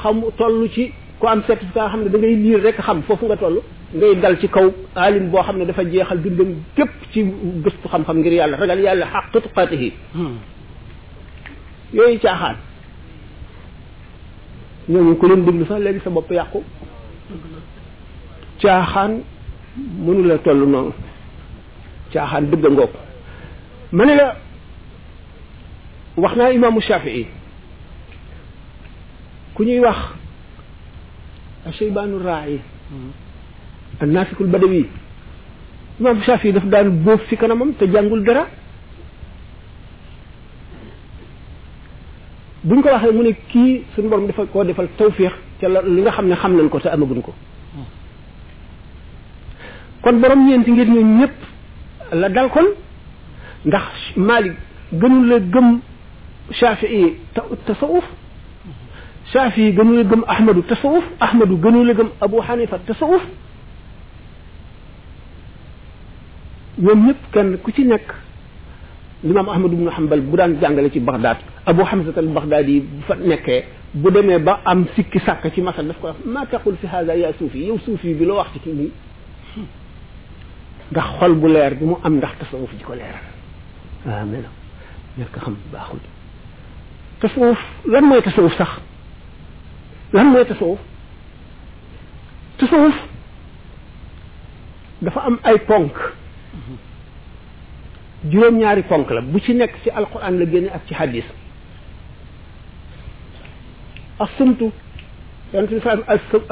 [0.02, 3.38] xam toll ci ko am certificat xam ne da ngay liir rek xam foofu nga
[3.38, 3.60] toll
[3.94, 7.24] ngay dal ci kaw alim boo xam ne dafa jeexal dundam képp ci
[7.64, 9.92] gëstu xam-xam ngir yàlla ragal yàlla xaq tuqaatihi
[11.94, 12.56] yooyu caaxaan
[14.90, 16.60] ñooñu ku leen déglu sax léegi sa bopp yàqu
[18.62, 19.12] caaxaan
[20.06, 20.92] mënu la toll noonu
[22.14, 22.94] caaxaan dëgg ngoog
[23.96, 24.28] ma ne la
[26.22, 27.24] wax naa imaamu shafii
[29.56, 30.00] ku ñuy wax
[31.70, 32.58] asheybaanu raayi
[34.02, 34.82] annaafikul badawi
[36.00, 38.44] imam shafi daf daan bóof fi kanamam te jàngul dara
[42.68, 46.12] buñ ko waxee mu ne kii suñu borom dafa koo defal tawfiix ca li nga
[46.12, 47.34] xam ne xam nañ ko te amaguñ ko
[50.02, 51.38] kon borom ñeenti ngir ñoom ñëpp
[52.14, 52.68] la dal kon
[53.66, 54.54] ndax malik
[55.02, 55.68] gënu la gëm
[56.60, 57.08] shafii
[57.66, 58.04] tasawuf
[59.32, 63.22] shafii gënu la gëm ahmad tasawuf ahmad gënu la gëm abu hanifa tasawuf
[66.80, 68.08] ñom ñep kenn ku ci nekk
[69.24, 73.16] l'imam ahmad ibn hanbal bu daan jàngale ci baghdad abu hamza al baghdadi bu fa
[73.16, 73.64] nekkee
[73.94, 77.16] bu demee ba am sikki sàkk ci masal daf ko wax ma taqul fi hada
[77.16, 78.90] ya sufi yow sufi bi la wax ci ni
[80.92, 83.28] ndax xol bu leer bi mu am ndax tasawuf ji ko leeral
[84.06, 84.50] waaw melo
[85.18, 86.02] ñàkk xam baaxul
[87.22, 87.60] tasawuf
[87.94, 88.72] lan mooy tasawuf sax
[90.16, 90.80] lan mooy tasawuf
[92.60, 92.96] tasawuf
[95.04, 95.96] dafa am ay ponk
[98.32, 101.26] juróom ñaari ponk la bu ci nekk ci alquran la génne ak ci hadis
[104.24, 104.68] asumtu
[105.54, 106.04] yonte bi salaam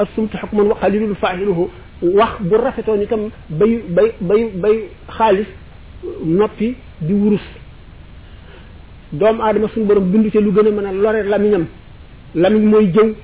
[0.02, 1.64] asumtu xukman wa qalilun fa'iluhu
[2.02, 3.82] wax bu rafetoon itam bay
[4.20, 4.78] bay bay
[5.16, 5.46] xaalis
[6.24, 7.44] noppi di wurus
[9.12, 11.66] doomu aadama suñ borom bind ci lu gën a mën a lore lamiñam
[12.34, 13.14] lamiñ mooy jëw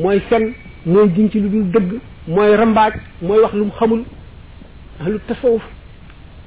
[0.00, 0.52] mooy fen
[0.86, 1.90] mooy giñ ci lu dul dëgg
[2.28, 2.92] mooy rambaaj
[3.22, 4.02] mooy wax lu mu xamul
[5.00, 5.62] ahlu tasawuf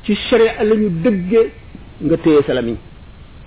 [0.04, 0.90] ci sharia la ñu
[2.02, 2.76] nga téye sa lamiñ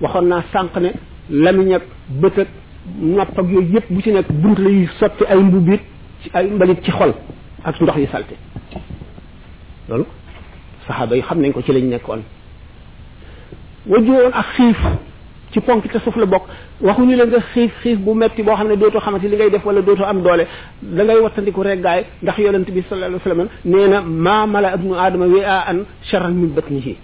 [0.01, 0.91] waxoon naa sànq ne
[1.31, 1.83] lamiñ ak
[2.21, 5.81] bët ak yooyu yëpp bu ci nekk bunt lay sotti ay mbubit
[6.23, 7.15] ci ay mbalit ci xol
[7.67, 8.35] ak ndox yi salté
[9.89, 10.07] loolu
[10.87, 12.21] sahaba yi xam nañ ko ci lañ nekkon
[13.91, 14.79] wajju won ak xif
[15.51, 16.45] ci ponk ci suuf la bok
[16.81, 19.65] waxu ñu leen nga xif xif bu metti bo xamne doto xamati li ngay def
[19.65, 20.47] wala doto am doole
[20.81, 25.23] da ngay rek reggaay ndax yonent bi sallallahu alayhi wasallam neena ma mala ibnu adam
[25.33, 26.97] wi a an sharran min batnihi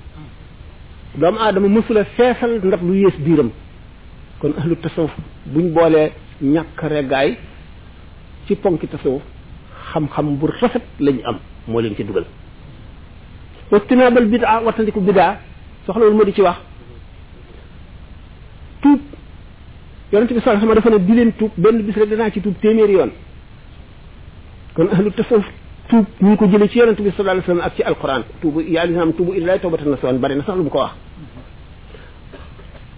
[1.18, 3.50] doom adam musula feesal ndab lu yes biiram
[4.40, 5.10] kon ahlut tasawuf
[5.46, 7.36] buñ boole ñak rek reggaay
[8.46, 9.22] ci ponk ci tasawuf
[9.92, 11.36] xam-xam bu rafet lañu am
[11.68, 12.24] moo leen ci dugal
[13.70, 15.36] wastinaabal bidaa wattandiku bidaa
[15.86, 16.56] soxlawul ma di ci wax
[18.82, 19.00] tuub
[20.12, 22.54] yonente bi sal sama defa ne di leen tuub benn bis rek danaa ci tuub
[22.62, 23.12] téeméeri yoon
[24.74, 25.46] kon ahlu tasawuf
[25.88, 28.84] tuub ñu ko jëlee ci yonente bi sallallahu alayhi wasallam ak ci alquran tuubu yaa
[28.86, 30.94] lisaam tuubu ilay tawbatan nasuhan bari na sax lu mu ko wax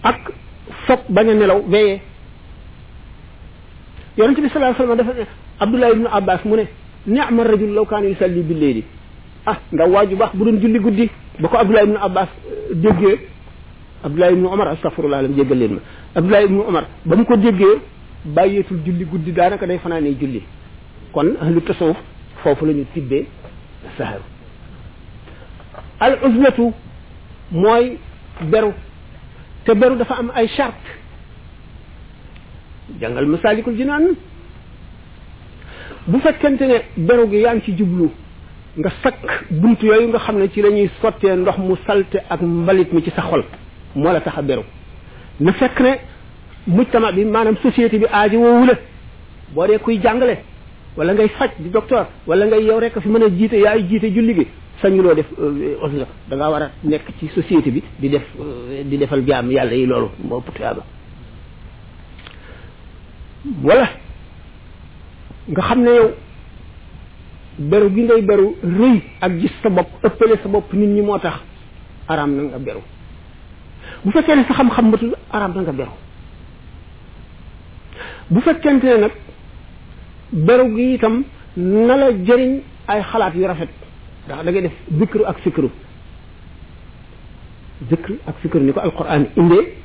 [0.03, 0.19] ak
[0.85, 2.01] foog bañ a nelaw veillé
[4.17, 5.27] yonente bi sallallahu alayhi wasallam dafa ne
[5.57, 6.65] Abdullah ibnu Abbas mu ne
[7.07, 8.83] ni'ma rajul law kaana yusalli bi layli
[9.45, 11.09] ah ndaw waa ju baax bu doon julli guddi
[11.39, 13.19] ba ko Abdullah ibnu Abbas eh, déggee
[14.03, 15.81] Abdullah ibnu Omar astaghfirullah lam jéggal leen ma
[16.15, 17.79] Abdullah ibnu Omar ba mu ko déggee
[18.25, 20.41] bàyyeetul julli guddi daanaka day fanaanee julli
[21.13, 21.97] kon ahlu tasawuf
[22.43, 23.25] foofu la ñu tibbee
[23.97, 24.23] saharu
[25.99, 26.73] al uzlatu
[27.51, 27.97] mooy
[28.51, 28.73] beru
[29.63, 30.81] te beru dafa am ay charte
[33.01, 34.17] jàngal masaalikul jinaan
[36.07, 36.77] bu fekkente ne
[37.07, 38.09] beru gi yaa ngi ci jublu
[38.77, 39.23] nga sakk
[39.61, 43.01] bunt yooyu nga xam ne ci lañuy ñuy sottee ndox mu salte ak mbalit mi
[43.03, 43.43] ci sa xol
[43.95, 44.63] moo la tax a beru
[45.39, 45.91] na fekk ne
[46.67, 48.73] mujtama bi maanaam société bi aaji woowu la
[49.53, 50.37] boo dee kuy jàngale
[50.97, 54.11] wala ngay faj di docteur wala ngay yow rek fi mën a jiite yaay jiite
[54.13, 54.47] julli gi
[54.83, 58.83] sañuloo def euh, osla da ngaa war a nekk ci societé bi di def euh,
[58.83, 60.83] di defal jaam yàlla yi loolu moo ëpp tuyaaba
[63.63, 64.04] wala
[65.51, 66.07] nga xam ne yow
[67.59, 68.47] beru gi ngay beru
[68.77, 71.39] rëy ak gis sa bopp ëppale sa bopp nit ñi moo tax
[72.07, 72.81] araam na nga beru
[74.03, 75.93] bu fekkee ne sa xam-xam matul araam na nga beru
[78.31, 79.13] bu fekkente ne nag
[80.31, 81.23] beru gi itam
[81.57, 83.69] na la jëriñ ay xalaat yu rafet
[84.25, 84.61] ndax da ngay
[84.97, 85.69] def ak sikru
[87.89, 89.84] zikru ak sikru ni ko alquran indee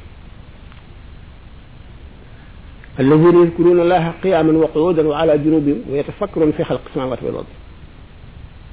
[3.01, 7.47] الذين يذكرون الله قياما وقعودا وعلى جنوبهم ويتفكرون في خلق السماوات والارض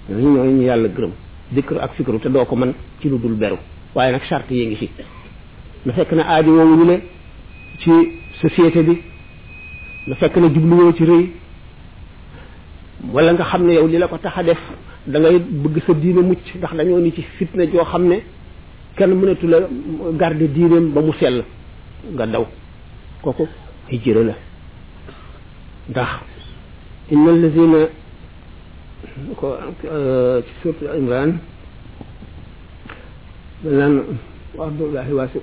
[0.09, 1.11] ñooñu ñooy ñu yàlla gërëm
[1.55, 3.57] dikr ak fikru te doo ko man ci lu dul beru
[3.95, 4.87] waaye nag charte yi ngi fi
[5.85, 6.95] na fekk na aajo woowu ñu ne
[7.81, 7.91] ci
[8.41, 8.95] société bi
[10.07, 11.23] na fekk na jubluwoo ci rëy
[13.13, 14.61] wala nga xam ne yow li la ko tax a def
[15.11, 18.17] da ngay bëgg sa diine mucc ndax dañoo ni ci fitna joo xam ne
[18.97, 19.57] kenn mënatu la
[20.19, 21.37] garder diineem ba mu sell
[22.13, 22.43] nga daw
[23.23, 23.47] kooku
[23.93, 24.35] هجر له
[25.89, 26.19] داخ
[27.11, 27.73] إن الذين
[29.39, 31.37] في سورة عمران
[33.63, 34.03] بلان
[34.57, 35.39] وعبد الله واسع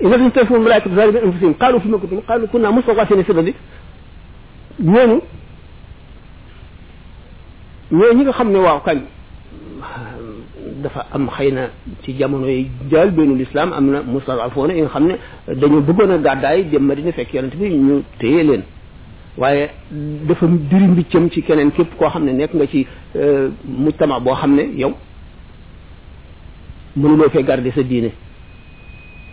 [0.00, 3.54] إذا كنت تفهم الملائكة بذلك أنفسهم قالوا في مكتب قالوا كنا مستغاثين في ذلك
[4.80, 5.20] نينو
[7.92, 9.02] نينو نينو خمني واو كاني
[10.82, 11.64] dafa am xëy na
[12.02, 15.14] ci jamono yi jaal bennu lislaam am na mustadafoona yi nga xam ne
[15.60, 18.62] dañu bëggoon a gàddaay dem madina fekk yonent bi ñu téye leen
[19.36, 19.70] waaye
[20.26, 22.86] dafa diri mbiccam ci keneen képp koo xam ne nekk nga ci
[23.64, 24.92] mujtama boo xam ne yow
[26.96, 28.10] mënuloo fee garder sa diine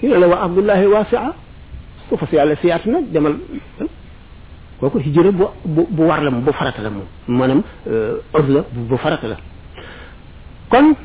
[0.03, 1.33] ñu ne la waa abdullahi waasia
[2.07, 3.35] ku fas yàlla siyaat na demal
[4.79, 7.61] kooku hijra bu bu war la bu farata la moom maanaam
[8.33, 9.37] os la bu farata la
[10.69, 10.95] kon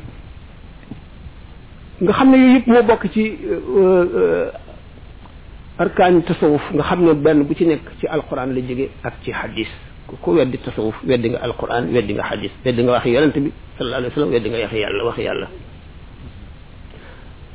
[2.01, 3.21] nga xam ne yooyu yëpp moo bokk ci
[5.79, 9.31] arkaani tasawuf nga xam ne benn bu ci nekk ci alquran la jóge ak ci
[9.31, 9.71] hadis
[10.21, 13.97] ku weddi tasawuf weddi nga alquran weddi nga hadis weddi nga waxi yonente bi sallallahu
[13.99, 15.47] alayhi wasallam weddi nga waxi yàlla waxi yàlla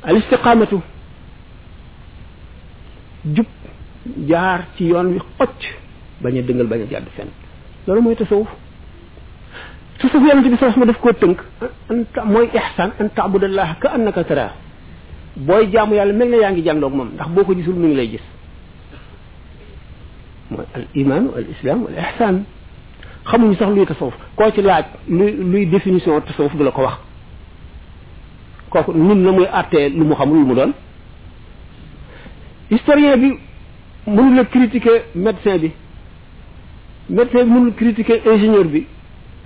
[0.09, 0.77] al istiqamatu
[3.35, 3.45] jub
[4.29, 5.61] jaar ci yoon wi xocc
[6.21, 7.29] bañ a dëngal bañ a jàdd fenn
[7.85, 8.49] loolu mooy tasawuf
[10.09, 11.39] سوف يانتي بي سوف ما داف كو تنك
[11.91, 14.47] انت موي احسان ان تعبد الله كانك ترى
[15.47, 18.25] بوي جامو يالا ملنا يانغي جاندوك موم داخ بوكو جيسول مي نلاي جيس
[20.51, 22.35] موي الايمان والاسلام والاحسان
[23.29, 26.95] خمو ني سوف لوي تصوف كو تي لاج لوي لوي ديفينيسيون تصوف دولا كو واخ
[28.73, 30.71] كوكو نين لا موي ارتي لو مو خامو لو مو دون
[32.71, 33.39] هيستوريان بي
[34.07, 35.71] مونو لا كريتيكي ميدسين بي
[37.09, 38.83] ميدسين مونو كريتيكي انجينير بي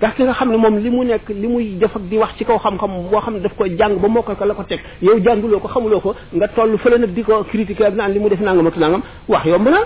[0.00, 2.36] ndax ki nga xam ne moom li mu nekk li muy def ak di wax
[2.36, 4.78] ci kaw xam-xam woo xam ne daf koy jàng ba mokkal ko la ko teg
[5.00, 8.18] yow jànguloo ko xamuloo ko nga toll fële nag di ko critiquer ak naan li
[8.18, 9.78] mu def nangam ak nangam wax yomb na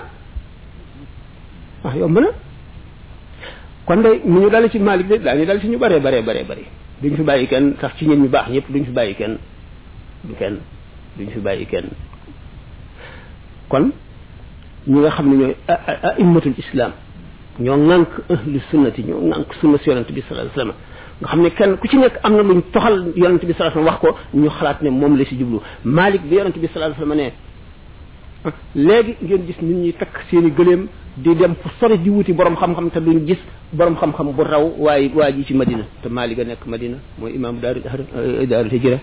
[1.83, 2.27] wax yomb na
[3.85, 6.43] kon de mu ñu dal ci Malik daal daañu dal ci ñu bëree baree baree
[6.43, 6.63] bëri
[7.03, 9.37] ñu fi bàyyi kenn tax ci ñun ñu baax ñëpp duñ fi bàyyi kenn
[10.25, 10.59] du kenn
[11.17, 11.85] duñ fi bàyyi kenn
[13.69, 13.91] kon
[14.87, 15.55] ñi nga xam ne ñooy
[16.19, 16.91] aimmatul islam
[17.63, 20.73] ñoo ŋànk ahlu sunnati ñoo ŋànk sunna si yonent bi sallallahu alayhi wasallam
[21.19, 23.87] nga xam ne kenn ku ci nekk am na luñ toxal yonent bi sallallahu alayhi
[23.87, 26.93] wasallam wax ko ñu xalaat ne moom la si jublu malik bi yonent bi sallallahu
[26.93, 27.33] alayhi
[28.43, 31.97] wasallam ne léegi ngeen gis nit ñi takk seen i gëléem di dem fu sori
[32.01, 33.39] di wuti borom xam-xam te duñ gis
[33.71, 37.31] borom xam-xam bu raw waaye waa ji ci madina te maali ga nekk madina mooy
[37.35, 37.81] imam daaru
[38.49, 38.97] daaru hijra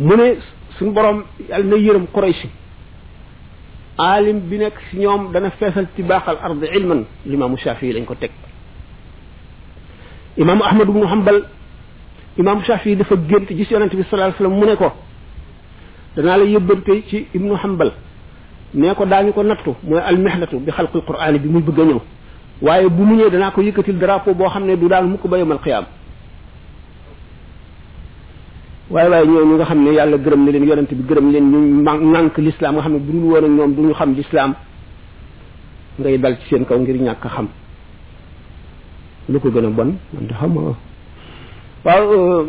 [0.00, 0.36] mu ne
[0.78, 2.44] suñ borom yàlla na yërëm quraysh
[3.98, 8.14] alim bi nekk si ñoom dana feesal ci baaxal ard ilman limaamu shafii lañ ko
[8.14, 8.30] teg
[10.36, 11.44] imaamu ahmad ibnu hambal
[12.36, 14.92] imaamu shafii dafa gént gis yonent bi salaa sallam mu ne ko
[16.16, 17.92] danaa la yëbbante ci ibnu hambal
[18.74, 22.00] nee ko daañu ko nattu mooy almihnatu bi xalqul qur'aani bi muy bëgg a ñëw
[22.62, 25.38] waaye bu mu ñëwee danaa ko yëkkatil drapeau boo xam ne du daal mukk ba
[25.38, 25.84] yomal qiyaam
[28.90, 31.58] waaye waaye ñooñu nga xam ne yàlla gërëm na leen yonent bi gërëm leen ñu
[32.10, 34.54] nànk lislaam nga xam ne bu dul woon ak ñoom du ñu xam lislaam
[35.98, 37.48] ngay dal ci seen kaw ngir ñàkk xam
[39.28, 42.44] lu ko gën a bon man de xam waaw euh,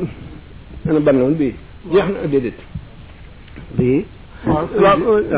[0.85, 2.53] na déedéet
[3.79, 4.01] euh,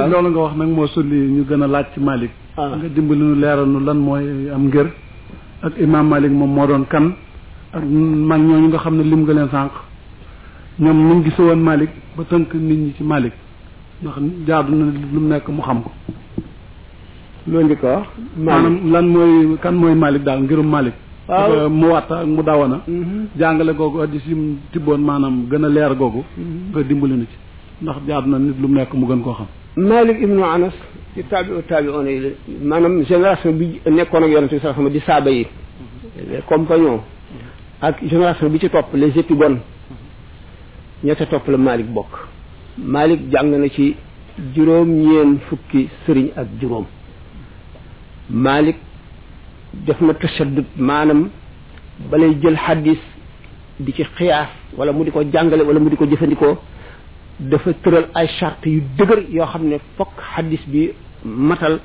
[0.10, 2.76] loolu nga wax nag moo sulli ñu gën a laaj ci Malick ah.
[2.76, 4.88] nga dimbali nu leeral lan mooy am ngër
[5.64, 7.06] ak imam Malick moom moo doon kan
[7.72, 9.72] ak mag ñooñu nga xam ne lim nga leen sànq
[10.80, 13.34] ñoom ñu gis woon Malik ba tënk nit ñi ci Malik
[14.02, 14.16] ndax
[14.48, 15.90] jaadu na lu mu nekk mu xam ko.
[17.52, 18.06] loo nga wax.
[18.38, 20.94] maanaam lan mooy kan mooy Malik daal ngirum Malik.
[21.80, 22.78] mu watta ak mu dawana.
[22.88, 23.26] Mm-hmm.
[23.38, 26.24] jàngale googu addis yi mu tibboon maanaam gën a leer googu.
[26.24, 26.88] nga mm-hmm.
[26.88, 27.36] dimbali na ci
[27.82, 29.48] ndax jaadu na nit lu mu nekk mu gën koo xam.
[29.76, 30.76] Malik ibnu Anas
[31.14, 35.44] ci taabiu taabiuun yi maanaam génération bi nekkoon ak yonent di saaba yi.
[35.44, 36.32] Mm-hmm.
[36.32, 37.02] les compagnons.
[37.82, 39.60] ak génération bi ci topp les épigones.
[41.04, 42.28] ñetta top la malik bok
[42.78, 43.96] malik jàng na ci
[44.56, 46.86] juróom ñeen fukki serigne ak juróom
[48.30, 48.76] malik
[49.74, 51.30] def na tashaddud manam
[52.12, 53.00] balay jël hadith
[53.80, 56.58] di ci xiyaas wala mu diko jàngale wala mu diko jëfëndiko
[57.40, 60.90] dafa teural ay charte yu dëgër yo xamne fokk hadith bi
[61.24, 61.80] matal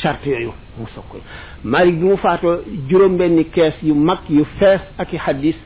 [0.00, 1.20] charte yoyu mu soog
[1.62, 5.56] malik bi mu faato juróom benni kees yu mag yu fess ak hadith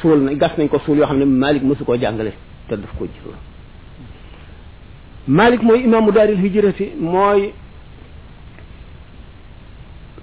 [0.00, 2.32] suul na gas nañ ko suul yoo xam ne malik mësu koo jàngale
[2.68, 3.34] te daf ko jël
[5.28, 7.52] malik mooy imaamu daaril hijrati mooy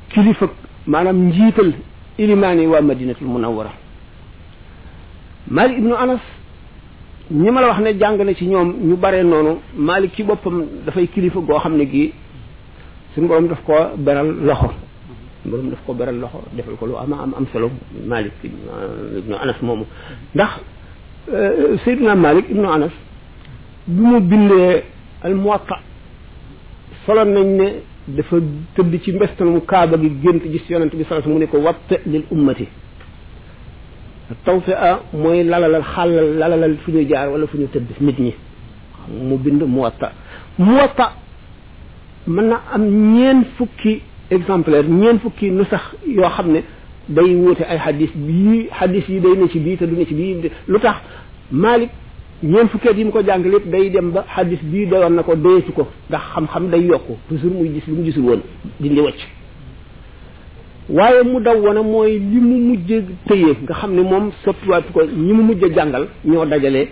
[0.10, 0.48] kilifa
[0.88, 1.72] maanaam njiital
[2.18, 3.72] ilimaani waa madinatul munawwara
[5.48, 6.22] malik ibnu anas
[7.34, 10.65] ñi ma la wax ne jàng na ci ñoom ñu bare noonu malik ci boppam
[10.85, 12.14] dafay kilifa goo xam ne gii
[13.15, 14.73] suñu borom daf ko beral loxo
[15.45, 17.70] borom daf ko beral loxo defal ko lu am am am solo
[18.07, 19.86] malik ibn anas moomu
[20.36, 20.52] ndax
[21.84, 22.95] sayyidina malik ibn anas
[23.88, 24.84] bu mu binde
[25.24, 25.76] al muwatta
[27.06, 27.68] solo nañ ne
[28.07, 28.38] dafa
[28.76, 31.95] tëdd ci mbestal mu kaaba gi gént ci yonent bi sallallahu mu ne ko watte
[32.06, 32.65] lil ummati
[34.45, 38.34] tawfi'a moy lalal xàllal lalal fuñu jaar wala fuñu ñu nit ñi
[39.28, 40.11] mu bind muwatta
[40.57, 41.06] muwatta
[42.28, 42.84] man na am
[43.14, 44.02] ñeen fukki
[44.34, 46.60] exemplaire ñeent fukki nu sax yoo xam ne
[47.10, 50.14] day wuute ay xadis bii xadis yi day ne ci bii te du ne ci
[50.14, 50.98] bii lu tax
[51.52, 51.90] Malik
[52.44, 55.36] ñeent fukkeet yi mu ko jàng lépp day dem ba xadis bii doyoon na ko
[55.36, 58.40] doyeesu ko ndax xam-xam day yokk toujours muy gis lu mu gisul woon
[58.80, 59.20] dindi wacc
[60.90, 62.92] waaye mu daw wana mooy li mu mujj
[63.28, 66.88] tëye nga xam ne moom soppiwaat ko ñi mu mujj jàngal ñoo dajale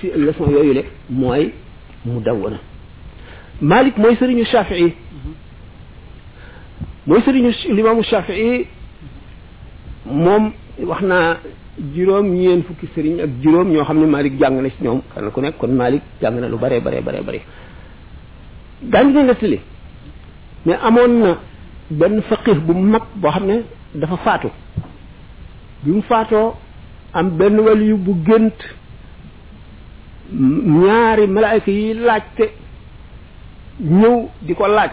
[0.00, 1.52] si leçon yooyu le mooy
[2.06, 2.58] mu daw wana
[3.60, 4.92] Malik mooy sëriñu Shafii
[7.10, 8.66] mooy sëriñu limaamu Shafii
[10.06, 10.44] moom
[10.90, 11.38] wax naa
[11.94, 15.30] juróom ñeen fukki sëriñ ak juróom ñoo xam ne Malik jàng na ci ñoom kenn
[15.34, 17.40] ku nekk kon Malik jàng na lu bare bare bare bare
[18.82, 19.58] daañu ko nettali
[20.66, 21.30] mais amoon na
[21.90, 23.56] benn faqih bu mag boo xam ne
[23.94, 24.48] dafa faatu
[25.82, 26.54] bi mu faatoo
[27.12, 28.58] am benn waliyu bu gént
[30.78, 32.44] ñaari malaayka yi laajte
[33.80, 34.92] ñëw di ko laaj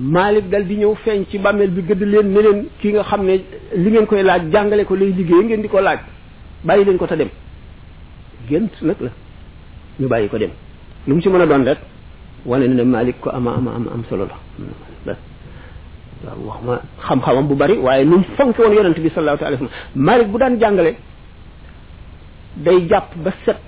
[0.00, 3.22] Malik dal di ñëw feeñ ci bàmmeel bi gëdd leen ne leen ki nga xam
[3.26, 3.36] ne
[3.76, 6.00] li ngeen koy laaj jàngale ko lay liggéey ngeen di ko laaj
[6.64, 7.28] bàyyi leen ko te dem
[8.48, 9.10] gént nag la
[10.00, 10.50] ñu bàyyi ko dem
[11.06, 11.78] lu mu ci mën a doon rek
[12.46, 14.36] wane ne Malik ko ama ama am solo la
[16.32, 19.70] wax ma xam-xamam bu bari waaye nu mu fonke woon yonent bi sallallahu alayhi wa
[19.94, 20.94] Malik bu daan jàngale
[22.56, 23.60] day jàpp ba set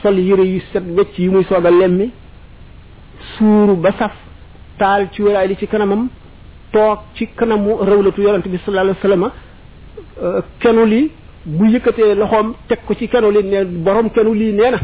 [0.00, 2.10] sol yére yu set wecc yi muy soog a lemmi
[3.34, 4.12] suuru ba saf
[4.78, 6.08] taal ci wéraay li ci kanamam
[6.72, 11.10] toog ci kanamu rëwlatu yonante bi sallallahu alayhi wasallam kenu li
[11.46, 14.78] bu yëkkatee loxoom teg ko ci kenu li ne borom kenu lii nee na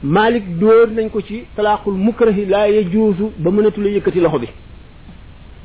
[0.03, 4.47] malik door nañ ko ci talaqul mukrahi la yajuzu ba mënatu la yëkkati loxo bi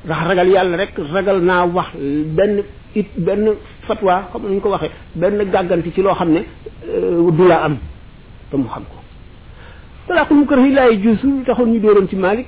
[0.08, 1.90] rax ragal yàlla rek ragal naa wax
[2.36, 2.62] benn
[2.94, 3.44] it benn
[3.90, 4.90] fatwa xam ñu ko waxee
[5.20, 6.40] benn gàgganti ci loo xam ne
[6.88, 7.74] euh, du la am
[8.50, 8.96] te mu xam ko
[10.06, 12.46] talaaqul mukarrahi laa yajuuzu taxoon ñu dóoroon ci Malik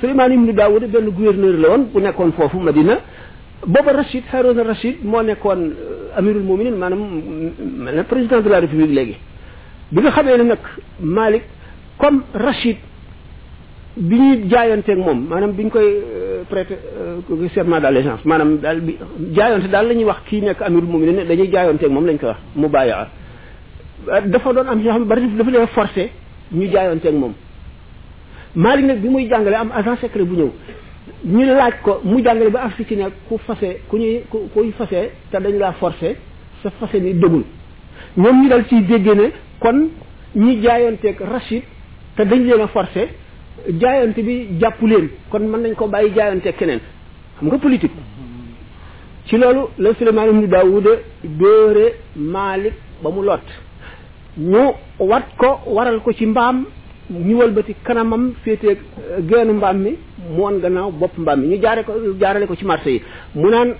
[0.00, 2.94] Souleymane ibnu Daawuda benn gouverneur la woon bu nekkoon foofu Madina
[3.72, 7.00] booba Rachid Harouna Rachid moo nekkoon euh, amirul muminin maanaam
[7.82, 9.16] mel euh, na président de la république léegi
[9.92, 10.60] bi nga xamee ne nag
[11.00, 11.42] Malik
[11.98, 12.76] comme Rachid
[13.96, 18.80] bi ñuy jaayanteeg moom maanaam bi ñu koy euh, prêter euh, serment d'allégeance maanaam daal
[18.80, 18.96] bi
[19.34, 22.26] jaayonte daal la ñuy wax kii nekk amirul mu'minin ne dañuy jaayanteeg moom lañ ko
[22.26, 22.92] wax mu bàyyi
[24.28, 26.10] dafa doon am ñoo xam ne bari dafa leen forcé
[26.52, 27.32] ñu jaayanteeg moom
[28.54, 30.50] Malik nag bi muy jàngale am agent secret bu ñëw
[31.24, 34.48] ñu laaj ko mu jàngale ba af si ci ne ku fase ku ñuy ku
[34.54, 36.16] kuy fase te dañ laa forcé
[36.62, 37.44] sa fase ni dëggul
[38.16, 39.88] ñoom ñu dal ciy déggee ne kon
[40.34, 41.62] ñi jaayanteeg Rachid
[42.16, 43.20] te dañ leen a forcé
[43.80, 46.80] jaayante bi jàppu leen kon mën nañ ko bàyyi jaayante keneen
[47.38, 47.96] xam nga politique
[49.26, 50.90] ci loolu la Suleymaan ibnu Daawuda
[51.24, 51.84] dóore
[52.16, 52.72] Maalik
[53.02, 53.46] ba mu lot
[54.38, 54.62] ñu
[54.98, 56.64] wat ko waral ko ci mbaam
[57.10, 58.78] ñu walbati kanamam féete
[59.28, 59.90] geenu mbaam mi
[60.30, 63.02] mu wan gannaaw bopp mbaam mi ñu jaare ko jaarale ko ci marché yi
[63.34, 63.74] mu naan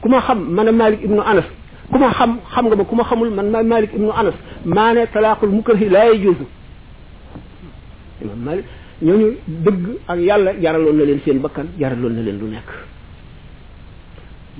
[0.00, 1.46] ku ma xam man a Maalik ibnu Anas
[1.90, 4.34] ku ma xam xam nga ma ku ma xamul man ma Maalik ibnu Anas
[4.66, 6.44] maa ne talaaqul mukrahi laa yajuuzu
[8.24, 8.66] imam Maalik
[9.02, 12.68] ñooñu dëgg ak yàlla jaraloon na leen seen bakkan jaraloon na leen lu nekk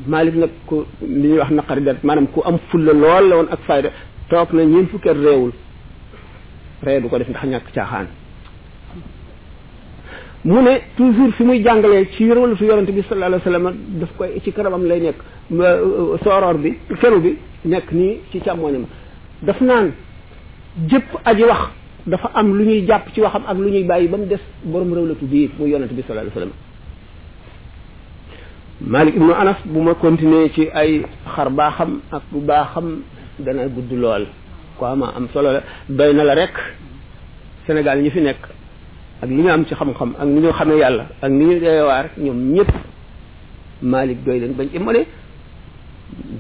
[0.07, 3.61] Malik nag ku li ñuy wax naqari dat maanaam ku am fulla lool la ak
[3.67, 3.91] fayda
[4.29, 5.53] toog na ñeent fukki at réewul
[6.85, 8.07] ree du ko def ndax ñàkk caaxaan
[10.45, 14.41] mu ne toujours fi muy jàngalee ci yërwalatu yonante bi sallallahu alayhi wasallam daf koy
[14.43, 15.19] ci kanamam lay nekk
[16.25, 16.71] sooroor bi
[17.01, 18.85] keru bi nekk nii ci càmmoñam
[19.43, 19.93] daf naan
[20.91, 21.63] jëpp aji wax
[22.07, 24.93] dafa am lu ñuy jàpp ci waxam ak lu ñuy bàyyi ba mu des borom
[25.07, 26.53] la tuddi muy yonente bi sallallahu alayhi wasallam
[28.81, 31.03] malik ibnu anas bu ma continuer ci ay
[31.37, 33.03] xar baaxam ak bu baaxam
[33.39, 34.27] dana gudd lool
[34.79, 36.55] quoi ma am solo la doy na la rek
[37.67, 38.41] sénégal ñi fi nekk
[39.23, 42.11] ak li ñu am ci xam-xam ak ni ñu xamee yàlla ak ni ñu deewaar
[42.19, 42.73] ñoom ñëpp
[43.83, 45.07] malik doy leen bañ imale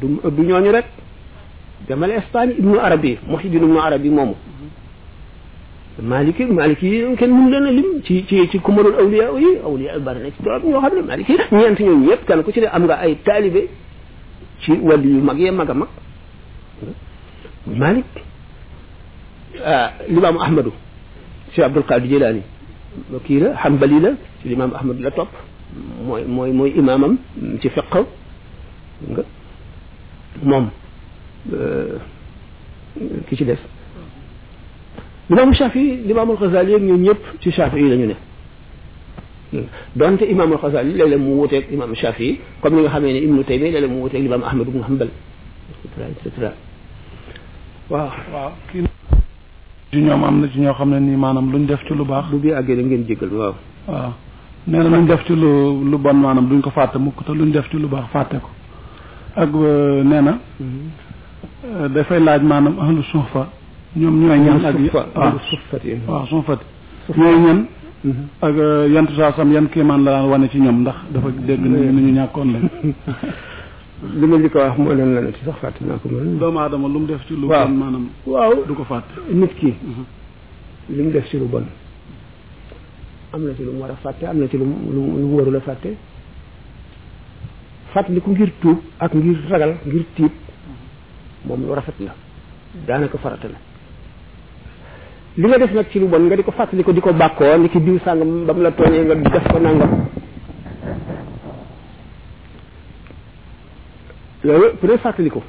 [0.00, 0.86] du du ñooñu rek
[1.88, 4.34] demal espagne ibnu arabi muhyiddin ibnu arabi moomu
[6.00, 9.50] maliki maliki yi kenn mënu leen a lim ci ci ci ku mënoon awliya yi
[9.68, 12.66] awliya bari na ci trop ñoo xam ne maliki ñeent ñooñu yëpp ku ci ne
[12.66, 13.68] am nga ay taalibe
[14.62, 15.88] ci wàllu yu mag yee mag a mag
[17.76, 18.04] malik
[19.64, 20.72] ah, limaamu ahmadu
[21.52, 22.42] si abdul qadir jilaani
[23.24, 24.10] kii la xambali la
[24.40, 25.28] ci limaamu ahmadu la topp
[26.06, 27.18] mooy mooy mooy imaamam
[27.60, 27.94] ci fiq
[29.12, 29.22] nga
[30.42, 30.66] moom
[31.52, 31.96] euh,
[33.28, 33.60] ki ci def
[35.32, 39.60] imam shafi imam al-ghazali ñoom ñëpp ci shafi yi lañu ne
[39.96, 43.70] donte imamul xasali léeg-léeg mu wuteeg imam shafi comme ni nga xamee ne ibnu taymi
[43.70, 46.52] léeg-léeg mu wuteeg limam ahmad ibn hanbal et cetera et cetera
[47.88, 48.10] waaw
[49.90, 51.16] ci ñoom am ci ñoo xam ne nii
[51.52, 53.54] luñ def ci lu baax bu bii àggee da ngeen jégal waaw
[53.88, 54.12] waaw
[54.66, 57.68] nee luñ def ci lu lu bon maanaam duñ ko fàtte mukk te luñ def
[57.70, 58.48] ci lu baax fàtte ko
[59.36, 60.38] ak nee na
[61.88, 63.48] dafay laaj maanaam ahlu suufa
[63.94, 66.58] ñoom ñooy ñan ak waaw waaw sufat
[67.18, 67.36] ñooy
[68.04, 68.14] mhm.
[68.42, 72.00] euh, yantu saa sam yan kéemaan la daan wane ci ñoom ndax dafa dégg nañu
[72.00, 72.68] ñu ñàkkoon lañ
[74.18, 78.06] li ma njëkk a wax moo doomu aadama lu mu def ci lu bon maanaam
[78.26, 80.04] waaw du ko fàtte nit ki mhm.
[80.96, 81.62] li mu def ci lu bon
[83.34, 85.60] am na ci lu mu war a fàtte am na ci lu lu wóorul a
[85.60, 85.90] fàtte
[87.92, 91.48] fàttaliku ngir tuub ak ngir ragal ngir tiit mhm.
[91.48, 92.12] moom lu rafet na
[92.86, 93.58] daanaka farata la
[95.36, 97.68] li nga def nak ci lu bon nga diko ko fàttali ko di ko ni
[97.68, 99.90] ki diw sangam bam la tooñee nga def ko nangam
[104.44, 105.42] loolu bu dee fàttali ko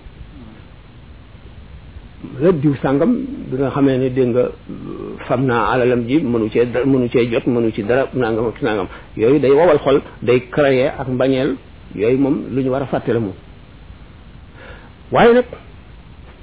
[2.40, 3.14] la diw sangam
[3.52, 4.44] bi nga xamee ne dégg nga
[5.26, 8.88] fam naa alalam ji mënu cee mënu cee jot mënu ci dara nangam ak nangam
[9.18, 11.56] yooyu day wawal xol day créer ak mbañeel
[11.96, 13.36] yooyu moom lu ñu war a fàtte moom
[15.12, 15.46] waaye nag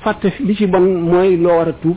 [0.03, 1.97] fàtte li ci bon mooy loo war a tuub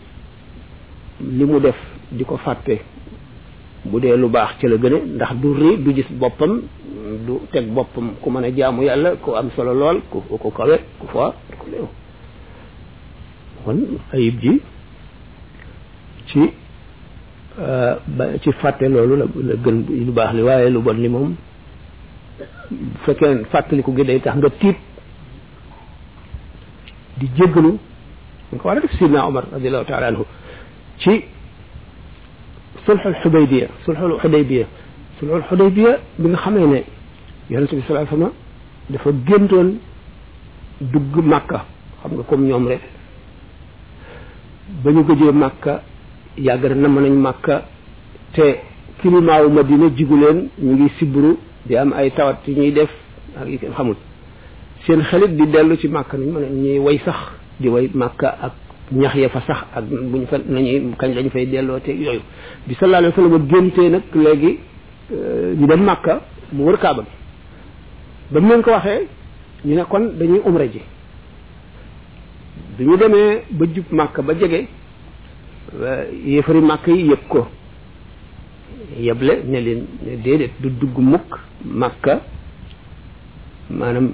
[1.37, 1.75] li mu def
[2.11, 2.75] di ko fàtte
[3.85, 6.61] bu dee lu baax ci la gëne ndax du ri du gis boppam
[7.25, 10.75] du teg boppam ku mën a jaamu yàlla ku am solo lool ku ku kawe
[10.99, 11.33] ku fo
[13.65, 13.79] kon
[14.13, 14.61] ayib ji
[16.25, 16.41] ci
[17.59, 17.95] euh,
[18.41, 19.25] ci fàtte loolu la
[19.63, 21.35] gën lu baax li waaye lu bon li moom
[22.71, 24.77] bu fekkee fàttaliku gi day tax nga tiit
[27.19, 27.71] di jéggalu
[28.51, 30.11] nga ko war sidna Omar radiallahu taala
[31.01, 31.23] ci
[32.85, 34.65] sulxul xudaybiya sulxul xudaybiya
[35.19, 36.83] sulxul xudaybiya bi nga xamee ne
[37.49, 38.33] yonente bi sallallahu alayhi wasallam
[38.91, 39.67] dafa géntoon
[40.91, 41.59] dugg màkka
[42.01, 42.81] xam nga comme ñoom rek
[44.83, 45.73] ba ñu gëjee màkka
[46.47, 47.55] yàgg na namm nañ màkka
[48.33, 48.61] te
[49.01, 52.91] kilimaawu madina jigu leen ñu ngi sibru di am ay tawat yu ñuy def
[53.41, 53.95] ak yi xamul
[54.85, 57.17] seen xelit di dellu ci màkka nañ mën a ñuy way sax
[57.59, 58.53] di way màkka ak
[58.91, 62.19] ñax ya fa sax ak buñ fa nañu kañ lañ fay delloo te yooyu
[62.67, 64.57] bi sallallahu alayhi wasallam géntee nak légui
[65.09, 67.05] di euh, dem makka mu wër kaaba
[68.31, 69.07] ba mu ko waxee
[69.65, 70.81] ñu ne kon dañuy umra ji
[72.77, 74.67] duñu ñu ba jup makka ba jege
[75.79, 77.47] euh, yéefari makka yi yëpp ko
[78.99, 79.85] yeble ne leen
[80.23, 82.21] déedéet du dugg mukk makka
[83.69, 84.11] manam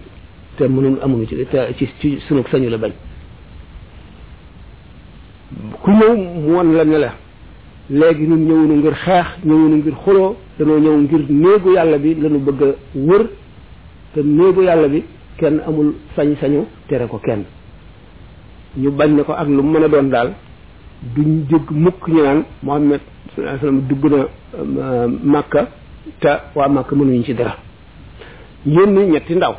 [0.55, 1.35] te mënul amuñu ci
[1.77, 2.91] ci ci sunu sañu la bañ
[5.83, 6.13] ku ñëw
[6.43, 7.11] mu won la ne la
[7.89, 10.29] léegi ñun ñëwunu ngir xeex ñëwunu ngir xuloo
[10.59, 12.65] danoo ñëw ngir néegu yàlla bi lañu bëgg a
[13.07, 13.23] wër
[14.13, 14.99] te néegu yàlla bi
[15.39, 17.43] kenn amul sañ-sañu tere ko kenn
[18.81, 20.29] ñu bañ ne ko ak lu mën a doon daal
[21.15, 23.01] duñ jóg mukk ñu naan mohammed
[23.35, 25.69] sallallahu alayhi wasallam dugg na makka
[26.19, 27.55] te waa makka mënuñu ci dara
[28.65, 29.55] yónni ñetti ndaw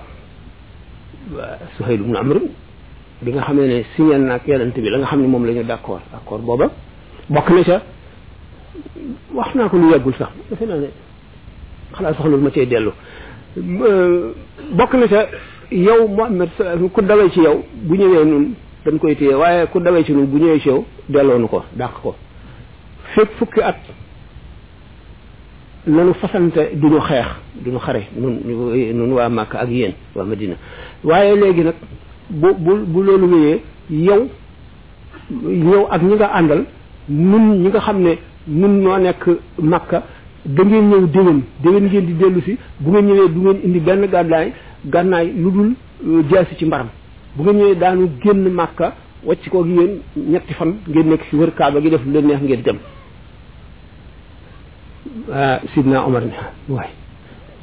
[1.77, 2.36] suhayl ibn amr
[3.23, 5.53] bi nga xamee ne si na ak yonent bi la nga xam ne moom la
[5.53, 6.70] ñu d'accord accord booba
[7.28, 7.82] bokk na ca
[9.35, 12.90] wax naa ko lu yàggul sax defe naa ne ma ci dellu
[13.59, 14.35] euh,
[14.73, 15.27] bokk na ca
[15.73, 16.51] yow Muhammad
[16.93, 18.55] ku dawee ci yow bu ñëwee nun
[18.85, 22.01] dañ koy téye waaye ku dawee ci nun bu ñëwee ci yow delloonu ko dàq
[22.03, 22.15] ko
[23.15, 23.78] fekk fukki at
[25.89, 27.27] nanu fasante duñu xeex
[27.65, 30.55] duñu xare nun ñu nun waa Màkka ak yéen waa Madina
[31.03, 31.74] waaye léegi nag
[32.31, 33.59] bu bu bu loolu wéyee
[34.07, 34.23] yow
[35.71, 36.63] yow ak ñi nga àndal
[37.09, 38.13] nun ñi nga xam ne
[38.49, 39.25] nun noo nekk
[39.73, 40.03] makka
[40.45, 43.81] da ngeen ñëw déwén déwén ngeen di dellu si bu ngeen ñëwee du ngeen indi
[43.81, 44.53] benn gànnaay
[44.85, 45.69] gànnaay lu dul
[46.05, 46.89] euh, jaasi ci mbaram
[47.35, 48.93] bu ngeen ñëwee daanu génn makka
[49.25, 52.41] wàcc koog yéen ñetti fan ngeen nekk si wër kaaba gi def lu leen neex
[52.43, 52.77] ngeen dem
[55.33, 56.91] ah sidna Omar ne waaye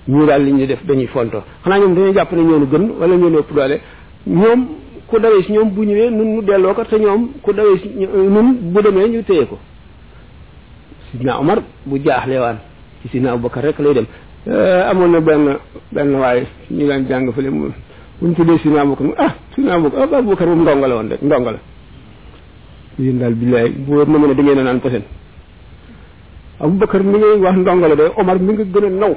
[0.08, 3.16] ñu daal li ñu def dañuy fonto xanaa ñoom dañuy jàpp ne ñoo gën wala
[3.16, 3.80] ñoo ëpp doole
[4.28, 4.62] ñoom
[5.08, 9.08] ku dawee si ñoom bu ñëwee nun delloo ko ñoom ku dawee si euh, demee
[9.10, 9.58] ñu téye ko
[11.12, 12.58] sidna Omar bu jaaxle waan
[13.02, 14.06] ci sidna Abubakar rek lay dem
[14.48, 15.58] euh, amoon na benn
[15.92, 17.70] benn waaye ñu daan jàng fële mu
[18.20, 21.58] bu ñu tuddee sidna Abubakar ah sidna Abubakar ah, la woon de ndongo la
[22.98, 25.04] yéen daal billaay boo na mën a da ngeen a naan posen
[26.60, 29.16] Abubakar mi ngay wax ndongo la de Omar mi nga gën a naw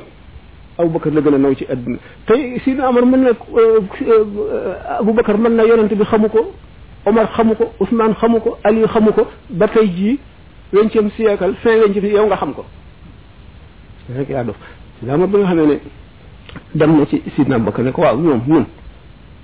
[0.78, 1.96] Aboubacar la gën a naw ci àdduna
[2.26, 6.52] tey Sidna Omar mën na euh, euh, Aboubacar mën na yonent bi xamu ko
[7.06, 10.18] Omar xamu ko Ousmane xamu ko Ali xamu ko ba tey jii
[10.72, 12.62] vingtième siècle fin vingtième yow nga xam ko
[14.16, 14.54] rek yaa dof
[15.02, 15.74] ba nga xamee ne
[16.76, 18.64] dem na ci Sidna Aboubacar ne ko waaw ñoom ñun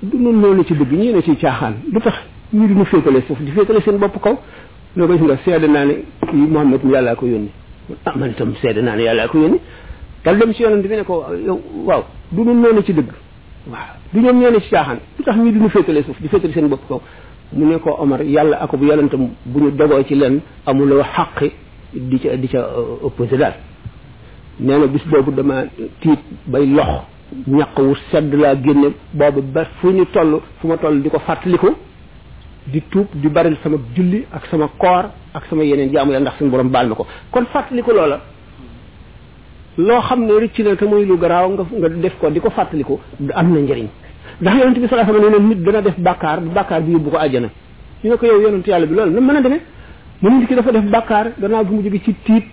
[0.04, 2.14] du ñun ci dëgg ñii ne ci caaxaan lu tax
[2.52, 4.38] ñii di ñu féetale foofu di féetale seen bopp kaw
[4.96, 7.50] ñoo ko gis nga seede naa ne kii Mouhamed yàllaa ko yónni
[8.06, 9.58] ah man itam seede naa ne yàllaa ko yónni
[10.24, 11.22] Kalau dem ci yonent bi ne ko
[11.86, 12.02] waaw
[12.32, 13.10] du ñun ñoo ne ci dëgg
[13.70, 14.96] waaw du ñoom ñoo ne ci tax
[15.36, 17.00] ñu suuf di féetale seen bopp kaw
[17.52, 20.14] mu ne ko omar aku ak bu yonentam bu ñu dogoo ci
[21.12, 21.44] hak
[21.92, 22.64] di ca di ca
[23.02, 23.52] opposé daal
[24.60, 25.64] nee bis boobu dama
[26.00, 27.04] tiit bay lox
[27.46, 31.18] ñaq wu sedd laa génne boobu ba fu ñu toll fu ma toll di ko
[32.64, 36.38] di tub di baril sama julli ak sama koor ak sama yeneen jaamu yàlla ndax
[36.38, 38.20] suñu borom baal na fatli kon fàttaliku loola
[39.76, 42.50] lo xam ne rëcc na te muy lu garaaw nga nga def ko di ko
[42.50, 43.00] fatliko
[43.34, 43.86] am na njëriñ
[44.40, 47.48] ndax yonente bi salaa sallam nit dana def bakar bu bàkkaar bi yóbbu ko àjjana
[48.04, 51.32] ñu ne ko yow yonente yàlla bi loolu na mu nit ki dafa def bakar
[51.38, 52.44] dana bu mu jóge ci tiit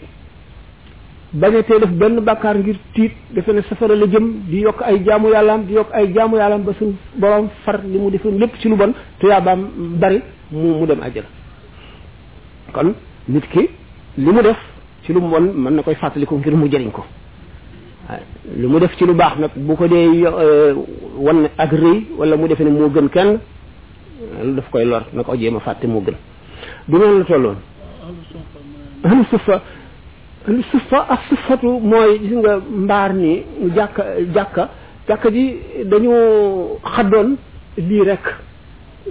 [1.34, 5.30] baña def banu bakar ngir tiit defe ne safara la jëm di yokk ay jaamu
[5.30, 8.68] yàllaam di yokk ay jaamu yàllaam ba suñ borom far li mu defoon lépp ci
[8.68, 9.69] lu bon te yaabaam
[10.02, 10.22] bari
[10.52, 10.99] mu mu dem
[12.73, 12.93] kon
[13.27, 13.69] nit ki
[14.18, 14.57] li mu def
[15.11, 17.03] ci lu mu won mën na koy fàttaliku ngir mu jëriñ ko
[18.59, 20.23] lu mu def ci lu baax nag bu ko dee
[21.17, 23.39] won ak rëy wala mu defe ne moo gën kenn
[24.43, 26.15] lu daf koy lor na ko jéem a fàtte moo gën
[26.88, 27.55] du noonu la tolloon
[29.03, 29.61] ahlu sufa
[30.47, 33.43] ahlu sufa ak sufatu mooy gis nga mbaar ni
[33.75, 34.03] jàkka
[34.35, 34.69] jàkka
[35.07, 35.55] jàkka ji
[35.85, 36.13] dañu
[36.95, 37.35] xaddoon
[37.77, 38.23] lii rek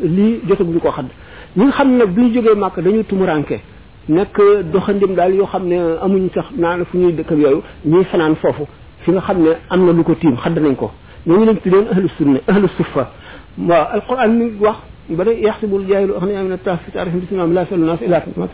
[0.03, 1.09] lii jotaguñu ko xadd
[1.57, 3.61] ñi nga xam nag bi ñu jógee màkk dañu tumuranke
[4.09, 4.33] nek
[4.73, 8.67] doxandim dal yo xamne ne amuñ sax naan fu ñuy dëkk yoyu ñi fanan fofu
[9.01, 10.91] fi nga xamne amna lu ko tim xad nañ ko
[11.27, 13.11] ñu lañ tuddeen ahlus sunna ahlus sufa
[13.59, 14.77] waaw alquran ni wax
[15.17, 18.47] بري يحسب الجاهل أغنياء من التاف تعرف بسم الله لا يسأل الناس إلا ما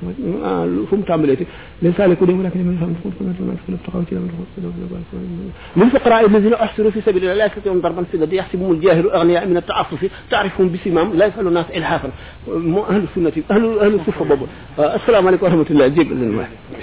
[0.90, 1.36] فهم تعملية
[1.82, 6.26] من سالك ودهم ولكن من فهم تقول فهم تقول فهم تقول فهم تقول من فقراء
[6.26, 10.10] الذين أحسروا في سبيل الله لا يستطيعون ضربا في الذي يحسبهم الجاهل أغنياء من التعفف
[10.30, 12.10] تعرفهم بسم لا يسأل الناس إلا حافا
[12.90, 14.46] أهل السنة أهل أهل الصفة بابا
[14.78, 16.08] السلام عليكم ورحمة الله جيب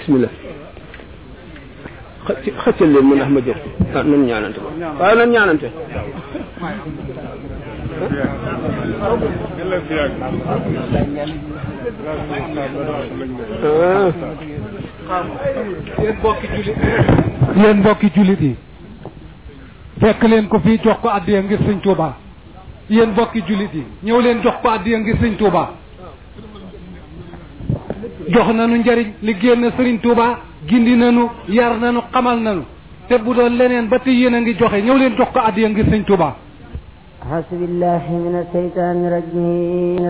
[0.04, 0.28] بسم الله
[2.24, 5.64] خت خت اللي من أحمد جرتي نم يعني أنت نم نعم أنت
[17.56, 18.56] yéen mbokki jullit yi
[20.00, 22.16] fekk leen ko fii jox ko addiya ngir sëñ Tuuba
[22.90, 25.70] yéen mbokki jullit yi ñëw leen jox ko addiya ngir sëñ Tuuba
[28.28, 32.64] jox nanu njariñ li génn sëriñ Tuuba gindi nanu yar nanu xamal nanu
[33.08, 35.68] te bu doon leneen ba tey yéen a ngi joxe ñëw leen jox ko addiya
[35.68, 36.36] ngir sëñ Tuuba
[37.30, 39.94] حسب الله من الشيطان الرجيم